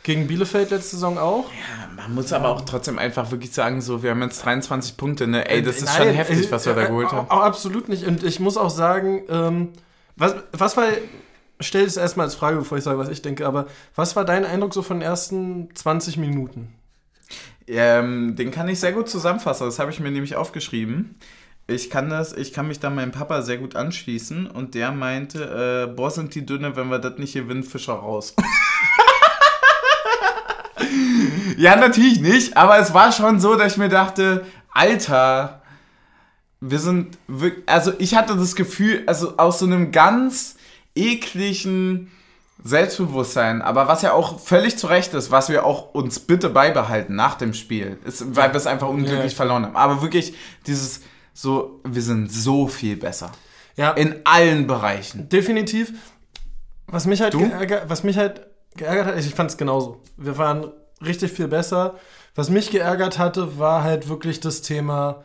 Gegen 0.03 0.27
Bielefeld 0.27 0.71
letzte 0.71 0.97
Saison 0.97 1.19
auch. 1.19 1.47
Ja, 1.51 1.89
man 1.95 2.15
muss 2.15 2.31
ja. 2.31 2.39
aber 2.39 2.51
auch 2.51 2.63
trotzdem 2.63 2.99
einfach 2.99 3.31
wirklich 3.31 3.53
sagen, 3.53 3.81
so, 3.81 4.03
wir 4.03 4.11
haben 4.11 4.23
jetzt 4.23 4.45
23 4.45 4.97
Punkte, 4.99 5.27
ne? 5.27 5.49
Ey, 5.49 5.63
das 5.63 5.77
ist 5.77 5.87
Nein, 5.87 5.97
schon 5.97 6.09
heftig, 6.15 6.53
was 6.53 6.67
wir 6.67 6.75
da 6.75 6.87
geholt 6.87 7.13
haben. 7.13 7.31
Auch, 7.31 7.43
absolut 7.43 7.89
nicht. 7.89 8.07
Und 8.07 8.23
ich 8.25 8.41
muss 8.41 8.57
auch 8.57 8.71
sagen, 8.71 9.23
ähm, 9.29 9.69
was, 10.17 10.37
was 10.53 10.77
war, 10.77 10.87
stell 11.61 11.85
es 11.85 11.99
erstmal 11.99 12.27
als 12.27 12.35
Frage, 12.35 12.59
bevor 12.59 12.77
ich 12.77 12.85
sage, 12.85 12.99
was 12.99 13.11
ich 13.11 13.21
denke, 13.21 13.47
aber 13.47 13.67
was 13.95 14.17
war 14.17 14.25
dein 14.25 14.47
Eindruck 14.47 14.73
so 14.73 14.83
von 14.83 15.01
den 15.01 15.03
ersten 15.07 15.69
20 15.75 16.17
Minuten? 16.17 16.75
Ähm, 17.71 18.35
den 18.35 18.51
kann 18.51 18.69
ich 18.69 18.81
sehr 18.81 18.93
gut 18.93 19.09
zusammenfassen. 19.09 19.65
Das 19.65 19.79
habe 19.79 19.93
ich 19.93 20.01
mir 20.01 20.11
nämlich 20.11 20.35
aufgeschrieben. 20.35 21.15
Ich 21.69 21.89
kann 21.89 22.11
das, 22.11 22.33
ich 22.33 22.53
kann 22.53 22.67
mich 22.67 22.81
da 22.81 22.91
meinem 22.91 23.13
Papa 23.13 23.43
sehr 23.43 23.59
gut 23.59 23.77
anschließen 23.77 24.49
und 24.49 24.75
der 24.75 24.91
meinte, 24.91 25.87
äh, 25.89 25.95
boah, 25.95 26.11
sind 26.11 26.35
die 26.35 26.45
dünne, 26.45 26.75
wenn 26.75 26.89
wir 26.89 26.99
das 26.99 27.19
nicht 27.19 27.35
gewinnen, 27.35 27.63
Fischer 27.63 27.93
raus. 27.93 28.35
ja, 31.57 31.77
natürlich 31.77 32.21
nicht, 32.21 32.57
aber 32.57 32.81
es 32.81 32.93
war 32.93 33.13
schon 33.13 33.39
so, 33.39 33.55
dass 33.55 33.75
ich 33.75 33.79
mir 33.79 33.89
dachte, 33.89 34.45
Alter, 34.73 35.63
wir 36.61 36.81
sind 36.81 37.19
wirklich, 37.29 37.69
also 37.69 37.93
ich 37.99 38.17
hatte 38.17 38.37
das 38.37 38.57
Gefühl, 38.57 39.05
also 39.07 39.37
aus 39.37 39.61
so 39.61 39.67
einem 39.67 39.93
ganz 39.93 40.57
ekligen, 40.97 42.11
Selbstbewusstsein, 42.63 43.63
aber 43.63 43.89
was 43.89 44.03
ja 44.03 44.13
auch 44.13 44.39
völlig 44.39 44.77
zu 44.77 44.87
Recht 44.87 45.15
ist, 45.15 45.31
was 45.31 45.49
wir 45.49 45.65
auch 45.65 45.95
uns 45.95 46.21
bitte 46.21 46.51
beibehalten 46.51 47.15
nach 47.15 47.37
dem 47.37 47.55
Spiel, 47.55 47.99
ist, 48.05 48.37
weil 48.37 48.53
wir 48.53 48.57
es 48.57 48.67
einfach 48.67 48.89
unglücklich 48.89 49.33
ja. 49.33 49.37
verloren 49.37 49.65
haben. 49.65 49.77
Aber 49.77 50.03
wirklich 50.03 50.35
dieses 50.67 51.01
so, 51.33 51.81
wir 51.85 52.03
sind 52.03 52.31
so 52.31 52.67
viel 52.67 52.97
besser. 52.97 53.33
Ja. 53.77 53.93
In 53.93 54.17
allen 54.25 54.67
Bereichen. 54.67 55.29
Definitiv. 55.29 55.93
Was 56.87 57.07
mich 57.07 57.23
halt, 57.23 57.37
geärgert, 57.39 57.89
was 57.89 58.03
mich 58.03 58.19
halt 58.19 58.47
geärgert 58.77 59.07
hat, 59.07 59.19
ich 59.19 59.35
fand 59.35 59.51
es 59.51 59.57
genauso. 59.57 60.03
Wir 60.17 60.37
waren 60.37 60.71
richtig 61.05 61.33
viel 61.33 61.49
besser. 61.49 61.99
Was 62.35 62.51
mich 62.51 62.71
geärgert 62.71 63.19
hatte, 63.19 63.59
war 63.59 63.85
halt 63.85 64.09
wirklich 64.09 64.41
das 64.41 64.63
Thema, 64.63 65.25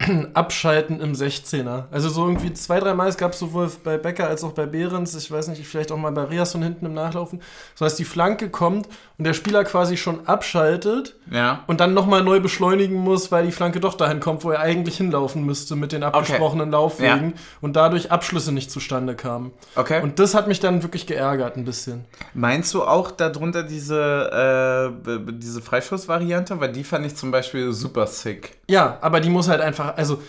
Abschalten 0.34 1.00
im 1.00 1.12
16er. 1.12 1.84
Also 1.90 2.08
so 2.08 2.26
irgendwie 2.26 2.52
zwei, 2.54 2.80
drei 2.80 2.94
Mal, 2.94 3.08
es 3.08 3.18
gab 3.18 3.34
sowohl 3.34 3.70
bei 3.84 3.98
Becker 3.98 4.28
als 4.28 4.42
auch 4.44 4.52
bei 4.52 4.66
Behrens, 4.66 5.14
ich 5.14 5.30
weiß 5.30 5.48
nicht, 5.48 5.66
vielleicht 5.66 5.92
auch 5.92 5.98
mal 5.98 6.12
bei 6.12 6.24
Rias 6.24 6.52
von 6.52 6.62
hinten 6.62 6.86
im 6.86 6.94
Nachlaufen, 6.94 7.42
so 7.74 7.84
dass 7.84 7.96
die 7.96 8.04
Flanke 8.04 8.48
kommt 8.48 8.88
und 9.20 9.24
der 9.24 9.34
Spieler 9.34 9.64
quasi 9.64 9.98
schon 9.98 10.26
abschaltet 10.26 11.14
ja. 11.30 11.62
und 11.66 11.78
dann 11.78 11.92
nochmal 11.92 12.24
neu 12.24 12.40
beschleunigen 12.40 12.96
muss, 12.96 13.30
weil 13.30 13.44
die 13.44 13.52
Flanke 13.52 13.78
doch 13.78 13.92
dahin 13.92 14.18
kommt, 14.18 14.44
wo 14.44 14.50
er 14.50 14.60
eigentlich 14.60 14.96
hinlaufen 14.96 15.44
müsste 15.44 15.76
mit 15.76 15.92
den 15.92 16.02
abgesprochenen 16.02 16.68
okay. 16.68 16.72
Laufwegen 16.72 17.32
ja. 17.32 17.40
und 17.60 17.76
dadurch 17.76 18.10
Abschlüsse 18.10 18.50
nicht 18.50 18.70
zustande 18.70 19.14
kamen. 19.14 19.52
Okay. 19.76 20.02
Und 20.02 20.18
das 20.18 20.34
hat 20.34 20.48
mich 20.48 20.58
dann 20.60 20.82
wirklich 20.82 21.06
geärgert 21.06 21.58
ein 21.58 21.66
bisschen. 21.66 22.06
Meinst 22.32 22.72
du 22.72 22.82
auch 22.82 23.10
darunter 23.10 23.62
diese, 23.62 24.90
äh, 25.04 25.18
diese 25.34 25.60
Freischussvariante? 25.60 26.58
Weil 26.58 26.72
die 26.72 26.82
fand 26.82 27.04
ich 27.04 27.14
zum 27.14 27.30
Beispiel 27.30 27.74
super 27.74 28.06
sick. 28.06 28.56
Ja, 28.70 28.96
aber 29.02 29.20
die 29.20 29.28
muss 29.28 29.48
halt 29.48 29.60
einfach, 29.60 29.98
also 29.98 30.22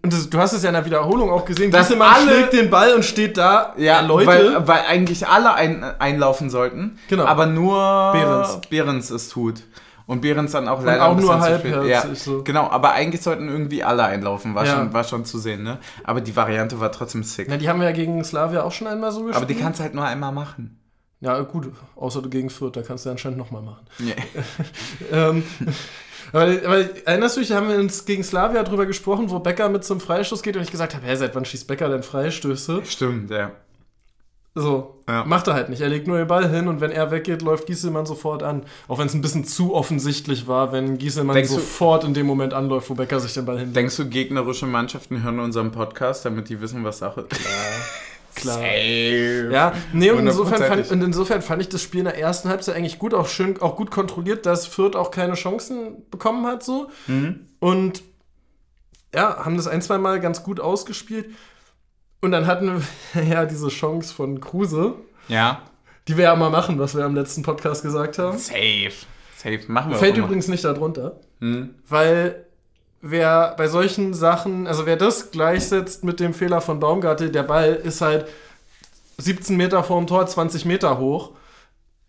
das, 0.00 0.30
du 0.30 0.38
hast 0.38 0.54
es 0.54 0.62
ja 0.62 0.70
in 0.70 0.74
der 0.74 0.86
Wiederholung 0.86 1.30
auch 1.30 1.44
gesehen, 1.44 1.70
dass 1.70 1.94
man 1.94 2.14
schlägt 2.22 2.54
den 2.54 2.70
Ball 2.70 2.94
und 2.94 3.04
steht 3.04 3.36
da, 3.36 3.74
ja, 3.76 4.00
Leute. 4.00 4.26
Weil, 4.26 4.66
weil 4.66 4.80
eigentlich 4.88 5.28
alle 5.28 5.52
ein, 5.52 5.84
einlaufen 5.98 6.48
sollten, 6.48 6.98
genau. 7.08 7.26
aber 7.26 7.44
nur 7.44 8.12
Behrens, 8.38 8.68
Behrens 8.68 9.10
es 9.10 9.28
tut. 9.28 9.62
Und 10.06 10.22
Behrens 10.22 10.52
dann 10.52 10.68
auch 10.68 10.82
leider 10.82 11.10
und 11.10 11.18
auch 11.18 11.20
nur 11.20 11.40
halb 11.40 11.64
ja, 11.86 12.14
so. 12.14 12.42
Genau, 12.42 12.70
aber 12.70 12.92
eigentlich 12.92 13.20
sollten 13.20 13.46
irgendwie 13.46 13.84
alle 13.84 14.04
einlaufen, 14.04 14.54
war, 14.54 14.64
ja. 14.64 14.76
schon, 14.76 14.92
war 14.94 15.04
schon 15.04 15.26
zu 15.26 15.38
sehen, 15.38 15.62
ne? 15.62 15.78
Aber 16.02 16.22
die 16.22 16.34
Variante 16.34 16.80
war 16.80 16.90
trotzdem 16.90 17.22
sick. 17.22 17.46
Na, 17.50 17.58
die 17.58 17.68
haben 17.68 17.78
wir 17.78 17.88
ja 17.88 17.92
gegen 17.92 18.24
Slavia 18.24 18.62
auch 18.62 18.72
schon 18.72 18.86
einmal 18.86 19.12
so 19.12 19.20
gespielt. 19.20 19.36
Aber 19.36 19.44
die 19.44 19.54
kannst 19.54 19.80
du 19.80 19.84
halt 19.84 19.94
nur 19.94 20.06
einmal 20.06 20.32
machen. 20.32 20.80
Ja, 21.20 21.38
gut, 21.40 21.72
außer 21.96 22.22
du 22.22 22.30
gegen 22.30 22.48
Fürth, 22.48 22.76
da 22.76 22.82
kannst 22.82 23.04
du 23.04 23.10
anscheinend 23.10 23.38
nochmal 23.38 23.60
machen. 23.60 23.86
Nee. 23.98 24.14
ähm, 25.12 25.42
aber, 26.32 26.44
aber, 26.64 27.06
erinnerst 27.06 27.36
du 27.36 27.40
dich, 27.40 27.52
haben 27.52 27.68
wir 27.68 27.76
uns 27.76 28.06
gegen 28.06 28.22
Slavia 28.22 28.62
drüber 28.62 28.86
gesprochen, 28.86 29.28
wo 29.28 29.40
Becker 29.40 29.68
mit 29.68 29.84
zum 29.84 30.00
Freistoß 30.00 30.42
geht 30.42 30.56
und 30.56 30.62
ich 30.62 30.70
gesagt 30.70 30.94
habe, 30.94 31.04
hä, 31.06 31.16
seit 31.16 31.34
wann 31.34 31.44
schießt 31.44 31.66
Becker 31.66 31.88
denn 31.88 32.02
Freistöße? 32.02 32.82
Stimmt, 32.84 33.30
ja. 33.30 33.50
So, 34.54 35.00
ja. 35.06 35.24
macht 35.24 35.46
er 35.46 35.54
halt 35.54 35.68
nicht. 35.68 35.80
Er 35.80 35.88
legt 35.88 36.08
nur 36.08 36.18
den 36.18 36.26
Ball 36.26 36.48
hin 36.50 36.68
und 36.68 36.80
wenn 36.80 36.90
er 36.90 37.10
weggeht, 37.10 37.42
läuft 37.42 37.66
Gieselmann 37.66 38.06
sofort 38.06 38.42
an. 38.42 38.64
Auch 38.88 38.98
wenn 38.98 39.06
es 39.06 39.14
ein 39.14 39.20
bisschen 39.20 39.44
zu 39.44 39.74
offensichtlich 39.74 40.48
war, 40.48 40.72
wenn 40.72 40.98
Gieselmann 40.98 41.36
Denkst 41.36 41.52
sofort 41.52 42.04
in 42.04 42.14
dem 42.14 42.26
Moment 42.26 42.54
anläuft, 42.54 42.90
wo 42.90 42.94
Becker 42.94 43.20
sich 43.20 43.34
den 43.34 43.44
Ball 43.44 43.58
hin. 43.58 43.72
Denkst 43.72 43.96
du, 43.96 44.08
gegnerische 44.08 44.66
Mannschaften 44.66 45.22
hören 45.22 45.38
unseren 45.38 45.70
Podcast, 45.70 46.24
damit 46.24 46.48
die 46.48 46.60
wissen, 46.60 46.82
was 46.82 46.98
Sache 46.98 47.26
ist? 47.30 47.30
Klar. 47.30 48.54
Safe. 48.54 49.50
Ja, 49.52 49.72
nee, 49.92 50.10
und 50.10 50.26
insofern, 50.26 50.62
fand, 50.62 50.90
und 50.90 51.02
insofern 51.02 51.42
fand 51.42 51.62
ich 51.62 51.68
das 51.68 51.82
Spiel 51.82 52.00
in 52.00 52.04
der 52.04 52.18
ersten 52.18 52.48
Halbzeit 52.48 52.76
eigentlich 52.76 52.98
gut, 52.98 53.14
auch 53.14 53.26
schön, 53.26 53.60
auch 53.60 53.76
gut 53.76 53.90
kontrolliert, 53.90 54.46
dass 54.46 54.66
Fürth 54.66 54.96
auch 54.96 55.10
keine 55.10 55.34
Chancen 55.34 56.04
bekommen 56.10 56.46
hat, 56.46 56.62
so. 56.62 56.88
Mhm. 57.06 57.46
Und 57.58 58.02
ja, 59.14 59.44
haben 59.44 59.56
das 59.56 59.66
ein, 59.66 59.82
zwei 59.82 59.98
Mal 59.98 60.20
ganz 60.20 60.42
gut 60.42 60.60
ausgespielt. 60.60 61.26
Und 62.20 62.32
dann 62.32 62.46
hatten 62.46 62.82
wir 63.12 63.22
ja 63.22 63.44
diese 63.44 63.68
Chance 63.68 64.14
von 64.14 64.40
Kruse. 64.40 64.94
Ja. 65.28 65.62
Die 66.06 66.16
wir 66.16 66.24
ja 66.24 66.36
mal 66.36 66.50
machen, 66.50 66.78
was 66.78 66.96
wir 66.96 67.04
am 67.04 67.14
letzten 67.14 67.42
Podcast 67.42 67.82
gesagt 67.82 68.18
haben. 68.18 68.38
Safe. 68.38 68.92
Safe. 69.36 69.60
Machen 69.68 69.92
wir 69.92 69.98
Fällt 69.98 70.16
übrigens 70.16 70.48
nicht 70.48 70.64
darunter. 70.64 71.20
Hm. 71.40 71.74
Weil 71.88 72.46
wer 73.00 73.54
bei 73.56 73.68
solchen 73.68 74.14
Sachen, 74.14 74.66
also 74.66 74.86
wer 74.86 74.96
das 74.96 75.30
gleichsetzt 75.30 76.04
mit 76.04 76.18
dem 76.18 76.34
Fehler 76.34 76.60
von 76.60 76.80
Baumgartel, 76.80 77.30
der 77.30 77.42
Ball 77.42 77.74
ist 77.74 78.00
halt 78.00 78.26
17 79.18 79.56
Meter 79.56 79.84
vor 79.84 79.98
dem 79.98 80.06
Tor, 80.06 80.26
20 80.26 80.64
Meter 80.64 80.98
hoch. 80.98 81.32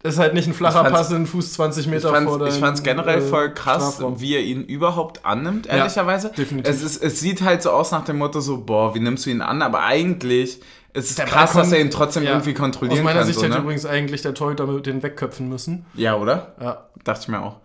Ist 0.01 0.17
halt 0.17 0.33
nicht 0.33 0.47
ein 0.47 0.53
flacher 0.53 0.85
Pass 0.85 1.09
in 1.09 1.17
den 1.17 1.25
Fuß 1.27 1.53
20 1.53 1.87
Meter 1.87 2.17
ich 2.17 2.23
vor 2.23 2.47
Ich 2.47 2.53
fand 2.55 2.77
es 2.77 2.83
generell 2.83 3.21
voll 3.21 3.47
äh, 3.47 3.49
krass, 3.49 3.95
Strafraum. 3.95 4.21
wie 4.21 4.33
er 4.33 4.41
ihn 4.41 4.63
überhaupt 4.63 5.25
annimmt, 5.25 5.67
ehrlicherweise. 5.67 6.29
Ja, 6.29 6.33
definitiv. 6.35 6.73
Es, 6.73 6.81
ist, 6.81 7.03
es 7.03 7.19
sieht 7.19 7.41
halt 7.41 7.61
so 7.61 7.71
aus 7.71 7.91
nach 7.91 8.05
dem 8.05 8.17
Motto 8.17 8.39
so, 8.39 8.63
boah, 8.63 8.95
wie 8.95 9.01
nimmst 9.01 9.25
du 9.25 9.29
ihn 9.29 9.41
an? 9.41 9.61
Aber 9.61 9.83
eigentlich 9.83 10.61
ist 10.93 11.09
es 11.09 11.15
der 11.15 11.25
krass, 11.25 11.51
dass 11.51 11.73
er 11.73 11.81
ihn 11.81 11.91
trotzdem 11.91 12.23
ja. 12.23 12.31
irgendwie 12.31 12.53
kontrollieren 12.53 12.99
kann. 12.99 13.07
Aus 13.07 13.13
meiner 13.13 13.19
kann, 13.19 13.27
Sicht 13.27 13.39
so, 13.39 13.45
hätte 13.45 13.55
ne? 13.55 13.61
übrigens 13.61 13.85
eigentlich 13.85 14.21
der 14.21 14.33
Torhüter 14.33 14.67
mit 14.67 14.85
den 14.85 15.03
wegköpfen 15.03 15.49
müssen. 15.49 15.85
Ja, 15.95 16.15
oder? 16.15 16.53
Ja. 16.61 16.85
Dachte 17.03 17.23
ich 17.23 17.27
mir 17.27 17.41
auch. 17.41 17.57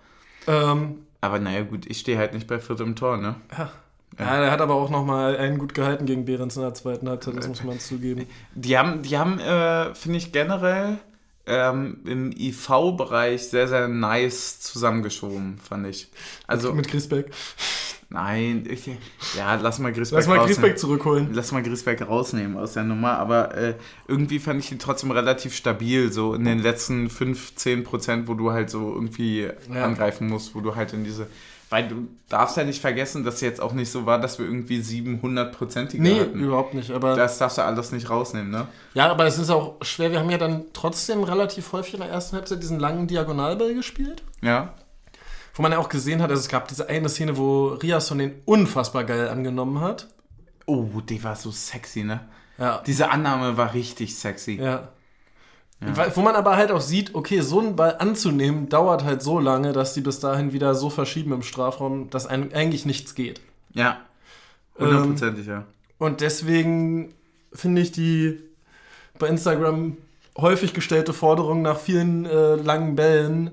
Ähm, 0.48 1.04
aber 1.20 1.38
naja, 1.38 1.62
gut, 1.62 1.86
ich 1.86 2.00
stehe 2.00 2.18
halt 2.18 2.34
nicht 2.34 2.48
bei 2.48 2.58
im 2.80 2.96
Tor, 2.96 3.16
ne? 3.16 3.36
Ja. 3.56 3.70
Ja, 4.18 4.44
er 4.44 4.50
hat 4.50 4.60
aber 4.60 4.74
auch 4.74 4.90
noch 4.90 5.04
mal 5.04 5.36
einen 5.36 5.58
gut 5.58 5.74
gehalten 5.74 6.06
gegen 6.06 6.24
Behrens 6.24 6.54
in 6.56 6.62
der 6.62 6.74
zweiten 6.74 7.08
Halbzeit, 7.08 7.36
das 7.36 7.48
muss 7.48 7.64
man 7.64 7.80
zugeben. 7.80 8.26
Die 8.54 8.78
haben, 8.78 9.02
die 9.02 9.18
haben 9.18 9.40
äh, 9.40 9.92
finde 9.94 10.18
ich, 10.18 10.30
generell 10.30 10.98
ähm, 11.46 11.98
im 12.04 12.32
IV-Bereich 12.32 13.48
sehr, 13.48 13.68
sehr 13.68 13.88
nice 13.88 14.60
zusammengeschoben, 14.60 15.58
fand 15.58 15.86
ich. 15.86 16.08
Also, 16.46 16.72
mit 16.72 16.88
Griesbeck? 16.88 17.30
Nein, 18.10 18.64
ich, 18.68 18.86
ja, 19.36 19.56
lass 19.56 19.80
mal 19.80 19.92
Griesbeck 19.92 20.18
Lass 20.18 20.28
mal 20.28 20.38
Griesbeck 20.38 20.78
zurückholen. 20.78 21.30
Lass 21.32 21.50
mal 21.50 21.62
Griesbeck 21.62 22.00
rausnehmen 22.06 22.56
aus 22.56 22.74
der 22.74 22.84
Nummer, 22.84 23.18
aber 23.18 23.56
äh, 23.56 23.74
irgendwie 24.06 24.38
fand 24.38 24.62
ich 24.62 24.70
ihn 24.70 24.78
trotzdem 24.78 25.10
relativ 25.10 25.54
stabil, 25.54 26.12
so 26.12 26.34
in 26.34 26.44
den 26.44 26.60
letzten 26.60 27.10
5, 27.10 27.56
10 27.56 27.82
Prozent, 27.82 28.28
wo 28.28 28.34
du 28.34 28.52
halt 28.52 28.70
so 28.70 28.94
irgendwie 28.94 29.48
ja. 29.72 29.84
angreifen 29.84 30.28
musst, 30.28 30.54
wo 30.54 30.60
du 30.60 30.76
halt 30.76 30.92
in 30.92 31.02
diese 31.02 31.26
Weil 31.74 31.88
du 31.88 32.06
darfst 32.28 32.56
ja 32.56 32.62
nicht 32.62 32.80
vergessen, 32.80 33.24
dass 33.24 33.40
jetzt 33.40 33.60
auch 33.60 33.72
nicht 33.72 33.90
so 33.90 34.06
war, 34.06 34.20
dass 34.20 34.38
wir 34.38 34.46
irgendwie 34.46 34.78
700-prozentige 34.78 36.00
Nee, 36.00 36.20
hatten. 36.20 36.38
überhaupt 36.38 36.72
nicht. 36.72 36.92
Aber 36.92 37.16
Das 37.16 37.38
darfst 37.38 37.58
du 37.58 37.62
alles 37.64 37.90
nicht 37.90 38.08
rausnehmen, 38.08 38.48
ne? 38.52 38.68
ja, 38.94 39.10
aber 39.10 39.26
es 39.26 39.38
ist 39.38 39.50
auch 39.50 39.74
schwer. 39.82 40.12
Wir 40.12 40.20
haben 40.20 40.30
ja 40.30 40.38
dann 40.38 40.66
trotzdem 40.72 41.24
relativ 41.24 41.72
häufig 41.72 41.94
in 41.94 42.00
der 42.00 42.10
ersten 42.10 42.36
Halbzeit 42.36 42.62
diesen 42.62 42.78
langen 42.78 43.08
Diagonalball 43.08 43.74
gespielt. 43.74 44.22
Ja. 44.40 44.74
Wo 45.54 45.62
man 45.62 45.72
ja 45.72 45.78
auch 45.78 45.88
gesehen 45.88 46.22
hat, 46.22 46.30
also 46.30 46.38
es 46.40 46.48
gab 46.48 46.68
diese 46.68 46.88
eine 46.88 47.08
Szene, 47.08 47.36
wo 47.36 47.70
Riasson 47.70 48.18
den 48.18 48.34
unfassbar 48.44 49.02
geil 49.02 49.28
angenommen 49.28 49.80
hat. 49.80 50.06
Oh, 50.66 50.86
die 51.08 51.24
war 51.24 51.34
so 51.34 51.50
sexy, 51.50 52.04
ne? 52.04 52.20
Ja. 52.56 52.84
Diese 52.86 53.10
Annahme 53.10 53.56
war 53.56 53.74
richtig 53.74 54.16
sexy. 54.16 54.60
Ja. 54.62 54.90
Weil- 55.80 56.16
Wo 56.16 56.20
man 56.22 56.34
aber 56.34 56.56
halt 56.56 56.70
auch 56.70 56.80
sieht, 56.80 57.14
okay, 57.14 57.40
so 57.40 57.60
einen 57.60 57.76
Ball 57.76 57.96
anzunehmen, 57.98 58.68
dauert 58.68 59.04
halt 59.04 59.22
so 59.22 59.38
lange, 59.38 59.72
dass 59.72 59.92
die 59.94 60.00
bis 60.00 60.18
dahin 60.20 60.52
wieder 60.52 60.74
so 60.74 60.88
verschieben 60.88 61.32
im 61.32 61.42
Strafraum, 61.42 62.08
dass 62.10 62.26
eigentlich 62.26 62.86
nichts 62.86 63.14
geht. 63.14 63.40
Ja. 63.74 63.98
Ähm, 64.78 64.86
Hundertprozentig, 64.86 65.46
ja. 65.46 65.64
Und 65.98 66.20
deswegen 66.20 67.12
finde 67.52 67.82
ich 67.82 67.92
die 67.92 68.40
bei 69.18 69.28
Instagram 69.28 69.96
häufig 70.38 70.72
gestellte 70.74 71.12
Forderung 71.12 71.62
nach 71.62 71.78
vielen 71.78 72.24
äh, 72.26 72.56
langen 72.56 72.96
Bällen, 72.96 73.50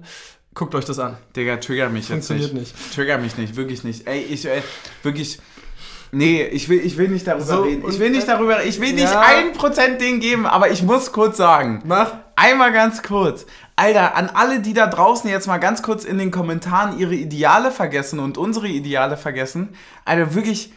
guckt 0.53 0.73
euch 0.73 0.85
das 0.85 0.99
an. 0.99 1.17
Digga, 1.35 1.57
trigger 1.57 1.89
mich 1.89 2.09
jetzt 2.09 2.27
Funktioniert 2.27 2.53
nicht. 2.53 2.75
nicht. 2.75 2.95
Trigger 2.95 3.17
mich 3.17 3.37
nicht, 3.37 3.55
wirklich 3.55 3.83
nicht. 3.83 4.07
Ey, 4.07 4.21
ich, 4.21 4.45
ey, 4.47 4.63
wirklich. 5.03 5.39
Nee, 6.11 6.43
ich 6.43 6.67
will, 6.67 6.79
ich 6.85 6.97
will 6.97 7.07
nicht 7.07 7.25
darüber 7.25 7.45
So, 7.45 7.61
reden. 7.61 7.89
Ich 7.89 7.99
will 7.99 8.09
nicht 8.09 8.27
darüber, 8.27 8.63
ich 8.63 8.81
will 8.81 8.93
nicht 8.93 9.11
Ja. 9.13 9.21
ein 9.21 9.53
Prozent 9.53 10.01
denen 10.01 10.19
geben, 10.19 10.45
aber 10.45 10.69
ich 10.69 10.83
muss 10.83 11.11
kurz 11.11 11.37
sagen. 11.37 11.81
Mach. 11.85 12.13
Einmal 12.35 12.71
ganz 12.73 13.01
kurz. 13.03 13.45
Alter, 13.75 14.15
an 14.15 14.29
alle, 14.33 14.59
die 14.59 14.73
da 14.73 14.87
draußen 14.87 15.29
jetzt 15.29 15.47
mal 15.47 15.57
ganz 15.59 15.81
kurz 15.83 16.03
in 16.03 16.17
den 16.17 16.31
Kommentaren 16.31 16.97
ihre 16.99 17.15
Ideale 17.15 17.71
vergessen 17.71 18.19
und 18.19 18.37
unsere 18.37 18.67
Ideale 18.67 19.15
vergessen. 19.15 19.69
Alter, 20.05 20.33
wirklich. 20.35 20.73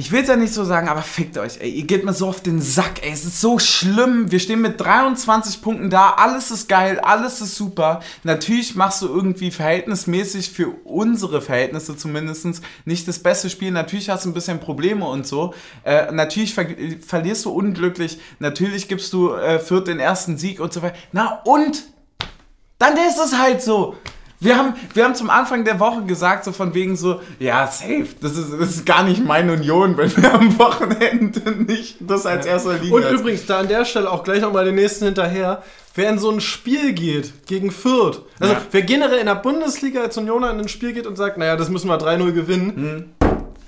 Ich 0.00 0.12
will 0.12 0.22
es 0.22 0.28
ja 0.28 0.36
nicht 0.36 0.54
so 0.54 0.64
sagen, 0.64 0.88
aber 0.88 1.02
fickt 1.02 1.36
euch, 1.36 1.60
ey. 1.60 1.68
Ihr 1.68 1.84
geht 1.84 2.06
mir 2.06 2.14
so 2.14 2.26
auf 2.26 2.40
den 2.40 2.62
Sack, 2.62 3.04
ey. 3.04 3.12
Es 3.12 3.26
ist 3.26 3.38
so 3.38 3.58
schlimm. 3.58 4.32
Wir 4.32 4.40
stehen 4.40 4.62
mit 4.62 4.80
23 4.80 5.60
Punkten 5.60 5.90
da. 5.90 6.12
Alles 6.12 6.50
ist 6.50 6.70
geil, 6.70 6.98
alles 7.00 7.42
ist 7.42 7.54
super. 7.54 8.00
Natürlich 8.24 8.74
machst 8.74 9.02
du 9.02 9.08
irgendwie 9.08 9.50
verhältnismäßig 9.50 10.52
für 10.52 10.68
unsere 10.84 11.42
Verhältnisse 11.42 11.98
zumindest 11.98 12.62
nicht 12.86 13.08
das 13.08 13.18
beste 13.18 13.50
Spiel. 13.50 13.72
Natürlich 13.72 14.08
hast 14.08 14.24
du 14.24 14.30
ein 14.30 14.32
bisschen 14.32 14.58
Probleme 14.58 15.06
und 15.06 15.26
so. 15.26 15.52
Äh, 15.84 16.10
natürlich 16.12 16.54
ver 16.54 16.64
verlierst 17.06 17.44
du 17.44 17.50
unglücklich. 17.50 18.18
Natürlich 18.38 18.88
gibst 18.88 19.12
du 19.12 19.34
äh, 19.34 19.58
Fürth 19.58 19.86
den 19.86 20.00
ersten 20.00 20.38
Sieg 20.38 20.60
und 20.60 20.72
so 20.72 20.80
weiter. 20.80 20.96
Na 21.12 21.42
und? 21.44 21.82
Dann 22.78 22.96
ist 22.96 23.18
es 23.22 23.36
halt 23.36 23.60
so. 23.60 23.96
Wir 24.42 24.56
haben, 24.56 24.74
wir 24.94 25.04
haben 25.04 25.14
zum 25.14 25.28
Anfang 25.28 25.64
der 25.64 25.78
Woche 25.80 26.02
gesagt, 26.04 26.44
so 26.44 26.52
von 26.52 26.72
wegen 26.72 26.96
so, 26.96 27.20
ja, 27.38 27.66
safe, 27.66 28.06
das 28.22 28.38
ist, 28.38 28.50
das 28.58 28.70
ist 28.70 28.86
gar 28.86 29.02
nicht 29.02 29.22
meine 29.22 29.52
Union, 29.52 29.98
wenn 29.98 30.16
wir 30.16 30.32
am 30.32 30.58
Wochenende 30.58 31.50
nicht 31.64 31.96
das 32.00 32.24
als 32.24 32.46
erster 32.46 32.78
Liga 32.78 32.94
Und 32.94 33.10
übrigens, 33.10 33.44
da 33.44 33.58
an 33.58 33.68
der 33.68 33.84
Stelle 33.84 34.10
auch 34.10 34.24
gleich 34.24 34.40
nochmal 34.40 34.64
den 34.64 34.76
nächsten 34.76 35.04
hinterher. 35.04 35.62
Wer 35.94 36.08
in 36.08 36.18
so 36.18 36.30
ein 36.30 36.40
Spiel 36.40 36.94
geht 36.94 37.46
gegen 37.46 37.70
Fürth, 37.70 38.22
also 38.38 38.54
Ja. 38.54 38.60
wer 38.70 38.82
generell 38.82 39.18
in 39.18 39.26
der 39.26 39.34
Bundesliga 39.34 40.00
als 40.00 40.16
Unioner 40.16 40.50
in 40.52 40.60
ein 40.60 40.68
Spiel 40.68 40.94
geht 40.94 41.06
und 41.06 41.16
sagt, 41.16 41.36
naja, 41.36 41.56
das 41.56 41.68
müssen 41.68 41.88
wir 41.88 41.98
3-0 41.98 42.32
gewinnen, 42.32 43.12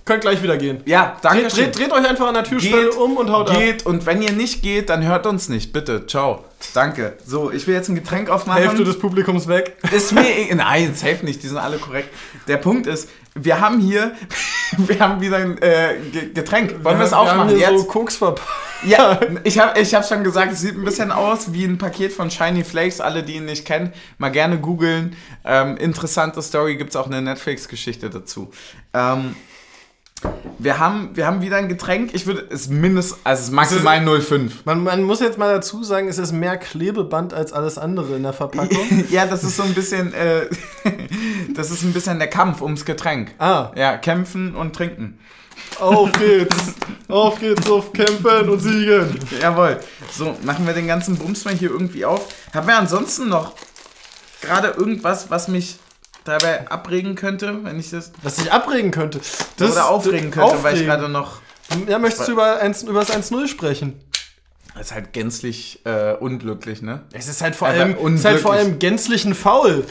könnt 0.05 0.23
gleich 0.23 0.43
wieder 0.43 0.57
gehen. 0.57 0.81
Ja, 0.85 1.17
danke 1.23 1.45
Dreht, 1.49 1.57
dreht, 1.57 1.79
dreht 1.79 1.93
euch 1.93 2.09
einfach 2.09 2.27
an 2.29 2.35
der 2.35 2.45
Türschwelle 2.45 2.91
Geht, 2.91 2.97
um 2.97 3.17
und 3.17 3.31
haut 3.31 3.51
ab. 3.51 3.57
Geht 3.59 3.87
und 3.87 4.05
wenn 4.07 4.21
ihr 4.23 4.33
nicht 4.33 4.63
geht, 4.63 4.89
dann 4.91 5.05
hört 5.05 5.27
uns 5.27 5.49
nicht, 5.49 5.73
bitte. 5.73 6.07
Ciao. 6.07 6.45
Danke. 6.75 7.17
So, 7.27 7.51
ich 7.51 7.67
will 7.67 7.75
jetzt 7.75 7.89
ein 7.89 7.95
Getränk 7.97 8.31
aufmachen. 8.31 8.63
Hälfte 8.63 8.85
des 8.85 8.99
Publikums 8.99 9.49
weg. 9.49 9.77
Ist 9.91 10.13
mir 10.13 10.23
e- 10.25 10.55
Nein, 10.55 10.95
safe 10.95 11.25
nicht, 11.25 11.43
die 11.43 11.49
sind 11.49 11.59
alle 11.59 11.79
korrekt. 11.79 12.09
Der 12.47 12.57
Punkt 12.57 12.87
ist, 12.87 13.09
wir 13.35 13.61
haben 13.61 13.81
hier, 13.81 14.13
wir 14.77 15.01
haben 15.01 15.21
wieder 15.21 15.39
ein 15.39 15.59
äh, 15.59 15.97
Ge- 16.13 16.33
Getränk. 16.33 16.85
Wollen 16.85 16.99
wir 16.99 17.07
es 17.07 17.13
haben 17.13 17.29
aufmachen 17.29 17.49
hier 17.57 17.71
jetzt? 17.71 17.79
so 17.81 17.85
Koks 17.87 18.17
verpackt. 18.17 18.47
Ja, 18.85 19.21
ich 19.45 19.61
habe 19.61 19.79
ich 19.81 19.95
hab 19.95 20.05
schon 20.09 20.25
gesagt, 20.25 20.53
es 20.53 20.61
sieht 20.61 20.77
ein 20.77 20.85
bisschen 20.85 21.13
aus 21.13 21.53
wie 21.53 21.65
ein 21.65 21.79
Paket 21.79 22.13
von 22.13 22.31
Shiny 22.33 22.65
Flakes. 22.65 23.01
Alle, 23.01 23.23
die 23.23 23.35
ihn 23.35 23.45
nicht 23.45 23.65
kennen, 23.65 23.93
mal 24.19 24.31
gerne 24.31 24.59
googeln. 24.59 25.17
Ähm, 25.45 25.77
interessante 25.77 26.43
Story, 26.43 26.77
gibt 26.77 26.91
es 26.91 26.97
auch 26.97 27.07
eine 27.07 27.23
Netflix-Geschichte 27.23 28.11
dazu. 28.11 28.51
Ähm, 28.93 29.37
wir, 30.59 30.79
haben, 30.79 31.11
wir 31.15 31.27
haben 31.27 31.43
wieder 31.43 31.57
ein 31.57 31.69
Getränk. 31.69 32.15
Ich 32.15 32.27
würde 32.27 32.47
es 32.51 32.69
mindestens, 32.69 33.19
also 33.25 33.41
es 33.41 33.49
ist 33.49 33.53
maximal 33.55 33.99
0,5. 33.99 34.51
Man, 34.65 34.83
man 34.85 35.03
muss 35.03 35.21
jetzt 35.21 35.39
mal 35.39 35.53
dazu 35.53 35.83
sagen, 35.83 36.09
es 36.09 36.19
ist 36.19 36.33
mehr 36.33 36.57
Klebeband 36.57 37.35
als 37.35 37.53
alles 37.53 37.79
andere 37.79 38.17
in 38.17 38.23
der 38.23 38.33
Verpackung. 38.33 39.05
ja, 39.11 39.27
das 39.27 39.45
ist 39.45 39.57
so 39.57 39.63
ein 39.65 39.75
bisschen, 39.75 40.13
äh, 40.15 40.47
das 41.55 41.71
ist 41.71 41.83
ein 41.83 41.93
bisschen 41.93 42.19
der 42.19 42.29
Kampf 42.29 42.61
ums 42.63 42.85
Getränk. 42.85 43.35
ah, 43.39 43.71
Ja, 43.75 43.97
kämpfen 43.97 44.55
und 44.55 44.75
trinken. 44.75 45.19
auf 45.81 46.13
geht's. 46.13 46.75
auf 47.09 47.39
geht's, 47.41 47.69
auf 47.71 47.93
Kämpfen 47.93 48.49
und 48.49 48.61
Siegen. 48.61 49.19
Jawohl. 49.41 49.81
So, 50.11 50.37
machen 50.43 50.67
wir 50.67 50.75
den 50.75 50.87
ganzen 50.87 51.17
Bums 51.17 51.45
mal 51.45 51.55
hier 51.55 51.71
irgendwie 51.71 52.05
auf. 52.05 52.29
Haben 52.55 52.67
wir 52.69 52.77
ansonsten 52.79 53.29
noch 53.29 53.53
gerade 54.41 54.69
irgendwas, 54.69 55.31
was 55.31 55.49
mich 55.49 55.79
dabei 56.25 56.71
abregen 56.71 57.15
könnte, 57.15 57.65
wenn 57.65 57.79
ich 57.79 57.91
das. 57.91 58.13
Was 58.23 58.37
dich 58.37 58.53
abregen 58.53 58.91
könnte. 58.91 59.21
Das, 59.57 59.73
oder 59.73 59.89
aufregen 59.89 60.31
könnte, 60.31 60.63
weil 60.63 60.75
ich 60.75 60.83
aufregen. 60.83 60.87
gerade 60.87 61.09
noch. 61.09 61.41
Ja, 61.89 61.99
möchtest 61.99 62.29
du 62.29 62.33
über, 62.33 62.61
eins, 62.61 62.83
über 62.83 63.01
das 63.01 63.11
1-0 63.11 63.49
sprechen? 63.49 64.01
Das 64.75 64.87
ist 64.87 64.95
halt 64.95 65.13
gänzlich 65.13 65.81
äh, 65.85 66.15
unglücklich, 66.15 66.83
ne? 66.83 67.03
Es 67.13 67.29
ist 67.29 67.43
halt 67.43 67.55
vor 67.55 67.69
Einfach 67.69 67.99
allem, 67.99 68.15
es 68.15 68.21
ist 68.21 68.25
halt 68.25 68.41
vor 68.41 68.53
unglücklich. 68.53 68.73
allem 68.73 68.79
gänzlich 68.79 69.25
ein 69.25 69.35
Foul. 69.35 69.85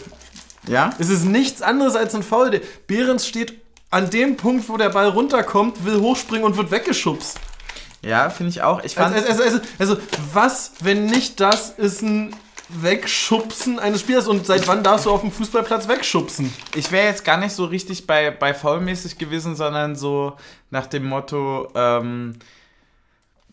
Ja? 0.67 0.91
Es 0.99 1.09
ist 1.09 1.25
nichts 1.25 1.61
anderes 1.61 1.95
als 1.95 2.15
ein 2.15 2.23
Foul. 2.23 2.61
Behrens 2.87 3.27
steht 3.27 3.53
an 3.89 4.09
dem 4.09 4.37
Punkt, 4.37 4.69
wo 4.69 4.77
der 4.77 4.89
Ball 4.89 5.09
runterkommt, 5.09 5.85
will 5.85 5.99
hochspringen 5.99 6.45
und 6.45 6.57
wird 6.57 6.71
weggeschubst. 6.71 7.39
Ja, 8.01 8.29
finde 8.29 8.49
ich 8.49 8.63
auch. 8.63 8.83
Ich 8.83 8.95
fand. 8.95 9.15
Also, 9.15 9.27
also, 9.27 9.43
also, 9.43 9.59
also, 9.77 9.97
was, 10.33 10.71
wenn 10.79 11.05
nicht 11.05 11.39
das 11.39 11.69
ist 11.69 12.01
ein 12.01 12.35
Wegschubsen 12.79 13.79
eines 13.79 14.01
Spielers? 14.01 14.27
Und 14.27 14.45
seit 14.45 14.67
wann 14.67 14.83
darfst 14.83 15.05
du 15.05 15.11
auf 15.11 15.21
dem 15.21 15.31
Fußballplatz 15.31 15.87
wegschubsen? 15.87 16.53
ich 16.75 16.91
wäre 16.91 17.07
jetzt 17.07 17.25
gar 17.25 17.37
nicht 17.37 17.53
so 17.53 17.65
richtig 17.65 18.07
bei, 18.07 18.31
bei 18.31 18.53
faulmäßig 18.53 19.17
gewesen, 19.17 19.55
sondern 19.55 19.95
so 19.95 20.33
nach 20.69 20.87
dem 20.87 21.05
Motto, 21.05 21.69
ähm, 21.75 22.33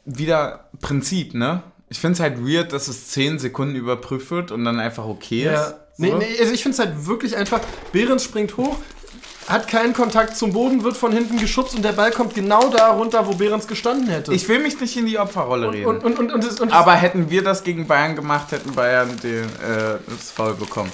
wieder 0.05 0.71
Prinzip, 0.81 1.35
ne? 1.35 1.63
Ich 1.91 1.99
finde 2.01 2.15
es 2.15 2.21
halt 2.21 2.39
weird, 2.47 2.73
dass 2.73 2.89
es 2.89 3.09
10 3.09 3.39
Sekunden 3.39 3.75
überprüft 3.75 4.31
wird 4.31 4.51
und 4.53 4.65
dann 4.65 4.79
einfach 4.79 5.07
okay 5.07 5.45
ist. 5.45 5.53
Ja. 5.53 5.75
Nee, 5.97 6.11
So. 6.11 6.19
nee, 6.19 6.37
also 6.39 6.53
ich 6.53 6.63
finde 6.63 6.75
es 6.75 6.79
halt 6.79 7.07
wirklich 7.07 7.37
einfach. 7.37 7.61
Behrens 7.93 8.25
springt 8.25 8.57
hoch, 8.57 8.77
hat 9.49 9.67
keinen 9.69 9.93
Kontakt 9.95 10.37
zum 10.37 10.53
Boden, 10.53 10.85
wird 10.85 10.97
von 10.97 11.13
hinten 11.13 11.39
geschubst 11.39 11.75
und 11.75 11.83
der 11.85 11.93
Ball 11.93 12.11
kommt 12.11 12.35
genau 12.35 12.69
da 12.69 12.91
runter, 12.91 13.27
wo 13.27 13.35
Behrens 13.35 13.67
gestanden 13.67 14.09
hätte. 14.09 14.33
Ich 14.35 14.49
will 14.49 14.59
mich 14.59 14.79
nicht 14.81 14.97
in 14.97 15.07
die 15.07 15.19
Opferrolle 15.19 15.73
reden. 15.73 15.87
und, 15.87 16.05
und, 16.19 16.33
und, 16.33 16.45
das- 16.45 16.61
Aber 16.73 16.95
hätten 16.95 17.31
wir 17.31 17.43
das 17.43 17.65
gegen 17.65 17.87
Bayern 17.87 18.15
gemacht, 18.15 18.53
hätten 18.53 18.73
Bayern 18.75 19.17
den, 19.23 19.45
äh, 19.45 19.99
das 20.07 20.31
Foul 20.35 20.55
bekommen. 20.55 20.93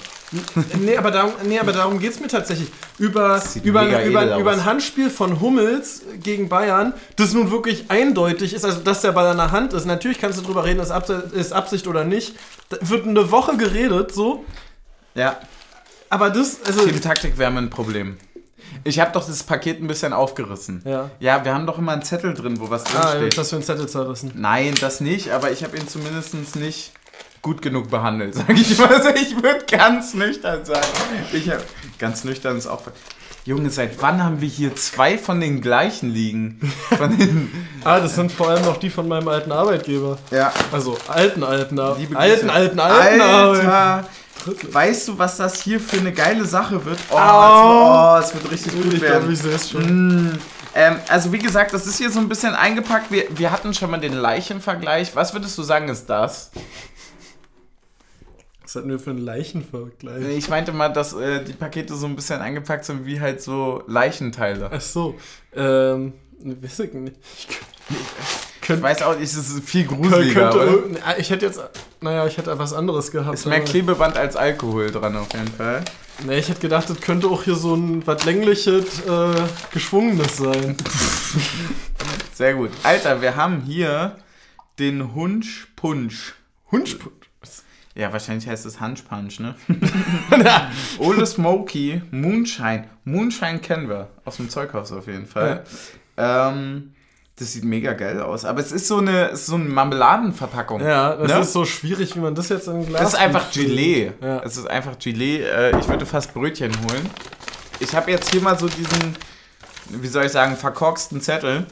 Nee, 0.81 0.97
aber 0.97 1.13
darum, 1.13 1.33
nee, 1.45 1.61
aber 1.61 1.71
darum 1.73 2.01
geht 2.01 2.13
es 2.13 2.19
mir 2.21 2.27
tatsächlich. 2.27 2.69
Über, 2.99 3.41
über, 3.63 4.05
über, 4.05 4.37
über 4.37 4.51
ein 4.53 4.65
Handspiel 4.65 5.09
von 5.11 5.41
Hummels 5.41 6.03
gegen 6.23 6.49
Bayern, 6.49 6.93
das 7.17 7.33
nun 7.35 7.53
wirklich 7.53 7.85
eindeutig 7.89 8.53
ist, 8.53 8.65
also 8.65 8.81
dass 8.81 9.01
der 9.03 9.13
Ball 9.13 9.29
an 9.29 9.37
der 9.37 9.53
Hand 9.53 9.73
ist. 9.73 9.85
Natürlich 9.85 10.21
kannst 10.21 10.39
du 10.39 10.43
drüber 10.43 10.65
reden, 10.65 10.81
ist, 10.81 10.91
Abs 10.91 11.11
ist 11.11 11.53
Absicht 11.53 11.87
oder 11.87 12.03
nicht. 12.05 12.35
Da 12.69 12.79
wird 12.81 13.07
eine 13.07 13.31
Woche 13.31 13.57
geredet, 13.57 14.13
so. 14.13 14.45
Ja, 15.15 15.39
Aber 16.09 16.31
das, 16.31 16.59
also. 16.67 16.85
Teamtaktik 16.85 17.39
wäre 17.39 17.53
mir 17.53 17.59
ein 17.59 17.71
Problem. 17.71 18.17
Ich 18.85 19.01
habe 19.01 19.13
doch 19.13 19.27
das 19.27 19.43
Paket 19.43 19.81
ein 19.83 19.87
bisschen 19.87 20.13
aufgerissen. 20.13 20.83
Ja. 20.85 21.11
Ja, 21.21 21.45
wir 21.45 21.55
haben 21.55 21.67
doch 21.67 21.79
immer 21.79 21.93
einen 21.93 22.03
Zettel 22.03 22.35
drin, 22.35 22.61
wo 22.61 22.69
was 22.71 22.85
Ah, 22.95 23.01
drinsteht. 23.13 23.23
jetzt 23.25 23.39
hast 23.39 23.53
du 23.53 23.57
einen 23.57 23.65
Zettel 23.65 23.89
zerrissen. 23.89 24.33
Nein, 24.35 24.75
das 24.81 25.01
nicht, 25.01 25.31
aber 25.31 25.51
ich 25.51 25.65
habe 25.65 25.77
ihn 25.77 25.89
zumindest 25.89 26.35
nicht 26.57 26.93
gut 27.43 27.63
genug 27.63 27.91
behandelt, 27.91 28.35
sage 28.35 28.55
ich 28.55 28.77
mal. 28.79 28.89
Also 28.89 29.11
ich 29.11 29.37
würde 29.43 29.65
ganz 29.71 30.15
nüchtern 30.15 30.65
sein. 30.65 30.83
Ich 31.33 31.49
hab, 31.51 31.63
ganz 31.99 32.25
nüchtern 32.25 32.57
ist 32.59 32.67
auch... 32.67 32.83
Junge, 33.47 33.69
seit 33.69 34.01
wann 34.01 34.25
haben 34.25 34.41
wir 34.41 34.49
hier 34.49 34.75
zwei 34.75 35.19
von 35.19 35.39
den 35.39 35.61
gleichen 35.61 36.09
liegen? 36.11 36.61
Von 36.97 37.19
den, 37.19 37.53
Ah, 37.85 38.01
das 38.01 38.15
sind 38.15 38.33
vor 38.33 38.49
allem 38.49 38.65
noch 38.65 38.79
die 38.79 38.89
von 38.89 39.07
meinem 39.07 39.29
alten 39.29 39.53
Arbeitgeber. 39.53 40.17
ja, 40.31 40.51
Also 40.73 40.97
alten, 41.09 41.43
alten, 41.45 41.79
alten, 41.79 42.07
Grüße. 42.07 42.19
alten, 42.19 42.49
alten, 42.49 42.81
alten. 42.81 43.21
Alter, 43.21 44.09
weißt 44.47 45.09
du, 45.09 45.19
was 45.19 45.37
das 45.37 45.63
hier 45.63 45.81
für 45.81 45.99
eine 45.99 46.13
geile 46.13 46.45
Sache 46.45 46.85
wird? 46.85 46.99
Oh, 47.11 47.17
Au. 47.17 48.19
es, 48.19 48.35
wird, 48.35 48.45
oh 48.45 48.49
es 48.49 48.53
wird 48.53 48.53
richtig 48.53 48.73
gut 48.75 48.95
Ich 48.95 49.01
werden. 49.01 49.33
ich 49.33 49.39
sehe 49.39 49.53
es 49.53 49.71
schon. 49.71 50.27
Mm, 50.27 50.39
ähm, 50.75 50.97
also 51.09 51.33
wie 51.33 51.39
gesagt, 51.39 51.73
das 51.73 51.87
ist 51.87 51.99
hier 51.99 52.11
so 52.11 52.21
ein 52.21 52.29
bisschen 52.29 52.55
eingepackt. 52.55 53.11
Wir, 53.11 53.27
wir 53.37 53.51
hatten 53.51 53.75
schon 53.75 53.91
mal 53.91 53.99
den 54.01 54.13
Leichenvergleich. 54.15 55.15
Was 55.15 55.33
würdest 55.33 55.57
du 55.57 55.63
sagen, 55.63 55.89
ist 55.89 56.07
das? 56.07 56.51
Was 58.63 58.75
hatten 58.77 58.89
wir 58.89 58.99
für 58.99 59.11
einen 59.11 59.21
Leichenvergleich? 59.25 60.37
Ich 60.37 60.49
meinte 60.49 60.73
mal, 60.73 60.89
dass 60.89 61.13
äh, 61.13 61.45
die 61.45 61.53
Pakete 61.53 61.95
so 61.95 62.07
ein 62.07 62.17
bisschen 62.17 62.41
eingepackt 62.41 62.85
sind 62.85 63.07
wie 63.07 63.21
halt 63.21 63.41
so 63.41 63.83
Leichenteile. 63.87 64.71
Ach 64.73 64.81
so. 64.81 65.15
Ähm, 65.55 66.15
weiß 66.41 66.81
ich 66.81 66.93
nicht. 66.93 67.17
ich 68.69 68.83
weiß 68.83 69.03
auch 69.03 69.19
nicht, 69.19 69.25
es 69.25 69.37
ist 69.37 69.69
viel 69.69 69.87
gruseliger, 69.87 70.51
könnte, 70.51 70.85
oder? 70.87 71.19
Ich 71.19 71.31
hätte 71.31 71.47
jetzt, 71.47 71.61
naja, 72.01 72.27
ich 72.27 72.37
hätte 72.39 72.59
was 72.59 72.73
anderes 72.73 73.11
gehabt. 73.11 73.35
Ist 73.35 73.47
mehr 73.47 73.61
Klebeband 73.61 74.17
als 74.17 74.37
Alkohol 74.37 74.91
dran 74.91 75.17
auf 75.17 75.33
jeden 75.33 75.49
Fall. 75.49 75.85
Nee, 76.25 76.39
ich 76.39 76.49
hätte 76.49 76.61
gedacht, 76.61 76.89
das 76.89 77.01
könnte 77.01 77.27
auch 77.27 77.43
hier 77.43 77.57
so 77.57 77.75
ein 77.75 78.07
was 78.07 78.25
längliches, 78.25 79.01
äh, 79.01 79.35
geschwungenes 79.73 80.37
sein. 80.37 80.77
Sehr 82.35 82.55
gut. 82.55 82.71
Alter, 82.83 83.21
wir 83.21 83.37
haben 83.37 83.63
hier 83.63 84.17
den 84.79 85.15
Hunsch-Punsch. 85.15 86.35
Hunsch-Punsch? 86.71 87.15
Ja, 87.97 88.13
wahrscheinlich 88.13 88.49
heißt 88.49 88.67
es 88.67 88.81
Hunch-Punch, 88.81 89.39
ne? 89.39 89.55
Ole 90.99 91.27
Smoky 91.27 92.03
Moonshine. 92.11 92.89
Moonshine 93.05 93.61
kennen 93.61 93.89
wir 93.89 94.09
aus 94.25 94.39
dem 94.39 94.51
Zeughaus 94.51 94.91
auf 94.91 95.07
jeden 95.07 95.27
Fall. 95.27 95.65
Ja. 96.17 96.49
Ähm, 96.51 96.93
das 97.37 97.53
sieht 97.53 97.65
mega 97.65 97.95
geil 97.95 98.21
aus. 98.21 98.45
Aber 98.45 98.61
es 98.61 98.71
ist 98.71 98.87
so 98.87 98.99
eine, 98.99 99.35
so 99.37 99.57
eine 99.57 99.65
Marmeladenverpackung. 99.65 100.81
Ja, 100.81 101.17
das 101.17 101.33
ne? 101.33 101.41
ist 101.41 101.53
so 101.53 101.65
schwierig, 101.65 102.15
wie 102.15 102.21
man 102.21 102.35
das 102.35 102.49
jetzt 102.49 102.69
in 102.69 102.75
ein 102.75 102.87
Glas 102.87 103.01
Das 103.01 103.13
ist 103.15 103.19
einfach 103.19 103.51
Gelee. 103.51 104.13
Ja. 104.21 104.41
Es 104.45 104.57
ist 104.57 104.71
einfach 104.71 104.99
Gelee. 104.99 105.43
Äh, 105.43 105.79
ich 105.79 105.89
würde 105.89 106.07
fast 106.07 106.33
Brötchen 106.33 106.73
holen. 106.73 107.11
Ich 107.81 107.95
habe 107.95 108.11
jetzt 108.13 108.31
hier 108.31 108.41
mal 108.41 108.57
so 108.57 108.69
diesen, 108.69 109.17
wie 109.91 110.07
soll 110.07 110.25
ich 110.25 110.33
sagen, 110.33 110.57
verkorksten 110.57 111.21
Zettel. 111.21 111.67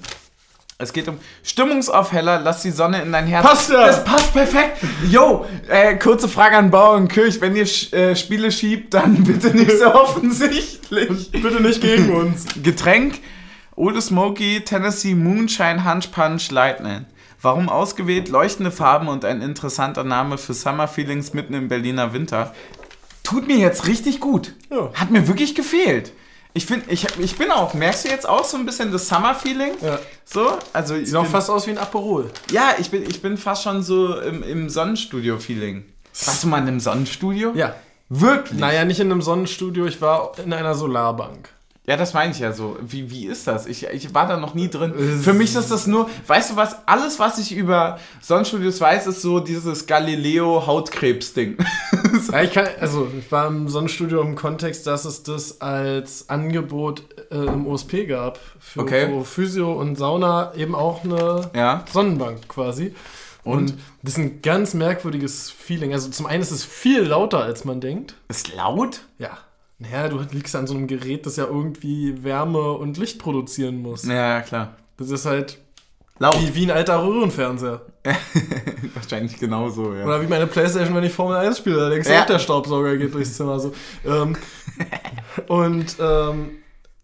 Es 0.78 0.92
geht 0.92 1.06
um 1.06 1.18
Stimmungsaufheller, 1.44 2.40
lass 2.40 2.62
die 2.62 2.72
Sonne 2.72 3.02
in 3.02 3.12
dein 3.12 3.28
Herz. 3.28 3.46
Passt 3.46 3.70
ja! 3.70 3.86
Das 3.86 4.02
passt 4.02 4.32
perfekt! 4.32 4.78
Yo, 5.08 5.46
äh, 5.68 5.94
kurze 5.94 6.28
Frage 6.28 6.56
an 6.56 6.72
Bauer 6.72 6.96
und 6.96 7.06
Kirch. 7.06 7.40
Wenn 7.40 7.54
ihr 7.54 7.68
äh, 7.92 8.16
Spiele 8.16 8.50
schiebt, 8.50 8.92
dann 8.94 9.22
bitte 9.22 9.56
nicht 9.56 9.78
so 9.78 9.94
offensichtlich. 9.94 11.30
bitte 11.30 11.62
nicht 11.62 11.80
gegen 11.80 12.12
uns. 12.12 12.46
Getränk, 12.60 13.20
Old 13.82 14.00
Smoky, 14.00 14.60
Tennessee 14.60 15.12
Moonshine 15.12 15.84
Hunch 15.84 16.12
Punch 16.12 16.52
Lightning. 16.52 17.04
Warum 17.40 17.68
ausgewählt? 17.68 18.28
Leuchtende 18.28 18.70
Farben 18.70 19.08
und 19.08 19.24
ein 19.24 19.42
interessanter 19.42 20.04
Name 20.04 20.38
für 20.38 20.54
Summer 20.54 20.86
Feelings 20.86 21.34
mitten 21.34 21.52
im 21.52 21.66
Berliner 21.66 22.12
Winter. 22.12 22.54
Tut 23.24 23.48
mir 23.48 23.56
jetzt 23.56 23.88
richtig 23.88 24.20
gut. 24.20 24.54
Ja. 24.70 24.92
Hat 24.94 25.10
mir 25.10 25.26
wirklich 25.26 25.56
gefehlt. 25.56 26.12
Ich 26.54 26.66
finde, 26.66 26.92
ich, 26.92 27.08
ich 27.18 27.36
bin 27.36 27.50
auch, 27.50 27.74
merkst 27.74 28.04
du 28.04 28.08
jetzt 28.08 28.28
auch 28.28 28.44
so 28.44 28.56
ein 28.56 28.66
bisschen 28.66 28.92
das 28.92 29.08
Summer-Feeling? 29.08 29.72
Ja. 29.80 29.98
So, 30.24 30.58
also 30.72 30.94
Sieht 30.94 31.16
auch 31.16 31.26
fast 31.26 31.50
aus 31.50 31.66
wie 31.66 31.72
ein 31.72 31.78
Aperol. 31.78 32.30
Ja, 32.52 32.74
ich 32.78 32.88
bin, 32.88 33.02
ich 33.02 33.20
bin 33.20 33.36
fast 33.36 33.64
schon 33.64 33.82
so 33.82 34.16
im, 34.16 34.44
im 34.44 34.68
Sonnenstudio-Feeling. 34.68 35.84
Warst 36.24 36.44
du 36.44 36.46
mal 36.46 36.58
in 36.58 36.68
einem 36.68 36.78
Sonnenstudio? 36.78 37.50
Ja. 37.56 37.74
Wirklich? 38.08 38.60
Naja, 38.60 38.84
nicht 38.84 39.00
in 39.00 39.10
einem 39.10 39.22
Sonnenstudio, 39.22 39.86
ich 39.86 40.00
war 40.00 40.38
in 40.38 40.52
einer 40.52 40.76
Solarbank. 40.76 41.48
Ja, 41.84 41.96
das 41.96 42.14
meine 42.14 42.30
ich 42.30 42.38
ja 42.38 42.52
so. 42.52 42.76
Wie, 42.80 43.10
wie 43.10 43.26
ist 43.26 43.48
das? 43.48 43.66
Ich, 43.66 43.84
ich 43.86 44.14
war 44.14 44.28
da 44.28 44.36
noch 44.36 44.54
nie 44.54 44.70
drin. 44.70 44.94
Für 45.20 45.32
mich 45.32 45.56
ist 45.56 45.72
das 45.72 45.88
nur, 45.88 46.08
weißt 46.28 46.52
du 46.52 46.56
was, 46.56 46.86
alles, 46.86 47.18
was 47.18 47.38
ich 47.38 47.52
über 47.56 47.98
Sonnenstudios 48.20 48.80
weiß, 48.80 49.08
ist 49.08 49.20
so 49.20 49.40
dieses 49.40 49.88
Galileo-Hautkrebs-Ding. 49.88 51.58
ja, 52.32 52.42
ich 52.42 52.52
kann, 52.52 52.68
also 52.78 53.08
ich 53.18 53.30
war 53.32 53.48
im 53.48 53.68
Sonnenstudio 53.68 54.20
im 54.20 54.36
Kontext, 54.36 54.86
dass 54.86 55.04
es 55.04 55.24
das 55.24 55.60
als 55.60 56.28
Angebot 56.30 57.02
äh, 57.32 57.34
im 57.34 57.66
OSP 57.66 58.06
gab. 58.06 58.38
Für 58.60 58.80
okay. 58.82 59.24
Physio 59.24 59.72
und 59.72 59.96
Sauna 59.96 60.54
eben 60.54 60.76
auch 60.76 61.02
eine 61.02 61.50
ja. 61.52 61.84
Sonnenbank 61.92 62.46
quasi. 62.46 62.94
Und? 63.42 63.72
und? 63.72 63.74
das 64.02 64.12
ist 64.12 64.18
ein 64.18 64.40
ganz 64.40 64.74
merkwürdiges 64.74 65.50
Feeling. 65.50 65.92
Also 65.92 66.10
zum 66.10 66.26
einen 66.26 66.42
ist 66.42 66.52
es 66.52 66.64
viel 66.64 67.02
lauter, 67.02 67.42
als 67.42 67.64
man 67.64 67.80
denkt. 67.80 68.14
Ist 68.28 68.54
laut? 68.54 69.00
Ja. 69.18 69.36
Naja, 69.82 70.08
du 70.08 70.18
liegst 70.32 70.56
an 70.56 70.66
so 70.66 70.74
einem 70.74 70.86
Gerät, 70.86 71.26
das 71.26 71.36
ja 71.36 71.46
irgendwie 71.46 72.22
Wärme 72.24 72.72
und 72.72 72.96
Licht 72.98 73.18
produzieren 73.18 73.82
muss. 73.82 74.04
Ja, 74.04 74.40
klar. 74.40 74.76
Das 74.96 75.10
ist 75.10 75.26
halt 75.26 75.58
Laut. 76.22 76.40
Wie, 76.40 76.54
wie 76.54 76.66
ein 76.66 76.70
alter 76.70 77.02
Röhrenfernseher. 77.02 77.80
Wahrscheinlich 78.94 79.40
genauso, 79.40 79.92
ja. 79.94 80.04
Oder 80.04 80.22
wie 80.22 80.28
meine 80.28 80.46
Playstation, 80.46 80.94
wenn 80.94 81.02
ich 81.02 81.12
Formel 81.12 81.36
1 81.36 81.58
spiele, 81.58 81.76
da 81.76 81.88
denkst 81.88 82.06
du 82.06 82.14
ja. 82.14 82.22
auch, 82.22 82.26
der 82.26 82.38
Staubsauger 82.38 82.96
geht 82.96 83.12
durchs 83.12 83.36
Zimmer. 83.36 83.58
So. 83.58 83.72
Ähm, 84.04 84.36
und 85.48 85.96
ähm, 85.98 86.50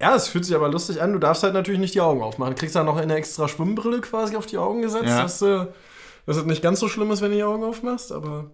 ja, 0.00 0.14
es 0.14 0.28
fühlt 0.28 0.44
sich 0.44 0.54
aber 0.54 0.68
lustig 0.68 1.02
an. 1.02 1.12
Du 1.12 1.18
darfst 1.18 1.42
halt 1.42 1.54
natürlich 1.54 1.80
nicht 1.80 1.94
die 1.94 2.00
Augen 2.00 2.22
aufmachen. 2.22 2.54
Du 2.54 2.60
kriegst 2.60 2.76
dann 2.76 2.86
noch 2.86 2.96
eine 2.96 3.16
extra 3.16 3.48
Schwimmbrille 3.48 4.00
quasi 4.02 4.36
auf 4.36 4.46
die 4.46 4.58
Augen 4.58 4.82
gesetzt, 4.82 5.06
ja. 5.06 5.22
dass, 5.22 5.42
äh, 5.42 5.66
dass 6.26 6.36
es 6.36 6.44
nicht 6.44 6.62
ganz 6.62 6.78
so 6.78 6.88
schlimm 6.88 7.10
ist, 7.10 7.20
wenn 7.20 7.30
du 7.30 7.38
die 7.38 7.44
Augen 7.44 7.64
aufmachst, 7.64 8.12
aber 8.12 8.50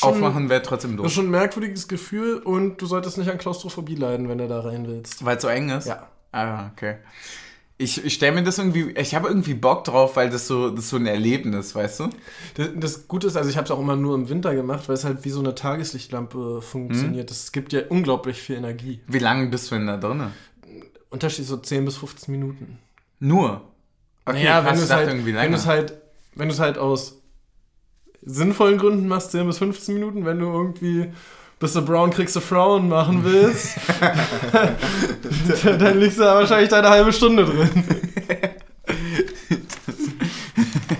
Aufmachen 0.00 0.48
wäre 0.48 0.62
trotzdem 0.62 0.96
doof. 0.96 1.04
Das 1.04 1.12
ist 1.12 1.16
schon 1.16 1.26
ein 1.26 1.30
merkwürdiges 1.30 1.88
Gefühl 1.88 2.38
und 2.38 2.80
du 2.80 2.86
solltest 2.86 3.18
nicht 3.18 3.30
an 3.30 3.38
Klaustrophobie 3.38 3.94
leiden, 3.94 4.28
wenn 4.28 4.38
du 4.38 4.48
da 4.48 4.60
rein 4.60 4.86
willst. 4.86 5.24
Weil 5.24 5.36
es 5.36 5.42
so 5.42 5.48
eng 5.48 5.70
ist? 5.70 5.86
Ja. 5.86 6.08
Ah, 6.32 6.70
okay. 6.72 6.96
Ich, 7.78 8.04
ich 8.04 8.14
stelle 8.14 8.32
mir 8.32 8.44
das 8.44 8.58
irgendwie, 8.58 8.92
ich 8.92 9.14
habe 9.14 9.28
irgendwie 9.28 9.54
Bock 9.54 9.84
drauf, 9.84 10.16
weil 10.16 10.30
das 10.30 10.46
so, 10.46 10.70
das 10.70 10.88
so 10.88 10.96
ein 10.96 11.06
Erlebnis, 11.06 11.74
weißt 11.74 12.00
du? 12.00 12.10
Das, 12.54 12.68
das 12.76 13.08
Gute 13.08 13.26
ist, 13.26 13.36
also 13.36 13.50
ich 13.50 13.56
habe 13.56 13.64
es 13.64 13.70
auch 13.70 13.80
immer 13.80 13.96
nur 13.96 14.14
im 14.14 14.28
Winter 14.28 14.54
gemacht, 14.54 14.88
weil 14.88 14.94
es 14.94 15.04
halt 15.04 15.24
wie 15.24 15.30
so 15.30 15.40
eine 15.40 15.54
Tageslichtlampe 15.54 16.62
funktioniert. 16.62 17.30
Es 17.30 17.46
hm? 17.46 17.52
gibt 17.52 17.72
ja 17.72 17.82
unglaublich 17.88 18.40
viel 18.40 18.56
Energie. 18.56 19.00
Wie 19.08 19.18
lange 19.18 19.48
bist 19.48 19.70
du 19.70 19.74
denn 19.74 19.88
da 19.88 19.96
drin? 19.96 20.28
Unterschied 21.10 21.44
so 21.44 21.56
10 21.56 21.84
bis 21.84 21.96
15 21.96 22.32
Minuten. 22.32 22.78
Nur? 23.18 23.62
Okay, 24.24 24.44
naja, 24.44 24.64
wenn 24.64 24.76
du 24.76 24.82
es 24.82 24.90
halt, 24.90 25.08
halt, 25.66 25.98
wenn 26.34 26.48
du 26.48 26.54
es 26.54 26.60
halt 26.60 26.78
aus 26.78 27.21
sinnvollen 28.24 28.78
Gründen 28.78 29.08
machst, 29.08 29.32
10 29.32 29.46
bis 29.46 29.58
15 29.58 29.94
Minuten. 29.94 30.24
Wenn 30.24 30.38
du 30.38 30.46
irgendwie 30.46 31.12
bis 31.62 31.72
du 31.74 31.82
Brown 31.82 32.10
kriegst 32.10 32.34
du 32.34 32.40
Frauen 32.40 32.88
machen 32.88 33.22
willst, 33.22 33.76
dann 35.64 36.00
liegst 36.00 36.18
du 36.18 36.22
da 36.22 36.34
wahrscheinlich 36.34 36.70
deine 36.70 36.90
halbe 36.90 37.12
Stunde 37.12 37.44
drin. 37.44 37.70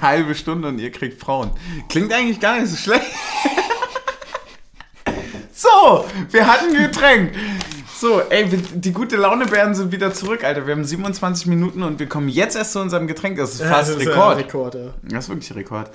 halbe 0.01 0.37
Stunde 0.37 0.69
und 0.69 0.79
ihr 0.79 0.93
kriegt 0.93 1.21
Frauen. 1.21 1.51
Klingt 1.89 2.13
eigentlich 2.13 2.39
gar 2.39 2.61
nicht 2.61 2.71
so 2.71 2.77
schlecht. 2.77 3.03
so, 5.53 6.05
wir 6.31 6.47
hatten 6.47 6.73
Getränk. 6.75 7.33
So, 8.03 8.21
ey, 8.21 8.49
die 8.49 8.93
gute 8.93 9.15
Launebären 9.15 9.77
sind 9.77 9.93
wieder 9.93 10.13
zurück, 10.13 10.43
Alter. 10.43 10.67
Wir 10.67 10.75
haben 10.75 10.85
27 10.85 11.47
Minuten 11.47 11.85
und 11.85 12.01
wir 12.01 12.09
kommen 12.09 12.29
jetzt 12.29 12.57
erst 12.57 12.73
zu 12.73 12.81
unserem 12.81 13.07
Getränk. 13.07 13.37
Das 13.37 13.53
ist 13.53 13.63
fast 13.63 13.91
ja, 13.91 13.95
das 13.95 14.03
ist 14.03 14.09
Rekord. 14.09 14.39
Rekord 14.39 14.75
ja. 14.75 14.81
Das 15.05 15.27
ist 15.27 15.31
wirklich 15.31 15.55
Rekord. 15.55 15.89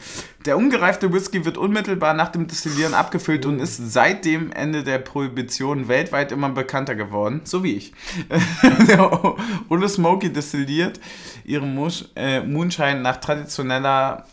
Der 0.45 0.55
ungereifte 0.55 1.11
Whisky 1.11 1.43
wird 1.43 1.57
unmittelbar 1.57 2.13
nach 2.13 2.29
dem 2.29 2.47
Destillieren 2.47 2.93
abgefüllt 2.93 3.45
und 3.45 3.59
ist 3.59 3.91
seit 3.91 4.23
dem 4.23 4.53
Ende 4.53 4.85
der 4.85 4.99
Prohibition 4.99 5.89
weltweit 5.89 6.31
immer 6.31 6.47
bekannter 6.47 6.95
geworden. 6.95 7.41
So 7.43 7.61
wie 7.65 7.75
ich. 7.75 7.91
Ole 9.67 9.89
Smoky 9.89 10.31
destilliert 10.31 11.01
ihren 11.43 11.77
äh, 12.15 12.39
Moonshine 12.39 13.01
nach 13.01 13.17
traditioneller 13.17 14.23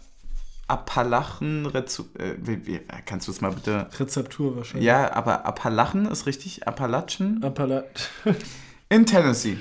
Appalachen, 0.66 1.70
äh, 1.74 2.80
kannst 3.04 3.28
du 3.28 3.32
es 3.32 3.40
mal 3.40 3.52
bitte? 3.52 3.88
Rezeptur 3.98 4.56
wahrscheinlich. 4.56 4.86
Ja, 4.86 5.12
aber 5.14 5.44
Appalachen 5.44 6.06
ist 6.06 6.26
richtig? 6.26 6.66
Appalachen? 6.66 7.42
Appala 7.42 7.84
In 8.88 9.06
Tennessee. 9.06 9.58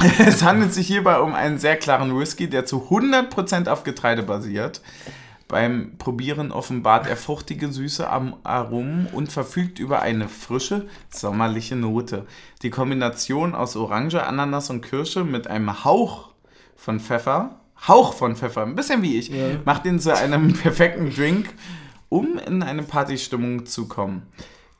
es 0.18 0.42
handelt 0.42 0.74
sich 0.74 0.86
hierbei 0.86 1.20
um 1.20 1.34
einen 1.34 1.58
sehr 1.58 1.76
klaren 1.76 2.18
Whisky, 2.18 2.48
der 2.48 2.66
zu 2.66 2.88
100% 2.90 3.68
auf 3.68 3.84
Getreide 3.84 4.22
basiert. 4.22 4.80
Beim 5.46 5.98
Probieren 5.98 6.50
offenbart 6.50 7.06
er 7.06 7.16
fruchtige 7.16 7.70
Süße 7.70 8.08
am 8.08 8.36
Aromen 8.42 9.06
und 9.12 9.30
verfügt 9.30 9.78
über 9.78 10.00
eine 10.00 10.28
frische, 10.28 10.88
sommerliche 11.10 11.76
Note. 11.76 12.26
Die 12.62 12.70
Kombination 12.70 13.54
aus 13.54 13.76
Orange, 13.76 14.26
Ananas 14.26 14.70
und 14.70 14.80
Kirsche 14.80 15.22
mit 15.22 15.46
einem 15.46 15.84
Hauch 15.84 16.30
von 16.76 16.98
Pfeffer 16.98 17.60
Hauch 17.88 18.14
von 18.14 18.36
Pfeffer, 18.36 18.62
ein 18.62 18.74
bisschen 18.74 19.02
wie 19.02 19.18
ich, 19.18 19.28
ja. 19.28 19.58
macht 19.64 19.84
ihn 19.86 20.00
zu 20.00 20.16
einem 20.16 20.52
perfekten 20.62 21.10
Drink, 21.10 21.48
um 22.08 22.38
in 22.38 22.62
eine 22.62 22.82
Partystimmung 22.82 23.66
zu 23.66 23.88
kommen. 23.88 24.22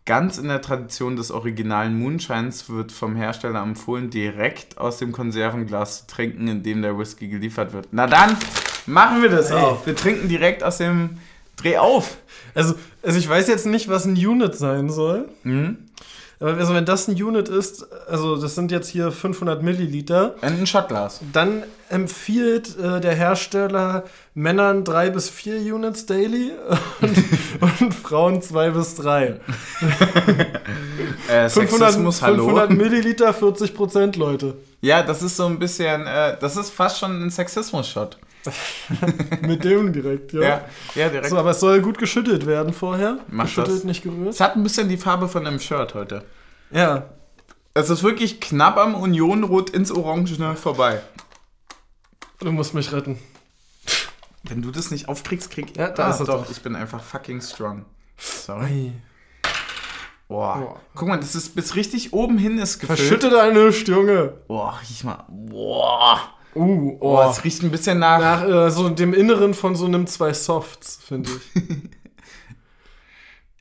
Ganz 0.06 0.36
in 0.36 0.48
der 0.48 0.60
Tradition 0.60 1.16
des 1.16 1.30
originalen 1.30 1.98
Moonshines 1.98 2.68
wird 2.68 2.92
vom 2.92 3.16
Hersteller 3.16 3.62
empfohlen, 3.62 4.10
direkt 4.10 4.76
aus 4.76 4.98
dem 4.98 5.12
Konservenglas 5.12 6.00
zu 6.00 6.14
trinken, 6.14 6.46
in 6.46 6.62
dem 6.62 6.82
der 6.82 6.98
Whisky 6.98 7.28
geliefert 7.28 7.72
wird. 7.72 7.88
Na 7.90 8.06
dann, 8.06 8.36
machen 8.86 9.22
wir 9.22 9.30
das 9.30 9.50
auch. 9.50 9.86
Wir 9.86 9.96
trinken 9.96 10.28
direkt 10.28 10.62
aus 10.62 10.76
dem 10.76 11.18
Dreh 11.56 11.78
auf. 11.78 12.18
Also, 12.54 12.74
also 13.02 13.18
ich 13.18 13.28
weiß 13.28 13.48
jetzt 13.48 13.66
nicht, 13.66 13.88
was 13.88 14.04
ein 14.04 14.14
Unit 14.14 14.54
sein 14.54 14.90
soll. 14.90 15.28
Mhm. 15.42 15.78
Also 16.44 16.74
wenn 16.74 16.84
das 16.84 17.08
ein 17.08 17.14
Unit 17.14 17.48
ist, 17.48 17.86
also 18.08 18.36
das 18.36 18.54
sind 18.54 18.70
jetzt 18.70 18.88
hier 18.88 19.10
500 19.10 19.62
Milliliter. 19.62 20.34
Ein 20.42 20.66
Shotglas. 20.66 21.20
Dann 21.32 21.62
empfiehlt 21.88 22.78
äh, 22.78 23.00
der 23.00 23.14
Hersteller 23.14 24.04
Männern 24.34 24.84
drei 24.84 25.10
bis 25.10 25.30
vier 25.30 25.56
Units 25.74 26.06
daily 26.06 26.52
und, 27.00 27.80
und 27.80 27.94
Frauen 27.94 28.42
zwei 28.42 28.70
bis 28.70 28.96
drei. 28.96 29.40
äh, 31.28 31.48
500, 31.48 31.94
500 31.94 32.70
Milliliter, 32.70 33.32
40 33.32 33.74
Prozent, 33.74 34.16
Leute. 34.16 34.54
Ja, 34.82 35.02
das 35.02 35.22
ist 35.22 35.36
so 35.36 35.46
ein 35.46 35.58
bisschen, 35.58 36.06
äh, 36.06 36.36
das 36.38 36.56
ist 36.56 36.70
fast 36.70 36.98
schon 36.98 37.24
ein 37.24 37.30
Sexismus-Shot. 37.30 38.18
Mit 39.42 39.64
dem 39.64 39.92
direkt, 39.92 40.32
ja. 40.32 40.40
ja. 40.40 40.64
Ja, 40.94 41.08
direkt. 41.08 41.30
So, 41.30 41.38
aber 41.38 41.50
es 41.50 41.60
soll 41.60 41.80
gut 41.80 41.98
geschüttelt 41.98 42.46
werden 42.46 42.72
vorher. 42.72 43.18
Mach 43.28 43.44
geschüttelt, 43.44 43.78
das. 43.78 43.84
nicht 43.84 44.02
gerührt. 44.02 44.34
Es 44.34 44.40
hat 44.40 44.56
ein 44.56 44.62
bisschen 44.62 44.88
die 44.88 44.96
Farbe 44.96 45.28
von 45.28 45.46
einem 45.46 45.60
Shirt 45.60 45.94
heute. 45.94 46.24
Ja. 46.70 47.10
Es 47.74 47.90
ist 47.90 48.02
wirklich 48.02 48.40
knapp 48.40 48.76
am 48.76 48.94
Unionrot 48.94 49.70
ins 49.70 49.90
Orangene 49.90 50.56
vorbei. 50.56 51.00
Du 52.40 52.52
musst 52.52 52.74
mich 52.74 52.92
retten. 52.92 53.18
Wenn 54.42 54.60
du 54.60 54.70
das 54.70 54.90
nicht 54.90 55.08
aufkriegst, 55.08 55.50
krieg 55.50 55.76
Ja, 55.76 55.88
da 55.88 56.06
ah, 56.06 56.10
ist 56.10 56.20
doch. 56.20 56.26
doch. 56.26 56.50
Ich 56.50 56.60
bin 56.60 56.76
einfach 56.76 57.02
fucking 57.02 57.40
strong. 57.40 57.86
Sorry. 58.18 58.92
Boah. 60.28 60.58
Boah. 60.58 60.80
Guck 60.94 61.08
mal, 61.08 61.16
das 61.18 61.34
ist 61.34 61.54
bis 61.54 61.74
richtig 61.74 62.12
oben 62.12 62.38
hin 62.38 62.58
ist 62.58 62.78
gefüllt. 62.78 62.98
Verschütte 62.98 63.30
deine 63.30 63.68
Junge. 63.70 64.34
Boah, 64.46 64.78
riech 64.80 65.04
mal. 65.04 65.24
Boah. 65.28 66.20
Uh, 66.54 66.96
oh. 67.00 67.10
Boah, 67.10 67.30
es 67.30 67.44
riecht 67.44 67.62
ein 67.62 67.70
bisschen 67.70 67.98
nach. 67.98 68.18
Nach 68.20 68.48
äh, 68.48 68.70
so 68.70 68.88
dem 68.88 69.12
Inneren 69.14 69.54
von 69.54 69.74
so 69.74 69.86
einem 69.86 70.06
zwei 70.06 70.32
Softs, 70.32 71.00
finde 71.06 71.30
ich. 71.54 71.62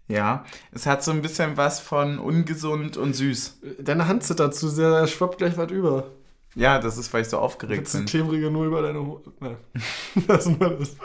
Ja, 0.10 0.46
es 0.72 0.86
hat 0.86 1.04
so 1.04 1.12
ein 1.12 1.22
bisschen 1.22 1.56
was 1.58 1.80
von 1.80 2.20
ungesund 2.20 2.98
und 2.98 3.14
süß. 3.14 3.60
Deine 3.80 4.08
Hand 4.08 4.24
zittert 4.24 4.54
zu 4.54 4.68
sehr, 4.68 4.92
da 4.92 5.08
schwappt 5.08 5.38
gleich 5.38 5.58
was 5.58 5.72
über. 5.72 6.12
Ja, 6.56 6.78
das 6.78 6.98
ist, 6.98 7.12
weil 7.14 7.24
ich 7.24 7.30
so 7.30 7.40
aufgeregt 7.40 7.92
die 7.92 7.98
bin. 7.98 8.06
klebrige 8.06 8.52
nur 8.52 8.66
über 8.66 8.82
deine 8.84 9.00
Hose. 9.04 9.32
Ne. 9.40 9.58
Lassen 10.28 10.60
wir 10.60 10.70
das. 10.72 10.96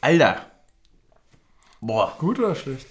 Alter. 0.00 0.46
Boah. 1.80 2.14
Gut 2.18 2.38
oder 2.38 2.54
schlecht? 2.54 2.86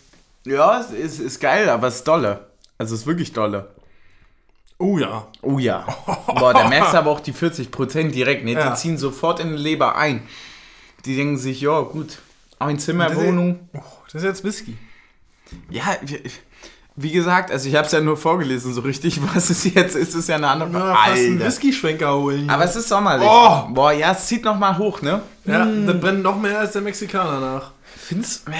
Ja, 0.45 0.80
es 0.80 0.91
ist, 0.91 1.19
ist 1.19 1.39
geil, 1.39 1.69
aber 1.69 1.88
es 1.88 1.95
ist 1.97 2.08
dolle. 2.08 2.47
Also 2.77 2.95
es 2.95 3.01
ist 3.01 3.08
wirklich 3.08 3.32
dolle. 3.34 3.69
Oh 4.77 4.97
ja. 4.97 5.27
Oh 5.43 5.60
ja. 5.60 5.86
Boah, 6.25 6.54
da 6.54 6.67
merkst 6.67 6.93
du 6.93 6.97
aber 6.97 7.12
auch 7.12 7.19
die 7.19 7.34
40% 7.34 8.10
direkt. 8.10 8.43
Ne? 8.43 8.51
Die 8.51 8.58
Ja. 8.58 8.73
ziehen 8.75 8.97
sofort 8.97 9.39
in 9.39 9.51
die 9.56 9.62
Leber 9.62 9.95
ein. 9.95 10.23
Die 11.06 11.15
denken 11.15 11.38
sich, 11.38 11.62
ja 11.62 11.82
gut, 11.82 12.19
ein 12.58 12.80
Zimmer, 12.80 13.15
Wohnung. 13.15 13.69
Oh, 13.73 13.80
das 14.06 14.15
ist 14.15 14.23
jetzt 14.23 14.43
Whisky. 14.43 14.77
Ja, 15.69 15.84
wie, 16.01 16.21
wie 16.95 17.12
gesagt, 17.12 17.51
also 17.51 17.69
ich 17.69 17.75
habe 17.75 17.86
es 17.86 17.91
ja 17.93 18.01
nur 18.01 18.17
vorgelesen, 18.17 18.73
so 18.73 18.82
richtig, 18.82 19.19
was 19.34 19.49
es 19.49 19.63
jetzt 19.73 19.95
ist, 19.95 20.13
ist 20.13 20.30
ja 20.30 20.36
eine 20.36 20.47
andere 20.47 20.71
Ja, 20.71 20.95
fast 20.95 21.17
einen. 21.17 21.39
Whisky-Schwenker 21.39 22.13
holen. 22.15 22.49
Aber 22.49 22.63
es 22.63 22.75
ist 22.75 22.89
sommerlich. 22.89 23.27
Oh! 23.30 23.67
Boah, 23.69 23.93
ja, 23.93 24.12
es 24.12 24.27
zieht 24.27 24.43
nochmal 24.43 24.77
hoch, 24.77 25.01
ne? 25.01 25.21
ja, 25.45 25.65
das 25.65 25.99
brennt 25.99 26.21
noch 26.21 26.39
mehr 26.39 26.60
als 26.60 26.73
der 26.73 26.82
Mexikaner 26.82 27.39
nach. 27.39 27.71
Findest 27.95 28.47
Ja. 28.47 28.54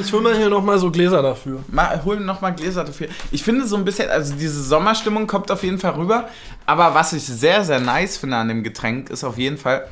Ich 0.00 0.12
hol 0.12 0.22
mal 0.22 0.34
hier 0.34 0.48
noch 0.48 0.62
mal 0.62 0.78
so 0.78 0.90
Gläser 0.90 1.20
dafür. 1.20 1.62
Mal, 1.68 2.02
holen 2.04 2.24
noch 2.24 2.40
mal 2.40 2.50
Gläser 2.50 2.84
dafür. 2.84 3.08
Ich 3.30 3.42
finde 3.42 3.66
so 3.66 3.76
ein 3.76 3.84
bisschen, 3.84 4.08
also 4.08 4.34
diese 4.34 4.62
Sommerstimmung 4.62 5.26
kommt 5.26 5.50
auf 5.50 5.62
jeden 5.62 5.78
Fall 5.78 5.92
rüber. 5.92 6.28
Aber 6.64 6.94
was 6.94 7.12
ich 7.12 7.24
sehr, 7.24 7.64
sehr 7.64 7.80
nice 7.80 8.16
finde 8.16 8.36
an 8.36 8.48
dem 8.48 8.62
Getränk, 8.62 9.10
ist 9.10 9.24
auf 9.24 9.36
jeden 9.36 9.58
Fall, 9.58 9.86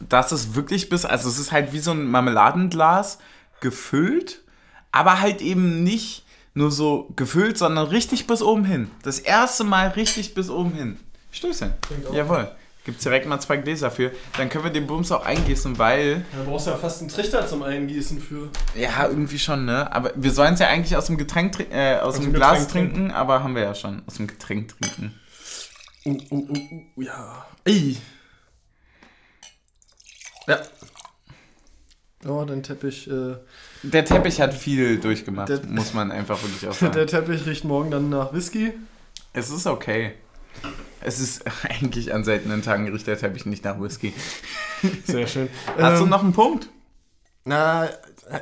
dass 0.00 0.32
es 0.32 0.54
wirklich 0.54 0.88
bis, 0.88 1.04
also 1.04 1.28
es 1.28 1.38
ist 1.38 1.52
halt 1.52 1.72
wie 1.72 1.78
so 1.78 1.92
ein 1.92 2.10
Marmeladenglas 2.10 3.18
gefüllt, 3.60 4.42
aber 4.90 5.20
halt 5.20 5.42
eben 5.42 5.84
nicht 5.84 6.24
nur 6.60 6.70
so 6.70 7.08
gefüllt, 7.16 7.58
sondern 7.58 7.86
richtig 7.88 8.26
bis 8.26 8.42
oben 8.42 8.64
hin. 8.64 8.90
Das 9.02 9.18
erste 9.18 9.64
Mal 9.64 9.88
richtig 9.88 10.34
bis 10.34 10.50
oben 10.50 10.72
hin. 10.72 11.00
Stößchen. 11.32 11.72
Jawohl. 12.12 12.50
Gibt's 12.84 13.02
direkt 13.02 13.26
mal 13.26 13.40
zwei 13.40 13.58
Gläser 13.58 13.90
für. 13.90 14.10
Dann 14.36 14.48
können 14.48 14.64
wir 14.64 14.70
den 14.70 14.86
Bums 14.86 15.12
auch 15.12 15.24
eingießen, 15.24 15.78
weil 15.78 16.24
Da 16.32 16.44
brauchst 16.44 16.66
du 16.66 16.70
ja 16.70 16.76
fast 16.76 17.00
einen 17.00 17.10
Trichter 17.10 17.46
zum 17.46 17.62
Eingießen 17.62 18.20
für. 18.20 18.48
ja, 18.74 19.06
irgendwie 19.06 19.38
schon, 19.38 19.64
ne? 19.66 19.92
Aber 19.92 20.12
wir 20.16 20.32
sollen 20.32 20.54
es 20.54 20.60
ja 20.60 20.68
eigentlich 20.68 20.96
aus 20.96 21.06
dem 21.06 21.18
Getränk 21.18 21.60
äh, 21.70 21.98
aus, 21.98 22.14
dem, 22.14 22.24
dem 22.24 22.32
Glas 22.34 22.66
Getränk 22.66 22.94
trinken, 22.94 23.10
aber 23.10 23.42
haben 23.42 23.54
wir 23.54 23.62
ja 23.62 23.74
schon. 23.74 24.02
Aus 24.06 24.14
dem 24.14 24.26
Getränk 24.26 24.68
trinken. 24.68 25.14
Uh, 26.06 26.18
uh, 26.30 26.48
uh, 26.50 26.82
uh, 26.96 27.02
ja. 27.02 27.46
Ey. 27.64 27.98
Ja. 30.46 30.58
Oh, 32.26 32.44
dein 32.44 32.62
Teppich. 32.62 33.08
Äh, 33.08 33.36
Der 33.82 34.04
Teppich 34.04 34.40
hat 34.40 34.52
viel 34.54 34.98
durchgemacht, 34.98 35.48
Der- 35.48 35.64
muss 35.66 35.94
man 35.94 36.10
einfach 36.12 36.42
wirklich 36.42 36.68
auch 36.68 36.72
sagen. 36.78 36.92
der 36.92 37.06
Teppich 37.06 37.46
riecht 37.46 37.64
morgen 37.64 37.90
dann 37.90 38.08
nach 38.10 38.32
Whisky. 38.32 38.72
es 39.32 39.50
ist 39.50 39.66
okay. 39.66 40.12
Es 41.00 41.18
ist 41.18 41.44
eigentlich 41.68 42.12
an 42.12 42.24
seltenen 42.24 42.62
Tagen 42.62 42.88
riecht 42.88 43.06
der 43.06 43.18
Teppich 43.18 43.46
nicht 43.46 43.64
nach 43.64 43.80
Whisky. 43.80 44.12
Sehr 45.04 45.26
schön. 45.26 45.48
Hast 45.78 46.00
du 46.00 46.04
Ähm, 46.04 46.10
noch 46.10 46.22
einen 46.22 46.32
Punkt? 46.32 46.68
Na, 47.44 47.88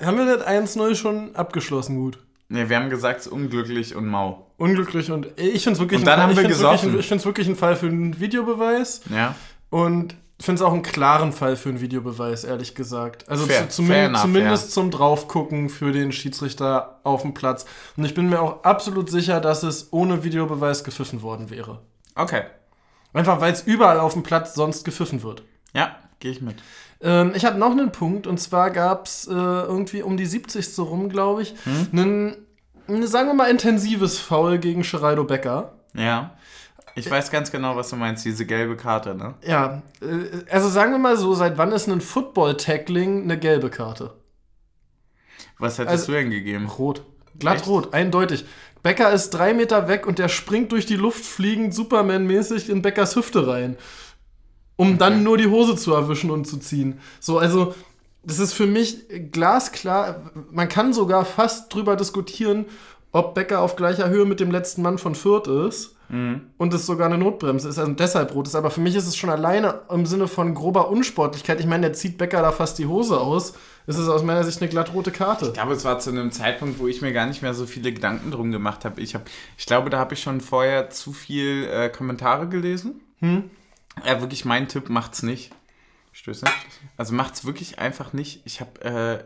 haben 0.02 0.18
wir 0.18 0.36
das 0.38 0.46
1-0 0.46 0.94
schon 0.96 1.36
abgeschlossen 1.36 1.96
gut? 1.96 2.18
Ne, 2.48 2.68
wir 2.68 2.76
haben 2.76 2.90
gesagt, 2.90 3.20
es 3.20 3.26
ist 3.26 3.32
unglücklich 3.32 3.94
und 3.94 4.06
mau. 4.06 4.46
Unglücklich 4.56 5.10
und 5.12 5.26
ich 5.36 5.62
finde 5.62 5.74
es 5.74 5.78
wirklich, 5.80 6.00
Und 6.00 6.06
dann 6.06 6.18
haben 6.20 6.30
wir 6.30 6.36
wirklich, 6.38 6.56
gesoffen. 6.56 6.98
ich 6.98 7.06
find's 7.06 7.24
wirklich 7.24 7.46
ein 7.46 7.54
Fall 7.56 7.76
für 7.76 7.86
einen 7.86 8.18
Videobeweis 8.18 9.02
Ja? 9.14 9.36
und 9.70 10.16
ich 10.38 10.44
finde 10.44 10.62
es 10.62 10.66
auch 10.68 10.72
einen 10.72 10.82
klaren 10.82 11.32
Fall 11.32 11.56
für 11.56 11.68
einen 11.68 11.80
Videobeweis, 11.80 12.44
ehrlich 12.44 12.74
gesagt. 12.76 13.28
Also 13.28 13.46
Fair, 13.46 13.68
zu, 13.68 13.82
fair 13.82 13.96
zumindest, 14.04 14.08
enough, 14.08 14.22
zumindest 14.22 14.72
zum 14.72 14.90
Draufgucken 14.92 15.68
für 15.68 15.90
den 15.92 16.12
Schiedsrichter 16.12 17.00
auf 17.02 17.22
dem 17.22 17.34
Platz. 17.34 17.66
Und 17.96 18.04
ich 18.04 18.14
bin 18.14 18.28
mir 18.28 18.40
auch 18.40 18.62
absolut 18.62 19.10
sicher, 19.10 19.40
dass 19.40 19.64
es 19.64 19.92
ohne 19.92 20.22
Videobeweis 20.22 20.84
gepfiffen 20.84 21.22
worden 21.22 21.50
wäre. 21.50 21.80
Okay. 22.14 22.42
Einfach 23.12 23.40
weil 23.40 23.52
es 23.52 23.62
überall 23.62 23.98
auf 23.98 24.12
dem 24.12 24.22
Platz 24.22 24.54
sonst 24.54 24.84
gepfiffen 24.84 25.22
wird. 25.24 25.42
Ja, 25.74 25.96
gehe 26.20 26.30
ich 26.30 26.40
mit. 26.40 26.56
Ähm, 27.00 27.32
ich 27.34 27.44
habe 27.44 27.58
noch 27.58 27.70
einen 27.72 27.90
Punkt 27.90 28.26
und 28.26 28.38
zwar 28.38 28.70
gab 28.70 29.06
es 29.06 29.26
äh, 29.26 29.32
irgendwie 29.32 30.02
um 30.02 30.16
die 30.16 30.26
70. 30.26 30.78
rum, 30.78 31.08
glaube 31.08 31.42
ich, 31.42 31.54
Hm? 31.64 31.88
einen, 31.92 32.36
ein, 32.88 33.06
sagen 33.06 33.28
wir 33.28 33.34
mal, 33.34 33.50
intensives 33.50 34.18
Foul 34.18 34.58
gegen 34.58 34.82
Geraldo 34.82 35.24
Becker. 35.24 35.72
Ja. 35.94 36.34
Ich 36.98 37.10
weiß 37.10 37.30
ganz 37.30 37.50
genau, 37.50 37.76
was 37.76 37.90
du 37.90 37.96
meinst, 37.96 38.24
diese 38.24 38.44
gelbe 38.46 38.76
Karte, 38.76 39.14
ne? 39.14 39.34
Ja, 39.46 39.82
äh, 40.00 40.50
also 40.50 40.68
sagen 40.68 40.92
wir 40.92 40.98
mal 40.98 41.16
so, 41.16 41.34
seit 41.34 41.56
wann 41.58 41.72
ist 41.72 41.86
ein 41.88 42.00
Football-Tackling 42.00 43.22
eine 43.22 43.38
gelbe 43.38 43.70
Karte? 43.70 44.14
Was 45.58 45.78
hättest 45.78 45.90
Also- 45.92 46.06
du 46.12 46.18
denn 46.18 46.30
gegeben? 46.30 46.66
Rot. 46.66 47.02
Glatt 47.38 47.56
Echt? 47.58 47.66
rot, 47.68 47.94
eindeutig. 47.94 48.44
Becker 48.82 49.12
ist 49.12 49.30
drei 49.30 49.54
Meter 49.54 49.88
weg 49.88 50.06
und 50.06 50.18
der 50.18 50.28
springt 50.28 50.72
durch 50.72 50.86
die 50.86 50.96
Luft 50.96 51.24
fliegend 51.24 51.74
Superman-mäßig 51.74 52.68
in 52.68 52.82
Beckers 52.82 53.16
Hüfte 53.16 53.46
rein. 53.46 53.76
Um 54.76 54.98
dann 54.98 55.22
nur 55.24 55.36
die 55.38 55.48
Hose 55.48 55.76
zu 55.76 55.92
erwischen 55.92 56.30
und 56.30 56.46
zu 56.46 56.58
ziehen. 56.58 57.00
So, 57.20 57.38
also, 57.38 57.74
das 58.22 58.38
ist 58.38 58.52
für 58.52 58.66
mich 58.66 59.04
glasklar. 59.32 60.30
Man 60.50 60.68
kann 60.68 60.92
sogar 60.92 61.24
fast 61.24 61.72
drüber 61.74 61.96
diskutieren, 61.96 62.66
ob 63.12 63.34
Becker 63.34 63.60
auf 63.60 63.76
gleicher 63.76 64.08
Höhe 64.08 64.24
mit 64.24 64.40
dem 64.40 64.50
letzten 64.50 64.82
Mann 64.82 64.98
von 64.98 65.14
Fürth 65.14 65.48
ist. 65.48 65.96
Und 66.56 66.72
es 66.72 66.86
sogar 66.86 67.06
eine 67.06 67.18
Notbremse 67.18 67.68
ist, 67.68 67.78
also 67.78 67.92
deshalb 67.92 68.34
rot 68.34 68.46
ist. 68.46 68.54
Aber 68.54 68.70
für 68.70 68.80
mich 68.80 68.94
ist 68.94 69.06
es 69.06 69.14
schon 69.16 69.28
alleine 69.28 69.82
im 69.90 70.06
Sinne 70.06 70.26
von 70.26 70.54
grober 70.54 70.88
Unsportlichkeit. 70.88 71.60
Ich 71.60 71.66
meine, 71.66 71.82
der 71.82 71.92
zieht 71.92 72.16
Becker 72.16 72.40
da 72.40 72.50
fast 72.50 72.78
die 72.78 72.86
Hose 72.86 73.20
aus. 73.20 73.52
Es 73.86 73.98
ist 73.98 74.08
aus 74.08 74.22
meiner 74.22 74.42
Sicht 74.42 74.62
eine 74.62 74.70
glattrote 74.70 75.10
Karte. 75.10 75.46
Ich 75.46 75.52
glaube, 75.52 75.74
es 75.74 75.84
war 75.84 75.98
zu 75.98 76.08
einem 76.08 76.32
Zeitpunkt, 76.32 76.78
wo 76.78 76.88
ich 76.88 77.02
mir 77.02 77.12
gar 77.12 77.26
nicht 77.26 77.42
mehr 77.42 77.52
so 77.52 77.66
viele 77.66 77.92
Gedanken 77.92 78.30
drum 78.30 78.52
gemacht 78.52 78.86
habe. 78.86 79.02
Ich, 79.02 79.14
hab, 79.14 79.28
ich 79.58 79.66
glaube, 79.66 79.90
da 79.90 79.98
habe 79.98 80.14
ich 80.14 80.22
schon 80.22 80.40
vorher 80.40 80.88
zu 80.88 81.12
viel 81.12 81.68
äh, 81.70 81.90
Kommentare 81.90 82.48
gelesen. 82.48 83.02
Hm? 83.18 83.50
Ja, 84.06 84.22
wirklich, 84.22 84.46
mein 84.46 84.68
Tipp 84.68 84.88
macht's 84.88 85.22
nicht. 85.22 85.50
Stöße. 86.12 86.46
Also 86.96 87.14
macht's 87.14 87.44
wirklich 87.44 87.78
einfach 87.78 88.14
nicht. 88.14 88.40
Ich 88.46 88.60
habe 88.60 88.80
äh, 88.80 89.24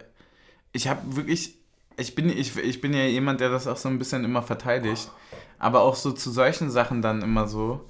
ich 0.73 0.89
habe 0.89 1.17
wirklich, 1.17 1.55
ich 1.97 2.15
bin, 2.15 2.29
ich, 2.31 2.57
ich 2.57 2.81
bin 2.81 2.95
ja 2.95 3.05
jemand, 3.05 3.41
der 3.41 3.51
das 3.51 3.67
auch 3.67 3.77
so 3.77 3.89
ein 3.89 3.99
bisschen 3.99 4.25
immer 4.25 4.43
verteidigt. 4.43 5.11
Aber 5.59 5.83
auch 5.83 5.95
so 5.95 6.13
zu 6.13 6.31
solchen 6.31 6.71
Sachen 6.71 7.03
dann 7.03 7.23
immer 7.23 7.47
so. 7.47 7.89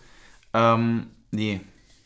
Ähm, 0.53 1.07
nee. 1.31 1.61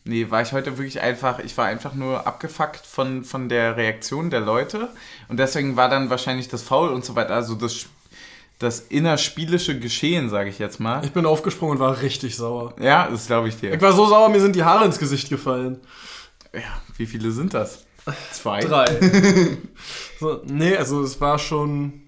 Nee, 0.05 0.31
war 0.31 0.41
ich 0.41 0.53
heute 0.53 0.79
wirklich 0.79 1.01
einfach, 1.01 1.41
ich 1.41 1.59
war 1.59 1.67
einfach 1.67 1.95
nur 1.95 2.29
abgefuckt 2.29 2.87
von, 2.87 3.25
von 3.25 3.49
der 3.49 3.77
Reaktion 3.77 4.31
der 4.31 4.41
Leute. 4.41 4.89
Und 5.29 5.39
deswegen 5.39 5.75
war 5.75 5.89
dann 5.89 6.11
wahrscheinlich 6.11 6.47
das 6.47 6.63
Foul 6.63 6.91
und 6.91 7.05
so 7.05 7.17
weiter, 7.17 7.35
also 7.35 7.57
das, 7.57 7.87
das 8.61 8.79
innerspielische 8.79 9.81
Geschehen, 9.81 10.31
sage 10.31 10.49
ich 10.49 10.61
jetzt 10.61 10.79
mal. 10.79 11.05
Ich 11.05 11.11
bin 11.11 11.27
aufgesprungen 11.27 11.79
und 11.79 11.81
war 11.81 12.01
richtig 12.03 12.37
sauer. 12.37 12.77
Ja, 12.81 13.09
das 13.11 13.27
glaube 13.27 13.49
ich 13.49 13.59
dir. 13.59 13.75
Ich 13.75 13.83
war 13.83 13.93
so 13.93 14.07
sauer, 14.07 14.29
mir 14.29 14.41
sind 14.41 14.55
die 14.55 14.63
Haare 14.63 14.85
ins 14.85 15.01
Gesicht 15.01 15.29
gefallen. 15.29 15.81
Ja, 16.53 16.81
wie 16.97 17.07
viele 17.07 17.33
sind 17.33 17.53
das? 17.53 17.85
Zwei? 18.33 18.61
Drei. 18.61 18.87
so, 20.21 20.43
nee, 20.47 20.77
also 20.77 21.03
es 21.03 21.21
war 21.21 21.39
schon. 21.39 22.03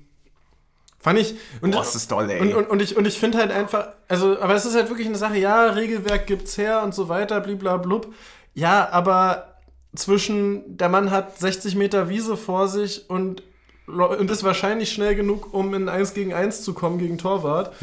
Fand 1.01 1.19
ich. 1.19 1.35
Und, 1.61 1.73
Boah, 1.73 1.83
ist 1.83 1.95
das 1.95 2.09
doll, 2.09 2.29
ey. 2.31 2.41
und, 2.41 2.55
und, 2.55 2.71
und 2.71 2.83
ich, 2.83 2.97
und 2.97 3.07
ich 3.07 3.19
finde 3.19 3.39
halt 3.39 3.51
einfach. 3.51 3.89
Also, 4.09 4.39
aber 4.41 4.55
es 4.55 4.65
ist 4.65 4.75
halt 4.75 4.89
wirklich 4.89 5.07
eine 5.07 5.19
Sache, 5.19 5.39
ja, 5.39 5.67
Regelwerk 5.71 6.27
gibt's 6.27 6.59
her 6.59 6.83
und 6.83 6.95
so 6.95 7.09
weiter, 7.09 7.41
bliblablub. 7.41 8.13
Ja, 8.55 8.89
aber 8.91 9.55
zwischen 9.95 10.77
der 10.77 10.89
Mann 10.89 11.11
hat 11.11 11.39
60 11.39 11.75
Meter 11.77 12.09
Wiese 12.09 12.37
vor 12.37 12.69
sich 12.69 13.09
und, 13.09 13.43
und 13.87 14.31
ist 14.31 14.45
wahrscheinlich 14.45 14.93
schnell 14.93 15.15
genug, 15.15 15.55
um 15.55 15.73
in 15.75 15.89
1 15.89 16.15
gegen 16.15 16.35
1 16.35 16.63
zu 16.63 16.75
kommen 16.75 16.99
gegen 16.99 17.19
Torwart. 17.19 17.75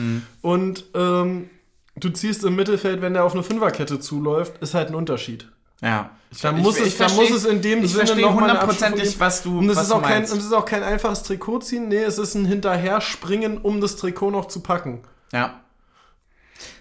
Und 0.42 0.86
ähm, 0.94 1.50
du 1.96 2.10
ziehst 2.10 2.44
im 2.44 2.56
Mittelfeld, 2.56 3.02
wenn 3.02 3.14
der 3.14 3.24
auf 3.24 3.34
eine 3.34 3.44
Fünferkette 3.44 4.00
zuläuft, 4.00 4.62
ist 4.62 4.74
halt 4.74 4.90
ein 4.90 4.96
Unterschied. 4.96 5.50
Ja. 5.82 6.10
Ich, 6.32 6.42
Da 6.42 6.52
muss 6.52 6.78
es- 6.80 6.98
da 6.98 7.08
muss 7.10 7.30
es 7.32 7.46
in 7.46 7.62
dem 7.62 7.84
ich 7.84 7.92
Sinne 7.92 8.06
verstehe 8.08 8.26
noch 8.26 8.34
hundertprozentig, 8.36 9.20
was 9.20 9.42
du, 9.44 9.60
Und 9.60 9.70
es 9.70 9.78
ist, 9.82 9.92
auch 9.92 10.02
kein, 10.02 10.18
meinst. 10.20 10.34
und 10.34 10.40
es 10.40 10.46
ist 10.46 10.54
auch 10.54 10.66
kein 10.66 10.84
einfaches 10.84 11.24
Trikot 11.24 11.60
ziehen. 11.60 11.88
Nee, 11.88 12.04
es 12.04 12.18
ist 12.18 12.36
ein 12.36 12.46
Hinterherspringen, 12.46 13.58
um 13.60 13.80
das 13.80 13.96
Trikot 13.96 14.32
noch 14.32 14.46
zu 14.48 14.60
packen. 14.60 15.02
Ja. 15.32 15.62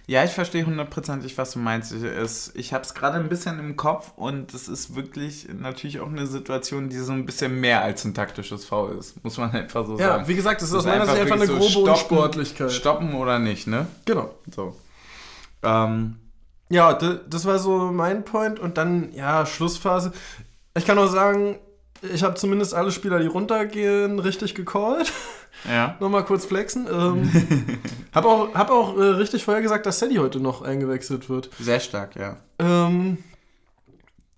Ja, 0.07 0.23
ich 0.23 0.33
verstehe 0.33 0.67
hundertprozentig, 0.67 1.39
was 1.39 1.53
du 1.53 1.59
meinst. 1.61 1.93
Ich, 1.93 2.03
ich 2.55 2.73
habe 2.75 2.85
es 2.85 2.93
gerade 2.95 3.17
ein 3.17 3.29
bisschen 3.31 3.59
im 3.59 3.75
Kopf 3.77 4.13
und 4.17 4.53
es 4.53 4.69
ist 4.69 4.95
wirklich 4.97 5.49
natürlich 5.51 6.01
auch 6.01 6.09
eine 6.09 6.27
Situation, 6.27 6.91
die 6.91 6.99
so 6.99 7.13
ein 7.13 7.25
bisschen 7.25 7.59
mehr 7.59 7.83
als 7.83 8.05
ein 8.05 8.13
taktisches 8.13 8.67
Foul 8.67 8.99
ist, 8.99 9.23
muss 9.25 9.39
man 9.39 9.51
einfach 9.53 9.87
so 9.87 9.99
Ja, 9.99 10.09
sagen. 10.09 10.29
wie 10.29 10.35
gesagt, 10.35 10.61
es 10.63 10.69
ist 10.69 10.75
aus 10.75 10.85
meiner 10.85 11.07
Sicht 11.07 11.21
einfach 11.21 11.37
eine 11.37 11.47
grobe 11.47 11.63
so 11.63 11.69
stoppen, 11.71 11.91
Unsportlichkeit. 11.93 12.73
Stoppen 12.73 13.15
oder 13.15 13.39
nicht, 13.39 13.67
ne? 13.67 13.87
Genau. 14.05 14.35
So. 14.55 14.77
Ähm, 15.63 16.17
Ja, 16.69 16.95
das 16.95 17.45
war 17.45 17.59
so 17.59 17.93
mein 17.93 18.25
Point. 18.25 18.59
Und 18.59 18.79
dann, 18.79 19.13
ja, 19.13 19.47
Schlussphase. 19.47 20.13
Ich 20.77 20.87
kann 20.87 20.99
auch 20.99 21.09
sagen, 21.09 21.59
ich 22.13 22.23
habe 22.23 22.35
zumindest 22.35 22.75
alle 22.75 22.91
Spieler, 22.91 23.19
die 23.19 23.27
runtergehen, 23.27 24.19
richtig 24.19 24.55
gecallt. 24.55 25.13
ja. 25.69 25.97
Nochmal 26.01 26.25
kurz 26.25 26.47
flexen. 26.47 26.87
Ähm, 26.91 27.79
hab 28.15 28.25
auch, 28.25 28.55
hab 28.55 28.71
auch 28.71 28.99
äh, 28.99 29.03
richtig 29.03 29.45
vorher 29.45 29.63
gesagt, 29.63 29.87
dass 29.87 29.99
Sadie 29.99 30.19
heute 30.19 30.41
noch 30.41 30.63
eingewechselt 30.63 31.29
wird. 31.29 31.51
Sehr 31.59 31.81
stark, 31.81 32.17
ja. 32.17 32.39
Ähm, 32.59 33.19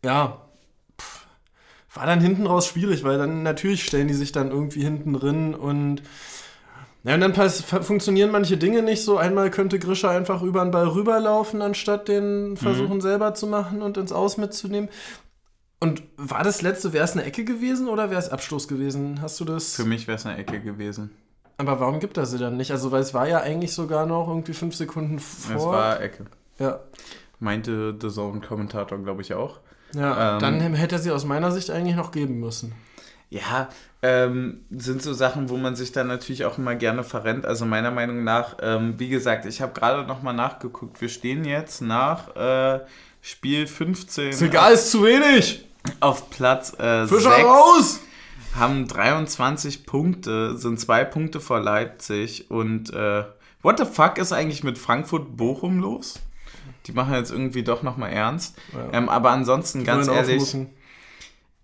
ja. 0.04 0.42
Pff, 1.00 1.26
war 1.94 2.06
dann 2.06 2.20
hinten 2.20 2.46
raus 2.46 2.66
schwierig, 2.66 3.04
weil 3.04 3.18
dann 3.18 3.42
natürlich 3.42 3.84
stellen 3.84 4.08
die 4.08 4.14
sich 4.14 4.32
dann 4.32 4.50
irgendwie 4.50 4.82
hinten 4.82 5.14
drin 5.14 5.54
und 5.54 6.02
ja, 7.06 7.14
und 7.14 7.20
dann 7.20 7.32
pass, 7.32 7.62
fu- 7.62 7.82
funktionieren 7.82 8.30
manche 8.30 8.56
Dinge 8.56 8.82
nicht 8.82 9.02
so. 9.04 9.16
Einmal 9.16 9.50
könnte 9.50 9.78
Grisha 9.78 10.10
einfach 10.10 10.42
über 10.42 10.62
den 10.62 10.70
Ball 10.72 10.88
rüberlaufen, 10.88 11.62
anstatt 11.62 12.08
den 12.08 12.56
versuchen 12.56 13.00
selber 13.00 13.32
zu 13.34 13.46
machen 13.46 13.80
und 13.82 13.96
ins 13.96 14.12
Aus 14.12 14.36
mitzunehmen. 14.36 14.88
Und 15.78 16.02
war 16.16 16.42
das 16.42 16.62
letzte, 16.62 16.92
wäre 16.92 17.04
es 17.04 17.12
eine 17.12 17.24
Ecke 17.24 17.44
gewesen 17.44 17.88
oder 17.88 18.10
wäre 18.10 18.18
es 18.20 18.30
Abstoß 18.30 18.66
gewesen? 18.66 19.20
Hast 19.22 19.38
du 19.40 19.44
das? 19.44 19.74
Für 19.74 19.84
mich 19.84 20.06
wäre 20.08 20.16
es 20.16 20.26
eine 20.26 20.38
Ecke 20.38 20.60
gewesen. 20.60 21.10
Aber 21.58 21.80
warum 21.80 22.00
gibt 22.00 22.16
er 22.18 22.26
sie 22.26 22.38
dann 22.38 22.56
nicht? 22.56 22.70
Also, 22.70 22.92
weil 22.92 23.00
es 23.02 23.14
war 23.14 23.28
ja 23.28 23.40
eigentlich 23.40 23.72
sogar 23.72 24.04
noch 24.06 24.28
irgendwie 24.28 24.52
fünf 24.54 24.74
Sekunden 24.74 25.18
vor. 25.18 25.56
Es 25.56 25.64
war 25.64 26.00
Ecke. 26.00 26.24
ja. 26.58 26.80
Meinte 27.38 27.94
The 28.00 28.08
Zone-Kommentator, 28.08 28.98
glaube 28.98 29.20
ich, 29.22 29.34
auch. 29.34 29.60
Ja, 29.94 30.34
Ähm, 30.36 30.40
dann 30.40 30.60
hätte 30.74 30.96
er 30.96 30.98
sie 30.98 31.10
aus 31.10 31.26
meiner 31.26 31.50
Sicht 31.52 31.70
eigentlich 31.70 31.96
noch 31.96 32.10
geben 32.10 32.40
müssen. 32.40 32.72
Ja, 33.36 33.68
ähm, 34.02 34.64
sind 34.70 35.02
so 35.02 35.12
Sachen, 35.12 35.48
wo 35.48 35.56
man 35.56 35.76
sich 35.76 35.92
dann 35.92 36.06
natürlich 36.06 36.44
auch 36.44 36.58
immer 36.58 36.74
gerne 36.74 37.04
verrennt. 37.04 37.44
Also 37.46 37.64
meiner 37.66 37.90
Meinung 37.90 38.24
nach, 38.24 38.56
ähm, 38.60 38.94
wie 38.98 39.08
gesagt, 39.08 39.46
ich 39.46 39.60
habe 39.60 39.78
gerade 39.78 40.06
nochmal 40.06 40.34
nachgeguckt. 40.34 41.00
Wir 41.00 41.08
stehen 41.08 41.44
jetzt 41.44 41.80
nach 41.80 42.34
äh, 42.36 42.80
Spiel 43.20 43.66
15 43.66 44.30
Ist 44.30 44.42
egal, 44.42 44.72
ist 44.74 44.90
zu 44.90 45.04
wenig. 45.04 45.66
auf 46.00 46.30
Platz 46.30 46.72
äh, 46.78 47.06
Fischer 47.06 47.34
6, 47.34 47.44
raus! 47.44 48.00
haben 48.54 48.88
23 48.88 49.86
Punkte, 49.86 50.56
sind 50.56 50.80
zwei 50.80 51.04
Punkte 51.04 51.40
vor 51.40 51.60
Leipzig 51.60 52.50
und 52.50 52.92
äh, 52.92 53.24
what 53.62 53.78
the 53.78 53.84
fuck 53.84 54.18
ist 54.18 54.32
eigentlich 54.32 54.64
mit 54.64 54.78
Frankfurt-Bochum 54.78 55.80
los? 55.80 56.20
Die 56.86 56.92
machen 56.92 57.14
jetzt 57.14 57.30
irgendwie 57.30 57.64
doch 57.64 57.82
nochmal 57.82 58.12
ernst. 58.12 58.56
Ja. 58.72 58.98
Ähm, 58.98 59.08
aber 59.08 59.30
ansonsten, 59.30 59.84
ganz 59.84 60.08
ehrlich, 60.08 60.56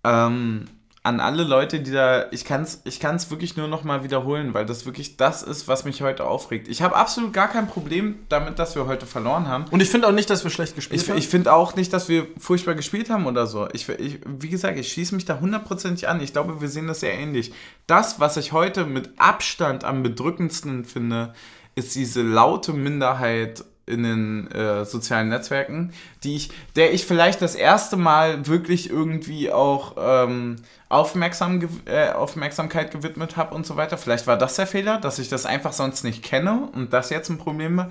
ähm, 0.05 0.65
an 1.05 1.19
alle 1.19 1.43
Leute, 1.43 1.81
die 1.81 1.91
da, 1.91 2.27
ich 2.31 2.45
kann 2.45 2.63
es 2.63 2.81
ich 2.85 3.01
kann's 3.01 3.29
wirklich 3.31 3.57
nur 3.57 3.67
noch 3.67 3.83
mal 3.83 4.05
wiederholen, 4.05 4.55
weil 4.55 4.65
das 4.65 4.87
wirklich 4.87 5.17
das 5.17 5.43
ist, 5.43 5.67
was 5.67 5.85
mich 5.85 6.01
heute 6.01 6.25
aufregt. 6.25 6.69
Ich 6.69 6.81
habe 6.81 6.95
absolut 6.95 7.33
gar 7.33 7.49
kein 7.49 7.67
Problem 7.67 8.21
damit, 8.29 8.61
dass 8.61 8.77
wir 8.77 8.87
heute 8.87 9.07
verloren 9.07 9.49
haben. 9.49 9.65
Und 9.73 9.83
ich 9.83 9.91
finde 9.91 10.07
auch 10.07 10.13
nicht, 10.13 10.31
dass 10.31 10.45
wir 10.45 10.51
schlecht 10.53 10.77
gespielt 10.77 11.03
Ich, 11.03 11.11
haben. 11.11 11.19
ich 11.19 11.27
finde 11.27 11.53
auch 11.53 11.75
nicht, 11.75 11.93
dass 11.93 12.09
wir 12.09 12.29
furchtbar 12.39 12.77
gespielt 12.77 13.11
haben 13.11 13.27
oder 13.27 13.49
so. 13.49 13.69
Ich, 13.73 13.89
ich, 13.89 14.21
wie 14.25 14.49
gesagt, 14.49 14.79
ich 14.79 14.93
schließe 14.93 15.17
mich 15.17 15.25
da 15.25 15.41
hundertprozentig 15.41 16.07
an. 16.07 16.21
Ich 16.21 16.33
glaube, 16.33 16.61
wir 16.61 16.69
sehen 16.69 16.87
das 16.87 17.01
sehr 17.01 17.15
ähnlich. 17.15 17.53
Das, 17.89 18.21
was 18.21 18.37
ich 18.37 18.53
heute 18.53 18.85
mit 18.85 19.11
Abstand 19.19 19.83
am 19.83 20.05
bedrückendsten 20.05 20.85
finde, 20.85 21.35
ist 21.75 21.97
diese 21.97 22.23
laute 22.23 22.73
Minderheit 22.75 23.65
in 23.87 24.05
den 24.05 24.51
äh, 24.53 24.85
sozialen 24.85 25.29
Netzwerken, 25.29 25.93
die 26.23 26.37
ich, 26.37 26.51
der 26.77 26.95
ich 26.95 27.05
vielleicht 27.05 27.43
das 27.43 27.57
erste 27.57 27.97
Mal 27.97 28.47
wirklich 28.47 28.89
irgendwie 28.89 29.51
auch 29.51 29.97
ähm, 29.99 30.57
aufmerksam, 30.93 31.67
äh, 31.87 32.11
Aufmerksamkeit 32.11 32.91
gewidmet 32.91 33.37
habe 33.37 33.55
und 33.55 33.65
so 33.65 33.77
weiter. 33.77 33.97
Vielleicht 33.97 34.27
war 34.27 34.37
das 34.37 34.57
der 34.57 34.67
Fehler, 34.67 34.99
dass 34.99 35.19
ich 35.19 35.31
das 35.31 35.47
einfach 35.47 35.73
sonst 35.73 36.05
nicht 36.05 36.23
kenne 36.23 36.69
und 36.75 36.93
das 36.93 37.09
jetzt 37.09 37.31
ein 37.31 37.39
Problem 37.39 37.79
war. 37.79 37.91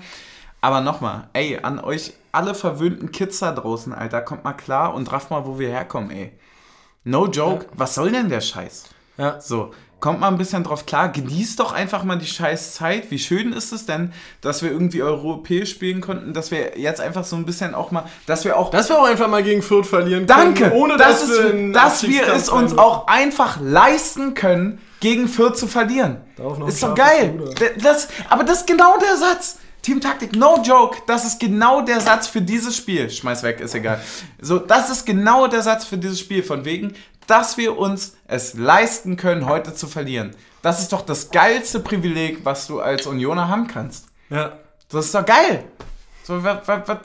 Aber 0.60 0.80
nochmal, 0.80 1.28
ey, 1.32 1.58
an 1.60 1.80
euch 1.80 2.12
alle 2.30 2.54
verwöhnten 2.54 3.10
Kids 3.10 3.40
da 3.40 3.50
draußen, 3.50 3.92
Alter, 3.92 4.22
kommt 4.22 4.44
mal 4.44 4.52
klar 4.52 4.94
und 4.94 5.10
rafft 5.10 5.30
mal, 5.32 5.44
wo 5.44 5.58
wir 5.58 5.68
herkommen, 5.68 6.12
ey. 6.12 6.32
No 7.02 7.26
joke, 7.26 7.66
was 7.74 7.96
soll 7.96 8.12
denn 8.12 8.28
der 8.28 8.40
Scheiß? 8.40 8.84
ja. 9.18 9.40
So, 9.40 9.72
kommt 10.02 10.18
mal 10.18 10.28
ein 10.28 10.36
bisschen 10.36 10.64
drauf 10.64 10.84
klar, 10.84 11.10
genießt 11.10 11.60
doch 11.60 11.72
einfach 11.72 12.02
mal 12.02 12.16
die 12.16 12.26
scheiß 12.26 12.74
Zeit. 12.74 13.10
Wie 13.12 13.20
schön 13.20 13.52
ist 13.52 13.72
es 13.72 13.86
denn, 13.86 14.12
dass 14.40 14.60
wir 14.60 14.70
irgendwie 14.70 15.00
europäisch 15.00 15.70
spielen 15.70 16.00
konnten, 16.00 16.34
dass 16.34 16.50
wir 16.50 16.76
jetzt 16.76 17.00
einfach 17.00 17.24
so 17.24 17.36
ein 17.36 17.46
bisschen 17.46 17.74
auch 17.74 17.92
mal, 17.92 18.04
dass 18.26 18.44
wir 18.44 18.58
auch 18.58 18.70
Dass 18.70 18.88
wir 18.88 18.98
auch 18.98 19.06
einfach 19.06 19.28
mal 19.28 19.44
gegen 19.44 19.62
Fürth 19.62 19.86
verlieren 19.86 20.26
Danke, 20.26 20.64
können, 20.64 20.72
ohne 20.72 20.96
dass, 20.96 21.20
dass, 21.20 21.38
wir, 21.38 21.72
dass 21.72 22.02
wir 22.02 22.26
es 22.34 22.48
uns 22.48 22.76
auch 22.76 23.06
einfach 23.06 23.60
leisten 23.60 24.34
können, 24.34 24.80
gegen 24.98 25.28
Fürth 25.28 25.56
zu 25.56 25.68
verlieren. 25.68 26.18
Darauf 26.36 26.58
noch 26.58 26.68
Ist 26.68 26.82
doch 26.82 26.94
geil. 26.96 27.40
Das, 27.80 28.08
aber 28.28 28.42
das 28.42 28.58
ist 28.58 28.66
genau 28.66 28.98
der 28.98 29.16
Satz. 29.16 29.58
Team 29.82 30.00
Taktik, 30.00 30.36
no 30.36 30.62
joke, 30.64 30.98
das 31.08 31.24
ist 31.24 31.40
genau 31.40 31.80
der 31.82 32.00
Satz 32.00 32.28
für 32.28 32.40
dieses 32.40 32.76
Spiel. 32.76 33.10
Schmeiß 33.10 33.42
weg, 33.42 33.58
ist 33.60 33.74
egal. 33.74 34.00
So, 34.40 34.58
das 34.58 34.90
ist 34.90 35.04
genau 35.04 35.48
der 35.48 35.62
Satz 35.62 35.84
für 35.84 35.98
dieses 35.98 36.20
Spiel. 36.20 36.44
Von 36.44 36.64
wegen, 36.64 36.94
dass 37.26 37.56
wir 37.56 37.78
uns 37.78 38.16
es 38.26 38.54
leisten 38.54 39.16
können, 39.16 39.46
heute 39.46 39.74
zu 39.74 39.86
verlieren. 39.86 40.34
Das 40.62 40.80
ist 40.80 40.92
doch 40.92 41.02
das 41.02 41.30
geilste 41.30 41.80
Privileg, 41.80 42.44
was 42.44 42.66
du 42.66 42.80
als 42.80 43.06
Unioner 43.06 43.48
haben 43.48 43.66
kannst. 43.66 44.06
Ja, 44.30 44.52
Das 44.90 45.06
ist 45.06 45.14
doch 45.14 45.24
geil. 45.26 45.64
So, 46.24 46.42
was, 46.44 46.58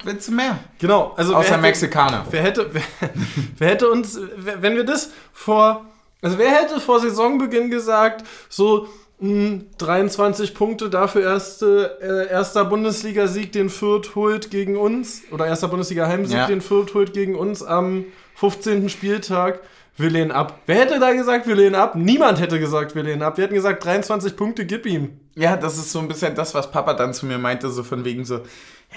willst 0.03 0.27
du 0.27 0.31
mehr? 0.33 0.59
genau. 0.77 1.13
Also 1.17 1.35
Außer 1.35 1.51
wer, 1.51 1.57
Mexikaner. 1.57 2.23
Wer 2.29 2.43
hätte, 2.43 2.69
wer, 2.71 2.81
wer 3.57 3.67
hätte 3.69 3.89
uns, 3.89 4.19
wer- 4.35 4.61
wenn 4.61 4.75
wir 4.75 4.83
das 4.83 5.09
vor, 5.33 5.85
also 6.21 6.37
wer 6.37 6.51
hätte 6.51 6.79
vor 6.79 6.99
Saisonbeginn 6.99 7.71
gesagt, 7.71 8.23
so 8.47 8.87
mh, 9.19 9.61
23 9.79 10.53
Punkte, 10.53 10.91
dafür 10.91 11.23
erste, 11.23 11.97
äh, 11.99 12.31
erster 12.31 12.65
Bundesliga-Sieg, 12.65 13.51
den 13.53 13.71
Fürth 13.71 14.13
holt 14.13 14.51
gegen 14.51 14.77
uns, 14.77 15.23
oder 15.31 15.47
erster 15.47 15.67
Bundesliga-Heimsieg, 15.67 16.37
Ja. 16.37 16.45
den 16.45 16.61
Fürth 16.61 16.93
holt 16.93 17.13
gegen 17.13 17.33
uns 17.35 17.63
am 17.63 18.05
15. 18.35 18.87
Spieltag. 18.89 19.61
Wir 19.99 20.11
lehnen 20.11 20.31
ab. 20.31 20.59
Wer 20.67 20.75
hätte 20.75 20.99
da 20.99 21.11
gesagt, 21.13 21.47
wir 21.47 21.55
lehnen 21.55 21.73
ab? 21.73 21.95
Niemand 21.95 22.39
hätte 22.39 22.59
gesagt, 22.59 22.93
wir 22.93 23.01
lehnen 23.01 23.23
ab. 23.23 23.37
Wir 23.37 23.45
hätten 23.45 23.55
gesagt, 23.55 23.83
23 23.83 24.35
Punkte, 24.35 24.65
gib 24.67 24.85
ihm. 24.85 25.19
Ja, 25.35 25.57
das 25.57 25.77
ist 25.79 25.91
so 25.91 25.97
ein 25.99 26.07
bisschen 26.07 26.35
das, 26.35 26.53
was 26.53 26.69
Papa 26.71 26.93
dann 26.93 27.15
zu 27.15 27.25
mir 27.25 27.39
meinte, 27.39 27.69
so 27.71 27.83
von 27.83 28.05
wegen 28.05 28.23
so, 28.23 28.41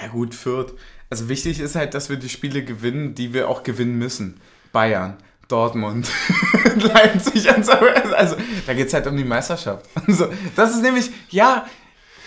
ja 0.01 0.09
gut, 0.13 0.35
Fürth. 0.35 0.75
Also 1.09 1.31
wichtig 1.31 1.59
ist 1.59 1.75
halt, 1.75 1.95
dass 1.95 2.11
wir 2.11 2.17
die 2.17 2.29
Spiele 2.29 2.63
gewinnen, 2.63 3.15
die 3.15 3.33
wir 3.33 3.49
auch 3.49 3.63
gewinnen 3.63 3.97
müssen. 3.97 4.41
Bayern, 4.73 5.17
Dortmund, 5.49 6.09
Leipzig 6.77 7.49
und 7.57 7.65
so. 7.65 7.73
Also 7.73 8.37
da 8.67 8.75
geht 8.75 8.89
es 8.89 8.95
halt 8.95 9.07
um 9.07 9.17
die 9.17 9.25
Meisterschaft. 9.25 9.87
Also, 10.07 10.29
das 10.55 10.75
ist 10.75 10.83
nämlich, 10.83 11.11
ja, 11.31 11.67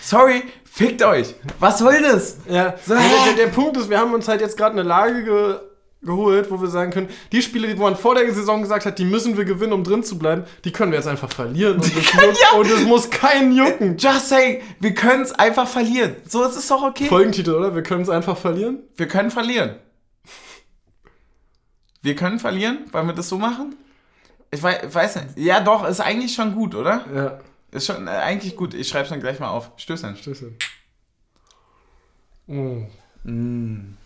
sorry, 0.02 0.42
fickt 0.64 1.02
euch. 1.04 1.34
Was 1.60 1.78
soll 1.78 2.02
das? 2.02 2.38
Ja, 2.48 2.74
So, 2.84 2.94
der, 2.94 3.02
der, 3.26 3.46
der 3.46 3.52
Punkt 3.52 3.76
ist, 3.76 3.88
wir 3.88 3.98
haben 4.00 4.12
uns 4.14 4.26
halt 4.26 4.40
jetzt 4.40 4.56
gerade 4.56 4.72
eine 4.72 4.82
Lage 4.82 5.22
ge, 5.24 5.56
geholt, 6.04 6.50
wo 6.50 6.60
wir 6.60 6.68
sagen 6.68 6.90
können, 6.90 7.08
die 7.32 7.42
Spiele, 7.42 7.68
die 7.68 7.80
man 7.80 7.96
vor 7.96 8.14
der 8.14 8.32
Saison 8.32 8.62
gesagt 8.62 8.86
hat, 8.86 8.98
die 8.98 9.04
müssen 9.04 9.36
wir 9.36 9.44
gewinnen, 9.44 9.72
um 9.72 9.84
drin 9.84 10.02
zu 10.02 10.18
bleiben, 10.18 10.44
die 10.64 10.72
können 10.72 10.92
wir 10.92 10.98
jetzt 10.98 11.08
einfach 11.08 11.30
verlieren. 11.30 11.76
Und 11.76 11.86
es 11.86 12.14
muss, 12.14 12.40
ja. 12.40 12.58
und 12.58 12.70
es 12.70 12.84
muss 12.84 13.10
keinen 13.10 13.56
jucken. 13.56 13.96
Just 13.96 14.28
say, 14.28 14.62
wir 14.80 14.94
können 14.94 15.22
es 15.22 15.32
einfach 15.32 15.66
verlieren. 15.68 16.16
So, 16.28 16.44
es 16.44 16.56
ist 16.56 16.70
doch 16.70 16.82
okay. 16.82 17.06
Folgentitel, 17.06 17.54
oder? 17.54 17.74
Wir 17.74 17.82
können 17.82 18.02
es 18.02 18.08
einfach 18.08 18.36
verlieren. 18.36 18.78
Wir 18.96 19.08
können 19.08 19.30
verlieren. 19.30 19.76
Wir 22.02 22.14
können 22.14 22.38
verlieren, 22.38 22.80
weil 22.92 23.06
wir 23.06 23.14
das 23.14 23.28
so 23.28 23.38
machen? 23.38 23.76
Ich 24.50 24.62
weiß, 24.62 24.94
weiß 24.94 25.16
nicht. 25.16 25.38
Ja, 25.38 25.60
doch, 25.60 25.88
ist 25.88 26.00
eigentlich 26.00 26.34
schon 26.34 26.54
gut, 26.54 26.74
oder? 26.74 27.04
Ja. 27.14 27.40
Ist 27.72 27.86
schon 27.86 28.06
äh, 28.06 28.10
eigentlich 28.10 28.54
gut. 28.54 28.72
Ich 28.72 28.88
schreibe 28.88 29.04
es 29.04 29.10
dann 29.10 29.20
gleich 29.20 29.40
mal 29.40 29.48
auf. 29.48 29.72
Stößchen. 29.76 30.16
Stößchen. 30.16 30.56
Mm. 32.46 32.84
Mm. 33.24 33.96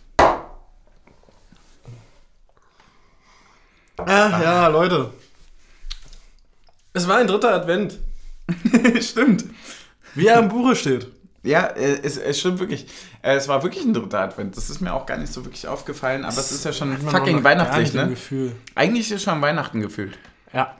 Ah, 4.05 4.41
ja, 4.43 4.67
Leute. 4.67 5.11
Es 6.93 7.07
war 7.07 7.17
ein 7.17 7.27
dritter 7.27 7.53
Advent, 7.53 7.99
stimmt. 9.01 9.45
wie 10.15 10.27
er 10.27 10.39
im 10.39 10.49
Buche 10.49 10.75
steht. 10.75 11.07
Ja, 11.43 11.67
äh, 11.67 11.99
es, 12.03 12.17
es 12.17 12.39
stimmt 12.39 12.59
wirklich. 12.59 12.87
Äh, 13.21 13.35
Es 13.35 13.47
war 13.47 13.63
wirklich 13.63 13.85
ein 13.85 13.93
dritter 13.93 14.19
Advent. 14.19 14.57
Das 14.57 14.69
ist 14.69 14.81
mir 14.81 14.93
auch 14.93 15.05
gar 15.05 15.17
nicht 15.17 15.31
so 15.31 15.45
wirklich 15.45 15.67
aufgefallen, 15.67 16.25
aber 16.25 16.37
es 16.37 16.51
ist 16.51 16.65
ja 16.65 16.73
schon 16.73 16.97
fucking 16.97 17.43
weihnachtlich, 17.43 17.93
ne? 17.93 18.09
Gefühl. 18.09 18.51
Eigentlich 18.75 19.09
ist 19.11 19.23
schon 19.23 19.41
Weihnachten 19.41 19.79
gefühlt. 19.81 20.17
Ja. 20.51 20.75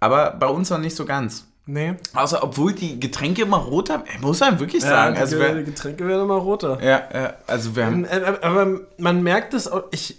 Aber 0.00 0.30
bei 0.32 0.46
uns 0.46 0.70
noch 0.70 0.78
nicht 0.78 0.96
so 0.96 1.04
ganz. 1.04 1.46
Nee. 1.66 1.94
Außer, 2.14 2.42
obwohl 2.42 2.72
die 2.72 2.98
Getränke 2.98 3.42
immer 3.42 3.58
rot 3.58 3.90
haben. 3.90 4.02
Ey, 4.06 4.18
muss 4.20 4.40
man 4.40 4.58
wirklich 4.58 4.82
Ja, 4.82 4.88
sagen. 4.88 5.14
die, 5.14 5.20
also, 5.20 5.38
die 5.38 5.64
Getränke 5.64 6.06
werden 6.08 6.22
immer 6.22 6.34
roter. 6.36 6.82
ja, 6.82 7.02
ja, 7.12 7.34
also 7.46 7.76
wir 7.76 7.86
haben. 7.86 8.04
Ähm, 8.10 8.24
äh, 8.24 8.38
Aber 8.42 8.80
man 8.98 9.22
merkt 9.22 9.54
es 9.54 9.68
auch, 9.68 9.84
ich 9.92 10.16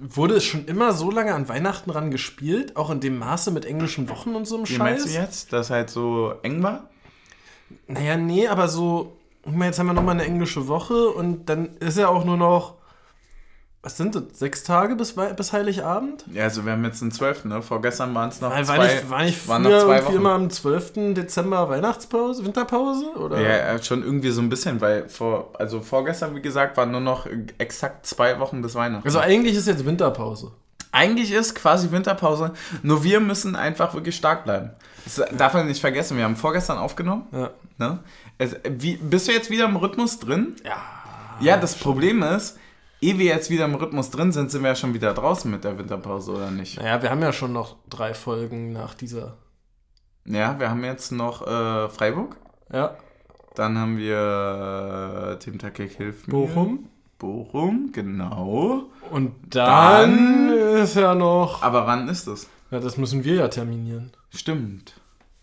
wurde 0.00 0.34
es 0.34 0.44
schon 0.44 0.64
immer 0.66 0.92
so 0.92 1.10
lange 1.10 1.34
an 1.34 1.48
Weihnachten 1.48 1.90
ran 1.90 2.10
gespielt, 2.10 2.76
auch 2.76 2.90
in 2.90 3.00
dem 3.00 3.18
Maße 3.18 3.50
mit 3.50 3.64
englischen 3.64 4.08
Wochen 4.08 4.34
und 4.34 4.46
so 4.46 4.56
einem 4.56 4.68
Wie 4.68 4.78
meinst 4.78 5.04
du 5.04 5.10
Scheiß. 5.10 5.18
jetzt, 5.18 5.52
dass 5.52 5.70
halt 5.70 5.90
so 5.90 6.34
eng 6.42 6.62
war? 6.62 6.88
Naja, 7.86 8.16
nee, 8.16 8.46
aber 8.48 8.68
so, 8.68 9.16
guck 9.44 9.54
mal, 9.54 9.66
jetzt 9.66 9.78
haben 9.78 9.86
wir 9.86 9.92
nochmal 9.92 10.14
eine 10.14 10.24
englische 10.24 10.68
Woche 10.68 11.10
und 11.10 11.48
dann 11.48 11.76
ist 11.78 11.98
ja 11.98 12.08
auch 12.08 12.24
nur 12.24 12.36
noch 12.36 12.74
was 13.82 13.96
sind 13.96 14.14
das, 14.14 14.24
sechs 14.34 14.62
Tage 14.62 14.94
bis, 14.94 15.14
bis 15.14 15.52
Heiligabend? 15.54 16.24
Ja, 16.32 16.44
also 16.44 16.66
wir 16.66 16.72
haben 16.72 16.84
jetzt 16.84 17.00
den 17.00 17.10
12., 17.10 17.46
ne? 17.46 17.62
Vorgestern 17.62 18.14
waren 18.14 18.28
es 18.28 18.40
noch 18.42 18.50
war, 18.50 18.62
zwei, 18.62 18.76
war 18.76 19.10
war 19.10 19.24
nicht 19.24 19.48
waren 19.48 19.62
noch 19.62 19.84
zwei 19.84 20.04
Wochen. 20.04 20.16
immer 20.16 20.32
am 20.32 20.50
12. 20.50 21.14
Dezember 21.14 21.66
Weihnachtspause, 21.70 22.44
Winterpause? 22.44 23.06
Oder? 23.16 23.40
Ja, 23.40 23.82
schon 23.82 24.02
irgendwie 24.02 24.30
so 24.30 24.42
ein 24.42 24.50
bisschen, 24.50 24.82
weil 24.82 25.08
vor, 25.08 25.52
also 25.58 25.80
vorgestern, 25.80 26.36
wie 26.36 26.42
gesagt, 26.42 26.76
waren 26.76 26.90
nur 26.90 27.00
noch 27.00 27.26
exakt 27.56 28.04
zwei 28.04 28.38
Wochen 28.38 28.60
bis 28.60 28.74
Weihnachten. 28.74 29.06
Also 29.06 29.18
eigentlich 29.18 29.56
ist 29.56 29.66
jetzt 29.66 29.86
Winterpause. 29.86 30.52
Eigentlich 30.92 31.32
ist 31.32 31.54
quasi 31.54 31.90
Winterpause, 31.90 32.52
nur 32.82 33.02
wir 33.02 33.20
müssen 33.20 33.56
einfach 33.56 33.94
wirklich 33.94 34.16
stark 34.16 34.44
bleiben. 34.44 34.70
Das 35.04 35.22
darf 35.38 35.54
man 35.54 35.66
nicht 35.66 35.80
vergessen, 35.80 36.18
wir 36.18 36.24
haben 36.24 36.36
vorgestern 36.36 36.76
aufgenommen. 36.76 37.28
Ja. 37.32 37.50
Ne? 37.78 38.00
Es, 38.36 38.56
wie, 38.68 38.96
bist 38.96 39.26
du 39.26 39.32
jetzt 39.32 39.48
wieder 39.48 39.64
im 39.64 39.76
Rhythmus 39.76 40.18
drin? 40.18 40.56
Ja. 40.64 40.76
Ja, 41.40 41.56
das 41.56 41.76
Problem 41.76 42.22
ist, 42.22 42.58
ehe 43.00 43.18
wir 43.18 43.26
jetzt 43.26 43.50
wieder 43.50 43.64
im 43.64 43.74
Rhythmus 43.74 44.10
drin 44.10 44.32
sind, 44.32 44.50
sind 44.50 44.62
wir 44.62 44.70
ja 44.70 44.74
schon 44.74 44.94
wieder 44.94 45.14
draußen 45.14 45.50
mit 45.50 45.64
der 45.64 45.78
Winterpause, 45.78 46.32
oder 46.32 46.50
nicht? 46.50 46.78
Naja, 46.78 47.02
wir 47.02 47.10
haben 47.10 47.22
ja 47.22 47.32
schon 47.32 47.52
noch 47.52 47.76
drei 47.88 48.14
Folgen 48.14 48.72
nach 48.72 48.94
dieser. 48.94 49.36
Ja, 50.26 50.58
wir 50.60 50.70
haben 50.70 50.84
jetzt 50.84 51.12
noch 51.12 51.46
äh, 51.46 51.88
Freiburg. 51.88 52.36
Ja. 52.72 52.96
Dann 53.54 53.78
haben 53.78 53.98
wir 53.98 55.32
äh, 55.32 55.38
Team 55.38 55.58
Takik 55.58 55.92
Hilf 55.96 56.26
mir. 56.26 56.32
Bochum. 56.32 56.88
Bochum, 57.18 57.90
genau. 57.92 58.84
Und 59.10 59.34
dann, 59.54 60.50
ist 60.50 60.96
ja 60.96 61.14
noch. 61.14 61.62
Aber 61.62 61.86
wann 61.86 62.08
ist 62.08 62.26
das? 62.26 62.48
Ja, 62.70 62.80
das 62.80 62.96
müssen 62.96 63.24
wir 63.24 63.34
ja 63.34 63.48
terminieren. 63.48 64.12
Stimmt. 64.34 64.94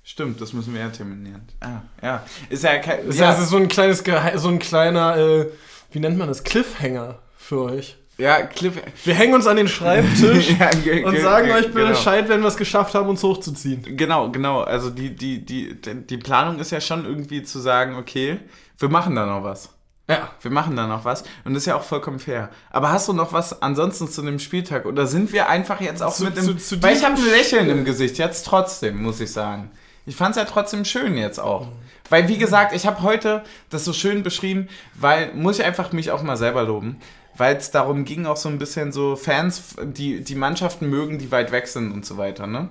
Stimmt, 0.03 0.39
das 0.39 0.53
müssen 0.53 0.73
wir 0.73 0.79
ja 0.81 0.89
terminieren. 0.89 1.45
Ah, 1.59 1.81
ja. 2.01 2.23
Ist 2.49 2.63
ja 2.63 2.77
kein. 2.77 3.11
Ja, 3.11 3.33
es 3.33 3.39
ist 3.39 3.49
so 3.49 3.57
ein 3.57 3.67
kleines, 3.67 4.03
Gehe 4.03 4.39
so 4.39 4.47
ein 4.47 4.59
kleiner, 4.59 5.17
äh, 5.17 5.51
wie 5.91 5.99
nennt 5.99 6.17
man 6.17 6.29
das? 6.29 6.45
Cliffhanger 6.45 7.19
für 7.47 7.61
euch. 7.61 7.97
ja, 8.17 8.41
Cliff. 8.43 8.73
Wir 9.05 9.13
hängen 9.13 9.33
uns 9.33 9.47
an 9.47 9.57
den 9.57 9.67
Schreibtisch 9.67 10.49
Ja, 10.59 10.69
und 10.69 10.83
ge- 10.83 11.21
sagen 11.21 11.47
ge- 11.47 11.55
euch 11.55 11.71
genau. 11.73 11.89
Bescheid, 11.89 12.27
wenn 12.29 12.41
wir 12.41 12.47
es 12.47 12.57
geschafft 12.57 12.93
haben, 12.95 13.07
uns 13.09 13.23
hochzuziehen. 13.23 13.95
Genau, 13.95 14.29
genau. 14.31 14.61
Also 14.61 14.89
die, 14.89 15.15
die, 15.15 15.45
die, 15.45 15.75
die 15.79 16.17
Planung 16.17 16.59
ist 16.59 16.71
ja 16.71 16.81
schon 16.81 17.05
irgendwie 17.05 17.43
zu 17.43 17.59
sagen, 17.59 17.95
okay, 17.95 18.39
wir 18.79 18.89
machen 18.89 19.15
da 19.15 19.25
noch 19.25 19.43
was. 19.43 19.69
Ja. 20.09 20.29
Wir 20.41 20.51
machen 20.51 20.75
da 20.77 20.87
noch 20.87 21.03
was 21.03 21.23
und 21.43 21.53
das 21.53 21.63
ist 21.63 21.67
ja 21.67 21.75
auch 21.75 21.83
vollkommen 21.83 22.19
fair. 22.19 22.49
Aber 22.71 22.91
hast 22.91 23.07
du 23.09 23.13
noch 23.13 23.33
was 23.33 23.61
ansonsten 23.61 24.07
zu 24.07 24.21
dem 24.21 24.39
Spieltag 24.39 24.85
oder 24.85 25.05
sind 25.05 25.33
wir 25.33 25.49
einfach 25.49 25.81
jetzt 25.81 26.01
auch 26.01 26.13
Zu- 26.13 26.23
mit 26.25 26.37
dem... 26.37 26.57
weil 26.81 26.95
ich 26.95 27.03
habe 27.03 27.15
ein 27.15 27.25
Lächeln 27.29 27.69
im 27.69 27.83
Gesicht, 27.85 28.17
jetzt 28.17 28.45
trotzdem, 28.45 29.01
muss 29.03 29.19
ich 29.19 29.31
sagen. 29.31 29.69
Ich 30.05 30.15
fand 30.15 30.35
es 30.35 30.41
ja 30.41 30.45
trotzdem 30.45 30.85
schön 30.85 31.17
jetzt 31.17 31.39
auch. 31.39 31.67
Weil, 32.09 32.29
wie 32.29 32.37
gesagt, 32.37 32.73
ich 32.73 32.87
habe 32.87 33.01
heute 33.01 33.43
das 33.69 33.83
so 33.83 33.91
schön 33.91 34.23
beschrieben, 34.23 34.69
weil, 34.93 35.33
muss 35.33 35.59
ich 35.59 35.65
einfach 35.65 35.91
mich 35.91 36.09
auch 36.11 36.23
mal 36.23 36.37
selber 36.37 36.63
loben, 36.63 36.95
weil 37.37 37.55
es 37.57 37.71
darum 37.71 38.05
ging, 38.05 38.25
auch 38.25 38.37
so 38.37 38.49
ein 38.49 38.57
bisschen 38.57 38.91
so 38.91 39.15
Fans, 39.15 39.75
die 39.83 40.23
die 40.23 40.35
Mannschaften 40.35 40.89
mögen, 40.89 41.17
die 41.17 41.31
weit 41.31 41.51
weg 41.51 41.67
sind 41.67 41.91
und 41.91 42.05
so 42.05 42.17
weiter, 42.17 42.47
ne? 42.47 42.69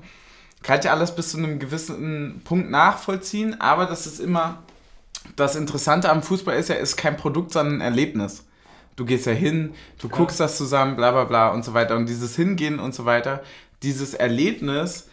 Kann 0.62 0.80
ich 0.80 0.90
alles 0.90 1.14
bis 1.14 1.30
zu 1.30 1.38
einem 1.38 1.58
gewissen 1.58 2.40
Punkt 2.44 2.70
nachvollziehen, 2.70 3.60
aber 3.60 3.86
das 3.86 4.06
ist 4.06 4.18
immer 4.18 4.58
das 5.34 5.56
Interessante 5.56 6.10
am 6.10 6.22
Fußball 6.22 6.56
ist 6.56 6.68
ja, 6.68 6.76
ist 6.76 6.96
kein 6.96 7.16
Produkt, 7.16 7.52
sondern 7.52 7.76
ein 7.76 7.80
Erlebnis. 7.80 8.44
Du 8.94 9.04
gehst 9.04 9.26
ja 9.26 9.32
hin, 9.32 9.74
du 9.98 10.08
guckst 10.08 10.40
das 10.40 10.56
zusammen, 10.56 10.96
bla 10.96 11.10
bla 11.10 11.24
bla 11.24 11.48
und 11.48 11.64
so 11.64 11.74
weiter. 11.74 11.96
Und 11.96 12.08
dieses 12.08 12.36
Hingehen 12.36 12.78
und 12.78 12.94
so 12.94 13.04
weiter, 13.04 13.42
dieses 13.82 14.14
Erlebnis, 14.14 15.08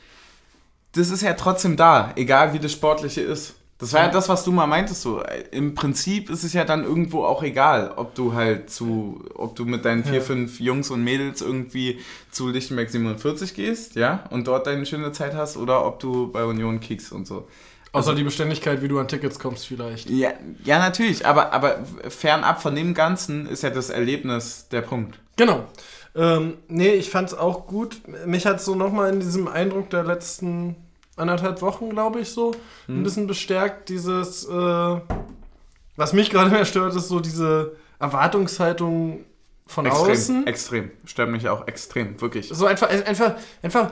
das 0.94 1.10
ist 1.10 1.22
ja 1.22 1.34
trotzdem 1.34 1.76
da, 1.76 2.14
egal 2.16 2.54
wie 2.54 2.60
das 2.60 2.72
Sportliche 2.72 3.22
ist. 3.22 3.56
Das 3.84 3.92
war 3.92 4.04
ja, 4.04 4.08
das, 4.08 4.30
was 4.30 4.46
du 4.46 4.52
mal 4.54 4.66
meintest. 4.66 5.02
So. 5.02 5.22
Im 5.52 5.76
Prinzip 5.76 6.30
ist 6.30 6.44
es 6.46 6.54
ja 6.54 6.64
dann 6.64 6.86
irgendwo 6.86 7.26
auch 7.26 7.44
egal, 7.44 7.92
ob 7.98 8.16
du 8.16 8.34
halt 8.34 8.70
zu, 8.70 9.26
ob 9.36 9.58
du 9.58 9.66
mit 9.66 9.84
deinen 9.84 10.06
vier, 10.06 10.16
Ja. 10.16 10.22
fünf 10.22 10.62
Jungs 10.62 10.90
und 10.90 11.04
Mädels 11.04 11.42
irgendwie 11.42 12.00
zu 12.32 12.48
Lichtenberg 12.48 12.90
47 12.90 13.54
gehst, 13.56 13.96
ja, 13.96 14.24
und 14.30 14.48
dort 14.48 14.68
deine 14.68 14.86
schöne 14.86 15.12
Zeit 15.12 15.36
hast, 15.36 15.58
oder 15.58 15.86
ob 15.86 16.00
du 16.00 16.32
bei 16.32 16.46
Union 16.46 16.80
kickst 16.80 17.12
und 17.12 17.28
so. 17.28 17.46
Außer 17.92 18.16
die 18.16 18.24
Beständigkeit, 18.24 18.82
wie 18.82 18.88
du 18.88 19.00
an 19.00 19.08
Tickets 19.10 19.38
kommst, 19.38 19.68
vielleicht. 19.68 20.10
Ja, 20.10 20.32
ja 20.64 20.80
natürlich, 20.80 21.26
aber, 21.28 21.52
aber 21.52 21.80
fernab 22.08 22.62
von 22.62 22.76
dem 22.76 22.94
Ganzen 22.94 23.48
ist 23.48 23.64
ja 23.64 23.70
das 23.70 23.90
Erlebnis 23.90 24.68
der 24.72 24.82
Punkt. 24.82 25.20
Genau. 25.36 25.66
Ähm, 26.16 26.58
nee, 26.70 26.94
ich 26.94 27.10
fand's 27.10 27.34
auch 27.34 27.68
gut. 27.68 28.02
Mich 28.26 28.46
hat 28.46 28.62
so 28.62 28.76
nochmal 28.76 29.12
in 29.14 29.20
diesem 29.20 29.48
Eindruck 29.48 29.90
der 29.90 30.04
letzten 30.04 30.76
anderthalb 31.16 31.62
Wochen, 31.62 31.90
glaube 31.90 32.20
ich, 32.22 32.30
so 32.30 32.52
Hm. 32.88 33.00
ein 33.00 33.04
bisschen 33.04 33.28
bestärkt. 33.28 33.90
Dieses, 33.90 34.46
äh, 34.46 35.00
was 35.96 36.14
mich 36.14 36.30
gerade 36.30 36.50
mehr 36.50 36.66
stört, 36.66 36.96
ist 36.96 37.08
so 37.08 37.20
diese 37.20 37.76
Erwartungshaltung 38.00 39.26
von 39.68 39.86
Extrem, 39.86 40.12
außen. 40.12 40.48
extrem. 40.48 40.92
Stört 41.06 41.30
mich 41.30 41.48
auch 41.50 41.68
extrem, 41.68 42.20
wirklich. 42.20 42.50
So 42.52 42.66
einfach, 42.66 42.90
einfach, 42.90 43.36
einfach, 43.62 43.92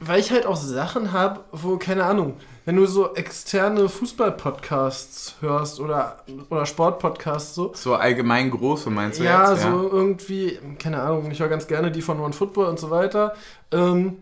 weil 0.00 0.20
ich 0.20 0.30
halt 0.30 0.46
auch 0.46 0.56
Sachen 0.56 1.12
habe, 1.12 1.40
wo, 1.52 1.76
keine 1.76 2.04
Ahnung, 2.04 2.34
wenn 2.64 2.76
du 2.76 2.86
so 2.86 3.14
externe 3.14 3.88
Fußball-Podcasts 3.88 5.34
hörst 5.40 5.80
oder, 5.80 6.18
oder 6.48 6.64
Sport-Podcasts 6.64 7.54
so, 7.54 7.72
So 7.74 7.94
allgemein 7.94 8.50
große 8.50 8.88
meinst 8.88 9.18
du 9.20 9.24
ja, 9.24 9.52
jetzt? 9.52 9.62
so 9.62 9.90
irgendwie, 9.92 10.58
keine 10.78 11.02
Ahnung, 11.02 11.30
ich 11.30 11.40
höre 11.40 11.48
ganz 11.48 11.66
gerne 11.66 11.90
die 11.90 12.02
von 12.02 12.20
One 12.20 12.32
Football 12.32 12.66
und 12.66 12.78
so 12.78 12.90
weiter. 12.90 13.34
Ähm, 13.72 14.18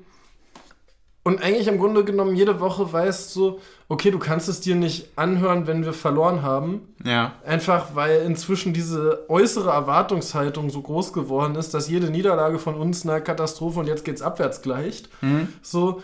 und 1.22 1.42
eigentlich 1.42 1.66
im 1.66 1.78
Grunde 1.78 2.04
genommen 2.04 2.34
jede 2.34 2.60
Woche 2.60 2.90
weißt 2.90 3.32
so, 3.32 3.60
okay, 3.88 4.10
du 4.10 4.18
kannst 4.18 4.48
es 4.48 4.60
dir 4.60 4.74
nicht 4.74 5.10
anhören, 5.16 5.66
wenn 5.66 5.84
wir 5.84 5.92
verloren 5.92 6.42
haben. 6.42 6.94
Ja. 7.04 7.34
Einfach 7.44 7.94
weil 7.94 8.22
inzwischen 8.22 8.72
diese 8.72 9.26
äußere 9.28 9.70
Erwartungshaltung 9.70 10.70
so 10.70 10.80
groß 10.80 11.12
geworden 11.12 11.56
ist, 11.56 11.74
dass 11.74 11.88
jede 11.88 12.10
Niederlage 12.10 12.58
von 12.58 12.74
uns 12.74 13.06
eine 13.06 13.20
Katastrophe 13.20 13.80
und 13.80 13.86
jetzt 13.86 14.04
geht's 14.04 14.22
abwärts 14.22 14.62
gleicht. 14.62 15.10
Mhm. 15.22 15.48
So, 15.60 16.02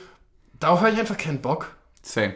darauf 0.61 0.81
habe 0.81 0.91
ich 0.91 0.99
einfach 0.99 1.17
keinen 1.17 1.41
Bock. 1.41 1.69
Same. 2.03 2.35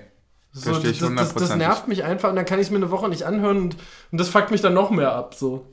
So, 0.52 0.72
das, 0.72 0.98
das, 0.98 1.34
das 1.34 1.56
nervt 1.56 1.86
mich 1.86 2.02
einfach 2.02 2.30
und 2.30 2.36
dann 2.36 2.44
kann 2.44 2.58
ich 2.58 2.66
es 2.66 2.70
mir 2.70 2.78
eine 2.78 2.90
Woche 2.90 3.08
nicht 3.08 3.24
anhören 3.24 3.58
und, 3.58 3.76
und 4.10 4.18
das 4.18 4.30
fuckt 4.30 4.50
mich 4.50 4.62
dann 4.62 4.74
noch 4.74 4.90
mehr 4.90 5.12
ab. 5.12 5.34
So. 5.34 5.66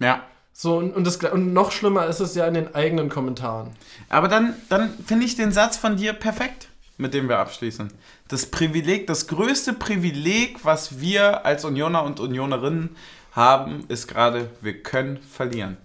Ja. 0.00 0.22
So, 0.58 0.78
und, 0.78 0.96
und, 0.96 1.06
das, 1.06 1.16
und 1.18 1.52
noch 1.52 1.70
schlimmer 1.70 2.06
ist 2.06 2.20
es 2.20 2.34
ja 2.34 2.46
in 2.46 2.54
den 2.54 2.74
eigenen 2.74 3.10
Kommentaren. 3.10 3.72
Aber 4.08 4.26
dann, 4.26 4.54
dann 4.70 4.88
finde 5.04 5.26
ich 5.26 5.36
den 5.36 5.52
Satz 5.52 5.76
von 5.76 5.98
dir 5.98 6.14
perfekt, 6.14 6.68
mit 6.96 7.12
dem 7.12 7.28
wir 7.28 7.38
abschließen. 7.40 7.92
Das 8.28 8.46
Privileg, 8.46 9.06
das 9.06 9.26
größte 9.26 9.74
Privileg, 9.74 10.64
was 10.64 10.98
wir 10.98 11.44
als 11.44 11.66
Unioner 11.66 12.04
und 12.04 12.20
Unionerinnen 12.20 12.96
haben, 13.32 13.84
ist 13.88 14.08
gerade, 14.08 14.48
wir 14.62 14.82
können 14.82 15.18
verlieren. 15.18 15.76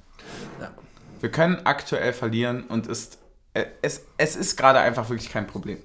Ja. 0.61 0.71
Wir 1.19 1.31
können 1.31 1.59
aktuell 1.65 2.13
verlieren 2.13 2.63
und 2.69 2.87
ist, 2.87 3.17
äh, 3.53 3.65
es, 3.81 4.05
es 4.15 4.37
ist 4.37 4.55
gerade 4.55 4.79
einfach 4.79 5.09
wirklich 5.09 5.29
kein 5.29 5.47
Problem. 5.47 5.79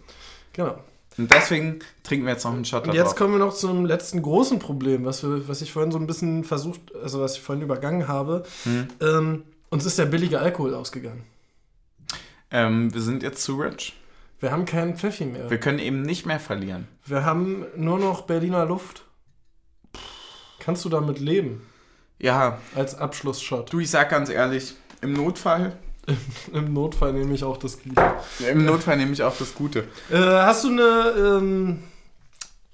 Genau. 0.52 0.78
Und 1.18 1.30
deswegen 1.30 1.78
trinken 2.02 2.26
wir 2.26 2.32
jetzt 2.32 2.44
noch 2.44 2.52
einen 2.52 2.64
Shot 2.64 2.86
Und 2.86 2.94
jetzt 2.94 3.08
drauf. 3.08 3.16
kommen 3.16 3.32
wir 3.34 3.38
noch 3.38 3.54
zu 3.54 3.68
einem 3.68 3.86
letzten 3.86 4.20
großen 4.22 4.58
Problem, 4.58 5.04
was, 5.04 5.22
wir, 5.22 5.48
was 5.48 5.62
ich 5.62 5.72
vorhin 5.72 5.90
so 5.90 5.98
ein 5.98 6.06
bisschen 6.06 6.44
versucht, 6.44 6.94
also 7.02 7.20
was 7.20 7.36
ich 7.36 7.42
vorhin 7.42 7.62
übergangen 7.62 8.06
habe. 8.08 8.44
Hm. 8.64 8.88
Ähm, 9.00 9.42
uns 9.70 9.86
ist 9.86 9.98
der 9.98 10.06
billige 10.06 10.40
Alkohol 10.40 10.74
ausgegangen. 10.74 11.24
Ähm, 12.50 12.92
wir 12.92 13.00
sind 13.00 13.22
jetzt 13.22 13.42
zu 13.42 13.56
rich. 13.60 13.94
Wir 14.40 14.52
haben 14.52 14.66
keinen 14.66 14.96
Pfeffi 14.96 15.24
mehr. 15.24 15.48
Wir 15.50 15.58
können 15.58 15.78
eben 15.78 16.02
nicht 16.02 16.26
mehr 16.26 16.38
verlieren. 16.38 16.86
Wir 17.06 17.24
haben 17.24 17.64
nur 17.76 17.98
noch 17.98 18.22
Berliner 18.22 18.66
Luft. 18.66 19.04
Kannst 20.58 20.84
du 20.84 20.88
damit 20.88 21.18
leben? 21.18 21.62
Ja, 22.18 22.58
Als 22.74 22.94
Abschlussshot. 22.94 23.72
du, 23.72 23.78
ich 23.80 23.90
sag 23.90 24.10
ganz 24.10 24.28
ehrlich, 24.30 24.74
im 25.00 25.12
Notfall, 25.12 25.76
Im 26.52 26.72
Notfall 26.72 27.12
nehme 27.12 27.34
ich 27.34 27.42
auch 27.44 27.56
das 27.56 27.82
Gute. 27.82 28.02
im 28.48 28.64
Notfall 28.64 28.96
nehme 28.96 29.12
ich 29.12 29.22
auch 29.22 29.36
das 29.36 29.54
Gute. 29.54 29.84
Äh, 30.10 30.16
hast 30.18 30.64
du 30.64 30.68
eine, 30.68 31.14
ähm, 31.38 31.82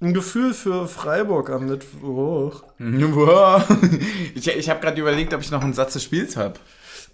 ein 0.00 0.12
Gefühl 0.14 0.52
für 0.52 0.86
Freiburg 0.88 1.50
am 1.50 1.66
Mittwoch? 1.66 2.62
Ich, 4.34 4.48
ich 4.48 4.68
habe 4.70 4.80
gerade 4.80 5.00
überlegt, 5.00 5.32
ob 5.34 5.40
ich 5.40 5.50
noch 5.50 5.62
einen 5.62 5.72
Satz 5.74 5.94
des 5.94 6.02
Spiels 6.02 6.36
habe. 6.36 6.58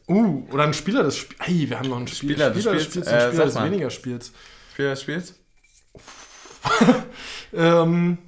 Uh, 0.08 0.46
oder 0.50 0.64
ein 0.64 0.72
Spieler 0.74 1.02
des 1.02 1.16
Spiels. 1.18 1.40
Ey, 1.46 1.68
wir 1.68 1.78
haben 1.78 1.88
noch 1.90 1.98
einen 1.98 2.08
Spiel 2.08 2.30
Spieler 2.30 2.50
des 2.50 2.64
Spiels. 2.64 2.84
Spiels 2.84 3.06
Äh, 3.06 3.28
Spieler 3.28 3.44
des 3.44 3.62
weniger 3.62 3.90
Spiels. 3.90 4.32
Spieler 4.72 4.90
des 4.90 5.02
Spiels? 5.02 5.34
Ähm, 7.52 8.18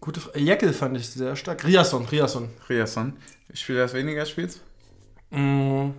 gute 0.00 0.20
Frage. 0.20 0.38
Jekyll 0.38 0.72
fand 0.72 0.96
ich 0.96 1.08
sehr 1.08 1.34
stark. 1.34 1.64
Riasson, 1.66 2.04
Riasson. 2.06 2.48
Riasson. 2.68 3.14
Spieler 3.52 3.82
des 3.82 3.94
weniger 3.94 4.24
Spiels? 4.26 4.60
Mm, 5.30 5.90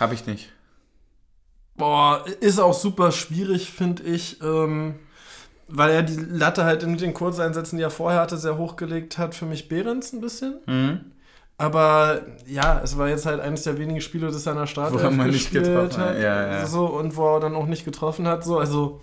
Habe 0.00 0.14
ich 0.14 0.26
nicht. 0.26 0.52
boah, 1.76 2.24
ist 2.40 2.58
auch 2.58 2.74
super 2.74 3.12
schwierig, 3.12 3.70
finde 3.70 4.02
ich. 4.04 4.40
Ähm, 4.42 4.96
weil 5.68 5.90
er 5.90 6.02
die 6.02 6.14
Latte 6.16 6.64
halt 6.64 6.82
in 6.82 6.96
den 6.96 7.12
Kurzeinsätzen, 7.12 7.76
die 7.76 7.82
er 7.82 7.90
vorher 7.90 8.20
hatte, 8.20 8.36
sehr 8.38 8.56
hochgelegt 8.56 9.18
hat. 9.18 9.34
Für 9.34 9.46
mich 9.46 9.68
Behrens 9.68 10.12
ein 10.12 10.20
bisschen. 10.20 10.60
Mhm. 10.66 11.00
Aber 11.58 12.20
ja, 12.46 12.80
es 12.84 12.98
war 12.98 13.08
jetzt 13.08 13.26
halt 13.26 13.40
eines 13.40 13.62
der 13.62 13.78
wenigen 13.78 14.00
Spiele, 14.00 14.30
das 14.30 14.46
er 14.46 14.52
in 14.52 14.58
der 14.58 14.66
Startelf 14.66 15.00
Wo 15.00 15.04
er 15.06 15.10
mal 15.10 15.28
nicht 15.28 15.50
getroffen 15.52 15.96
hat, 15.98 16.10
hat. 16.10 16.18
ja, 16.18 16.46
ja. 16.58 16.66
So, 16.66 16.86
und 16.86 17.16
wo 17.16 17.34
er 17.34 17.40
dann 17.40 17.54
auch 17.54 17.66
nicht 17.66 17.84
getroffen 17.84 18.28
hat. 18.28 18.44
So, 18.44 18.58
also, 18.58 19.00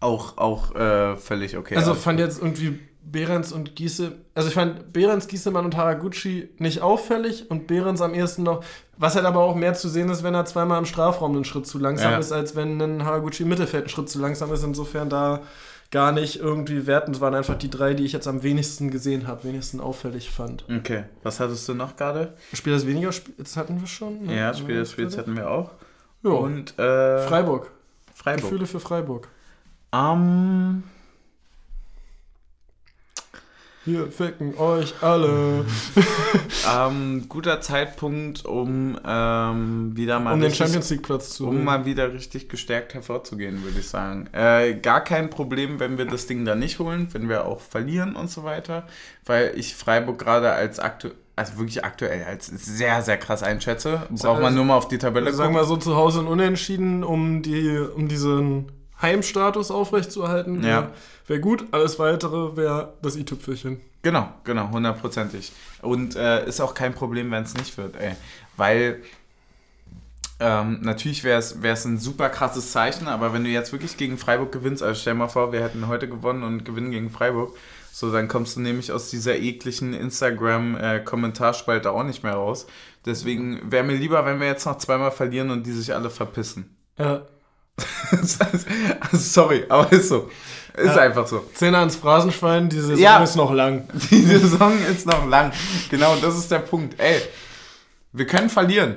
Auch, 0.00 0.38
auch 0.38 0.74
äh, 0.74 1.16
völlig 1.16 1.56
okay. 1.56 1.76
also 1.76 1.94
fand 1.94 2.18
jetzt 2.18 2.40
irgendwie 2.40 2.80
Behrens 3.04 3.52
und 3.52 3.76
Giese, 3.76 4.12
also 4.34 4.48
ich 4.48 4.54
fand 4.54 4.92
Behrens, 4.92 5.28
Giesemann 5.28 5.64
und 5.64 5.76
Haraguchi 5.76 6.48
nicht 6.58 6.80
auffällig 6.80 7.50
und 7.50 7.66
Behrens 7.66 8.00
am 8.00 8.14
ehesten 8.14 8.42
noch, 8.42 8.64
was 8.96 9.14
halt 9.14 9.26
aber 9.26 9.40
auch 9.40 9.54
mehr 9.54 9.74
zu 9.74 9.88
sehen 9.88 10.08
ist, 10.08 10.22
wenn 10.22 10.34
er 10.34 10.44
zweimal 10.46 10.78
im 10.78 10.86
Strafraum 10.86 11.34
einen 11.34 11.44
Schritt 11.44 11.66
zu 11.66 11.78
langsam 11.78 12.12
Ja. 12.12 12.18
ist, 12.18 12.32
als 12.32 12.56
wenn 12.56 12.80
ein 12.80 13.04
Haraguchi 13.04 13.42
im 13.44 13.50
Mittelfeld 13.50 13.84
einen 13.84 13.88
Schritt 13.90 14.08
zu 14.08 14.18
langsam 14.20 14.52
ist. 14.52 14.64
Insofern 14.64 15.08
da 15.10 15.42
gar 15.90 16.10
nicht 16.12 16.40
irgendwie 16.40 16.86
werten. 16.86 17.12
Es 17.12 17.20
waren 17.20 17.34
einfach 17.34 17.56
die 17.56 17.70
drei, 17.70 17.94
die 17.94 18.04
ich 18.04 18.12
jetzt 18.12 18.26
am 18.26 18.42
wenigsten 18.42 18.90
gesehen 18.90 19.26
habe, 19.28 19.44
wenigsten 19.44 19.80
auffällig 19.80 20.30
fand. 20.30 20.64
Okay, 20.68 21.04
was 21.22 21.38
hattest 21.40 21.68
du 21.68 21.74
noch 21.74 21.94
gerade? 21.96 22.32
Spiel 22.52 22.72
das 22.72 22.86
weniger, 22.86 23.12
Spiel- 23.12 23.34
jetzt 23.38 23.56
hatten 23.56 23.78
wir 23.80 23.86
schon. 23.86 24.24
ne? 24.24 24.34
Ja, 24.36 24.54
Spiel 24.54 24.76
des 24.76 24.90
Spiels 24.90 25.16
hatten 25.18 25.36
wir 25.36 25.48
auch. 25.50 25.70
Ja. 26.24 26.30
Und 26.30 26.76
äh, 26.78 27.18
Freiburg. 27.28 27.70
Freiburg. 28.14 28.42
Gefühle 28.42 28.66
für 28.66 28.80
Freiburg. 28.80 29.28
Ähm, 29.92 30.82
Wir 33.86 34.10
ficken 34.10 34.56
euch 34.56 34.94
alle. 35.02 35.66
ähm, 36.74 37.26
guter 37.28 37.60
Zeitpunkt, 37.60 38.44
um 38.46 38.98
ähm, 39.06 39.94
wieder 39.94 40.20
mal 40.20 40.32
um 40.32 40.40
den 40.40 40.46
richtig- 40.48 40.58
Champions 40.66 40.90
League 40.90 41.02
Platz 41.02 41.30
zu 41.30 41.46
um 41.48 41.64
mal 41.64 41.84
wieder 41.84 42.12
richtig 42.12 42.48
gestärkt 42.48 42.94
hervorzugehen, 42.94 43.62
würde 43.62 43.80
ich 43.80 43.88
sagen. 43.88 44.28
Äh, 44.32 44.74
gar 44.76 45.02
kein 45.04 45.28
Problem, 45.28 45.80
wenn 45.80 45.98
wir 45.98 46.06
das 46.06 46.26
Ding 46.26 46.44
da 46.46 46.54
nicht 46.54 46.78
holen, 46.78 47.08
wenn 47.12 47.28
wir 47.28 47.44
auch 47.44 47.60
verlieren 47.60 48.16
und 48.16 48.30
so 48.30 48.42
weiter, 48.44 48.86
weil 49.26 49.52
ich 49.56 49.74
Freiburg 49.76 50.18
gerade 50.18 50.50
als 50.52 50.78
aktuell, 50.78 51.14
also 51.36 51.58
wirklich 51.58 51.84
aktuell 51.84 52.24
als 52.24 52.46
sehr, 52.46 53.02
sehr 53.02 53.18
krass 53.18 53.42
einschätze. 53.42 54.06
Braucht 54.10 54.40
man 54.40 54.54
nur 54.54 54.64
mal 54.64 54.76
auf 54.76 54.88
die 54.88 54.98
Tabelle 54.98 55.26
Also 55.26 55.38
sagen 55.38 55.52
gucken. 55.52 55.66
wir 55.66 55.68
so 55.68 55.76
zu 55.76 55.94
Hause 55.96 56.20
ein 56.20 56.26
Unentschieden, 56.26 57.04
um, 57.04 57.42
die, 57.42 57.76
um 57.78 58.08
diesen 58.08 58.66
Heimstatus 59.04 59.70
aufrechtzuerhalten. 59.70 60.62
Ja. 60.62 60.68
Wäre 60.68 60.92
wär 61.26 61.38
gut, 61.38 61.66
alles 61.70 61.98
weitere 61.98 62.56
wäre 62.56 62.94
das 63.02 63.16
i-Tüpfelchen. 63.16 63.80
Genau, 64.02 64.28
genau, 64.44 64.70
hundertprozentig. 64.70 65.52
Und 65.82 66.16
äh, 66.16 66.46
ist 66.46 66.60
auch 66.60 66.74
kein 66.74 66.94
Problem, 66.94 67.30
wenn 67.30 67.44
es 67.44 67.54
nicht 67.54 67.76
wird, 67.78 67.96
ey. 67.96 68.16
Weil 68.56 69.02
ähm, 70.40 70.80
natürlich 70.82 71.22
wäre 71.24 71.38
es 71.38 71.84
ein 71.84 71.98
super 71.98 72.28
krasses 72.28 72.72
Zeichen, 72.72 73.06
aber 73.06 73.32
wenn 73.32 73.44
du 73.44 73.50
jetzt 73.50 73.72
wirklich 73.72 73.96
gegen 73.96 74.18
Freiburg 74.18 74.50
gewinnst, 74.52 74.82
also 74.82 75.00
stell 75.00 75.14
mal 75.14 75.28
vor, 75.28 75.52
wir 75.52 75.62
hätten 75.62 75.86
heute 75.86 76.08
gewonnen 76.08 76.42
und 76.42 76.64
gewinnen 76.64 76.90
gegen 76.90 77.10
Freiburg, 77.10 77.56
so 77.92 78.10
dann 78.10 78.26
kommst 78.26 78.56
du 78.56 78.60
nämlich 78.60 78.90
aus 78.90 79.10
dieser 79.10 79.36
ekligen 79.36 79.94
Instagram-Kommentarspalte 79.94 81.92
auch 81.92 82.02
nicht 82.02 82.24
mehr 82.24 82.34
raus. 82.34 82.66
Deswegen 83.06 83.70
wäre 83.70 83.84
mir 83.84 83.96
lieber, 83.96 84.26
wenn 84.26 84.40
wir 84.40 84.48
jetzt 84.48 84.66
noch 84.66 84.78
zweimal 84.78 85.12
verlieren 85.12 85.50
und 85.50 85.64
die 85.64 85.72
sich 85.72 85.94
alle 85.94 86.10
verpissen. 86.10 86.76
Ja. 86.98 87.22
also, 88.10 88.38
sorry, 89.12 89.64
aber 89.68 89.90
ist 89.92 90.08
so. 90.08 90.30
Ist 90.76 90.86
Ja. 90.96 91.02
einfach 91.02 91.26
so. 91.26 91.44
Zähne 91.54 91.78
ans 91.78 91.96
Phrasenschwein, 91.96 92.68
die 92.68 92.80
Saison 92.80 92.98
Ja. 92.98 93.22
ist 93.22 93.36
noch 93.36 93.52
lang. 93.52 93.88
Die 94.10 94.22
Saison 94.22 94.72
ist 94.90 95.06
noch 95.06 95.26
lang. 95.28 95.52
Genau, 95.90 96.16
das 96.16 96.36
ist 96.36 96.50
der 96.50 96.58
Punkt. 96.60 96.98
Ey, 97.00 97.20
wir 98.12 98.26
können 98.26 98.48
verlieren. 98.50 98.96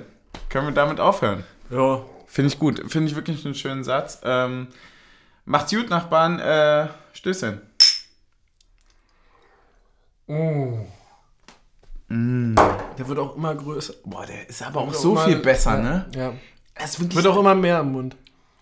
Können 0.50 0.68
wir 0.68 0.74
damit 0.74 1.00
aufhören? 1.00 1.44
Ja. 1.70 2.02
Finde 2.28 2.48
ich 2.52 2.58
gut. 2.60 2.82
Finde 2.92 3.10
ich 3.10 3.16
wirklich 3.16 3.46
einen 3.46 3.54
schönen 3.56 3.84
Satz. 3.84 4.20
Ähm, 4.24 4.68
macht's 5.46 5.72
gut, 5.72 5.90
Nachbarn. 5.90 6.40
Äh, 6.40 6.88
Stößchen. 7.14 7.62
Oh. 10.28 10.80
Mm. 12.10 12.56
Der 12.98 13.08
wird 13.08 13.20
auch 13.20 13.36
immer 13.36 13.54
größer. 13.56 13.94
Boah, 14.06 14.26
der 14.26 14.50
ist 14.50 14.62
aber 14.62 14.82
auch 14.82 14.88
Wird 14.92 15.00
so 15.02 15.14
mal- 15.14 15.26
viel 15.28 15.38
besser, 15.38 15.76
ja, 15.78 15.82
ne? 15.82 16.06
Ja. 16.16 16.34
Wirklich 17.00 17.16
Wird 17.16 17.28
auch 17.28 17.38
immer 17.40 17.56
mehr 17.56 17.80
im 17.80 17.92
Mund. 17.92 18.16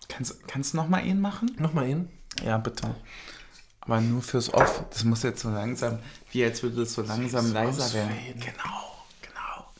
Kannst, 0.08 0.46
kannst 0.48 0.72
du 0.72 0.76
noch 0.78 0.88
mal 0.88 1.04
ihn 1.04 1.20
machen? 1.20 1.54
Nochmal 1.58 1.88
ihn. 1.88 2.08
Ja, 2.44 2.58
bitte. 2.58 2.94
Aber 3.80 4.00
nur 4.00 4.22
fürs 4.22 4.52
Off. 4.52 4.84
Das 4.90 5.04
muss 5.04 5.22
jetzt 5.22 5.42
so 5.42 5.50
langsam, 5.50 5.98
wie 6.32 6.44
als 6.44 6.62
würde 6.62 6.82
es 6.82 6.94
so 6.94 7.02
langsam 7.02 7.52
leiser 7.52 7.92
werden. 7.94 8.16
Genau, 8.34 9.04
genau. 9.22 9.70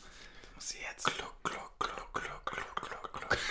Muss 0.55 0.69
sie 0.69 0.77
jetzt. 0.89 1.05
Gluck, 1.05 1.43
gluck, 1.43 1.79
gluck, 1.79 2.13
gluck, 2.13 2.45
gluck, 2.45 2.75
gluck, 2.75 3.13
gluck. 3.13 3.37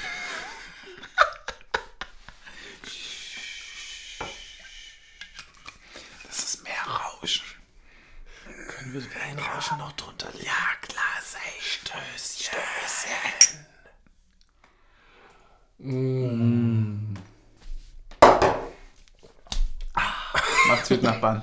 Das 6.27 6.39
ist 6.39 6.63
mehr 6.63 6.83
Rauschen. 6.87 7.45
Können 8.69 8.95
wir 8.95 9.03
ein 9.23 9.39
Rauschen 9.39 9.79
noch 9.79 9.93
drunter 9.93 10.31
legen? 10.33 10.47
Ja, 10.47 10.75
klar, 10.81 11.05
sei 11.23 11.39
Stößchen. 11.61 12.55
Stößchen. 12.55 13.67
Mm. 15.79 17.15
Ah, 19.95 20.03
Macht's 20.69 20.89
gut, 20.89 21.03
Nachbarn. 21.03 21.43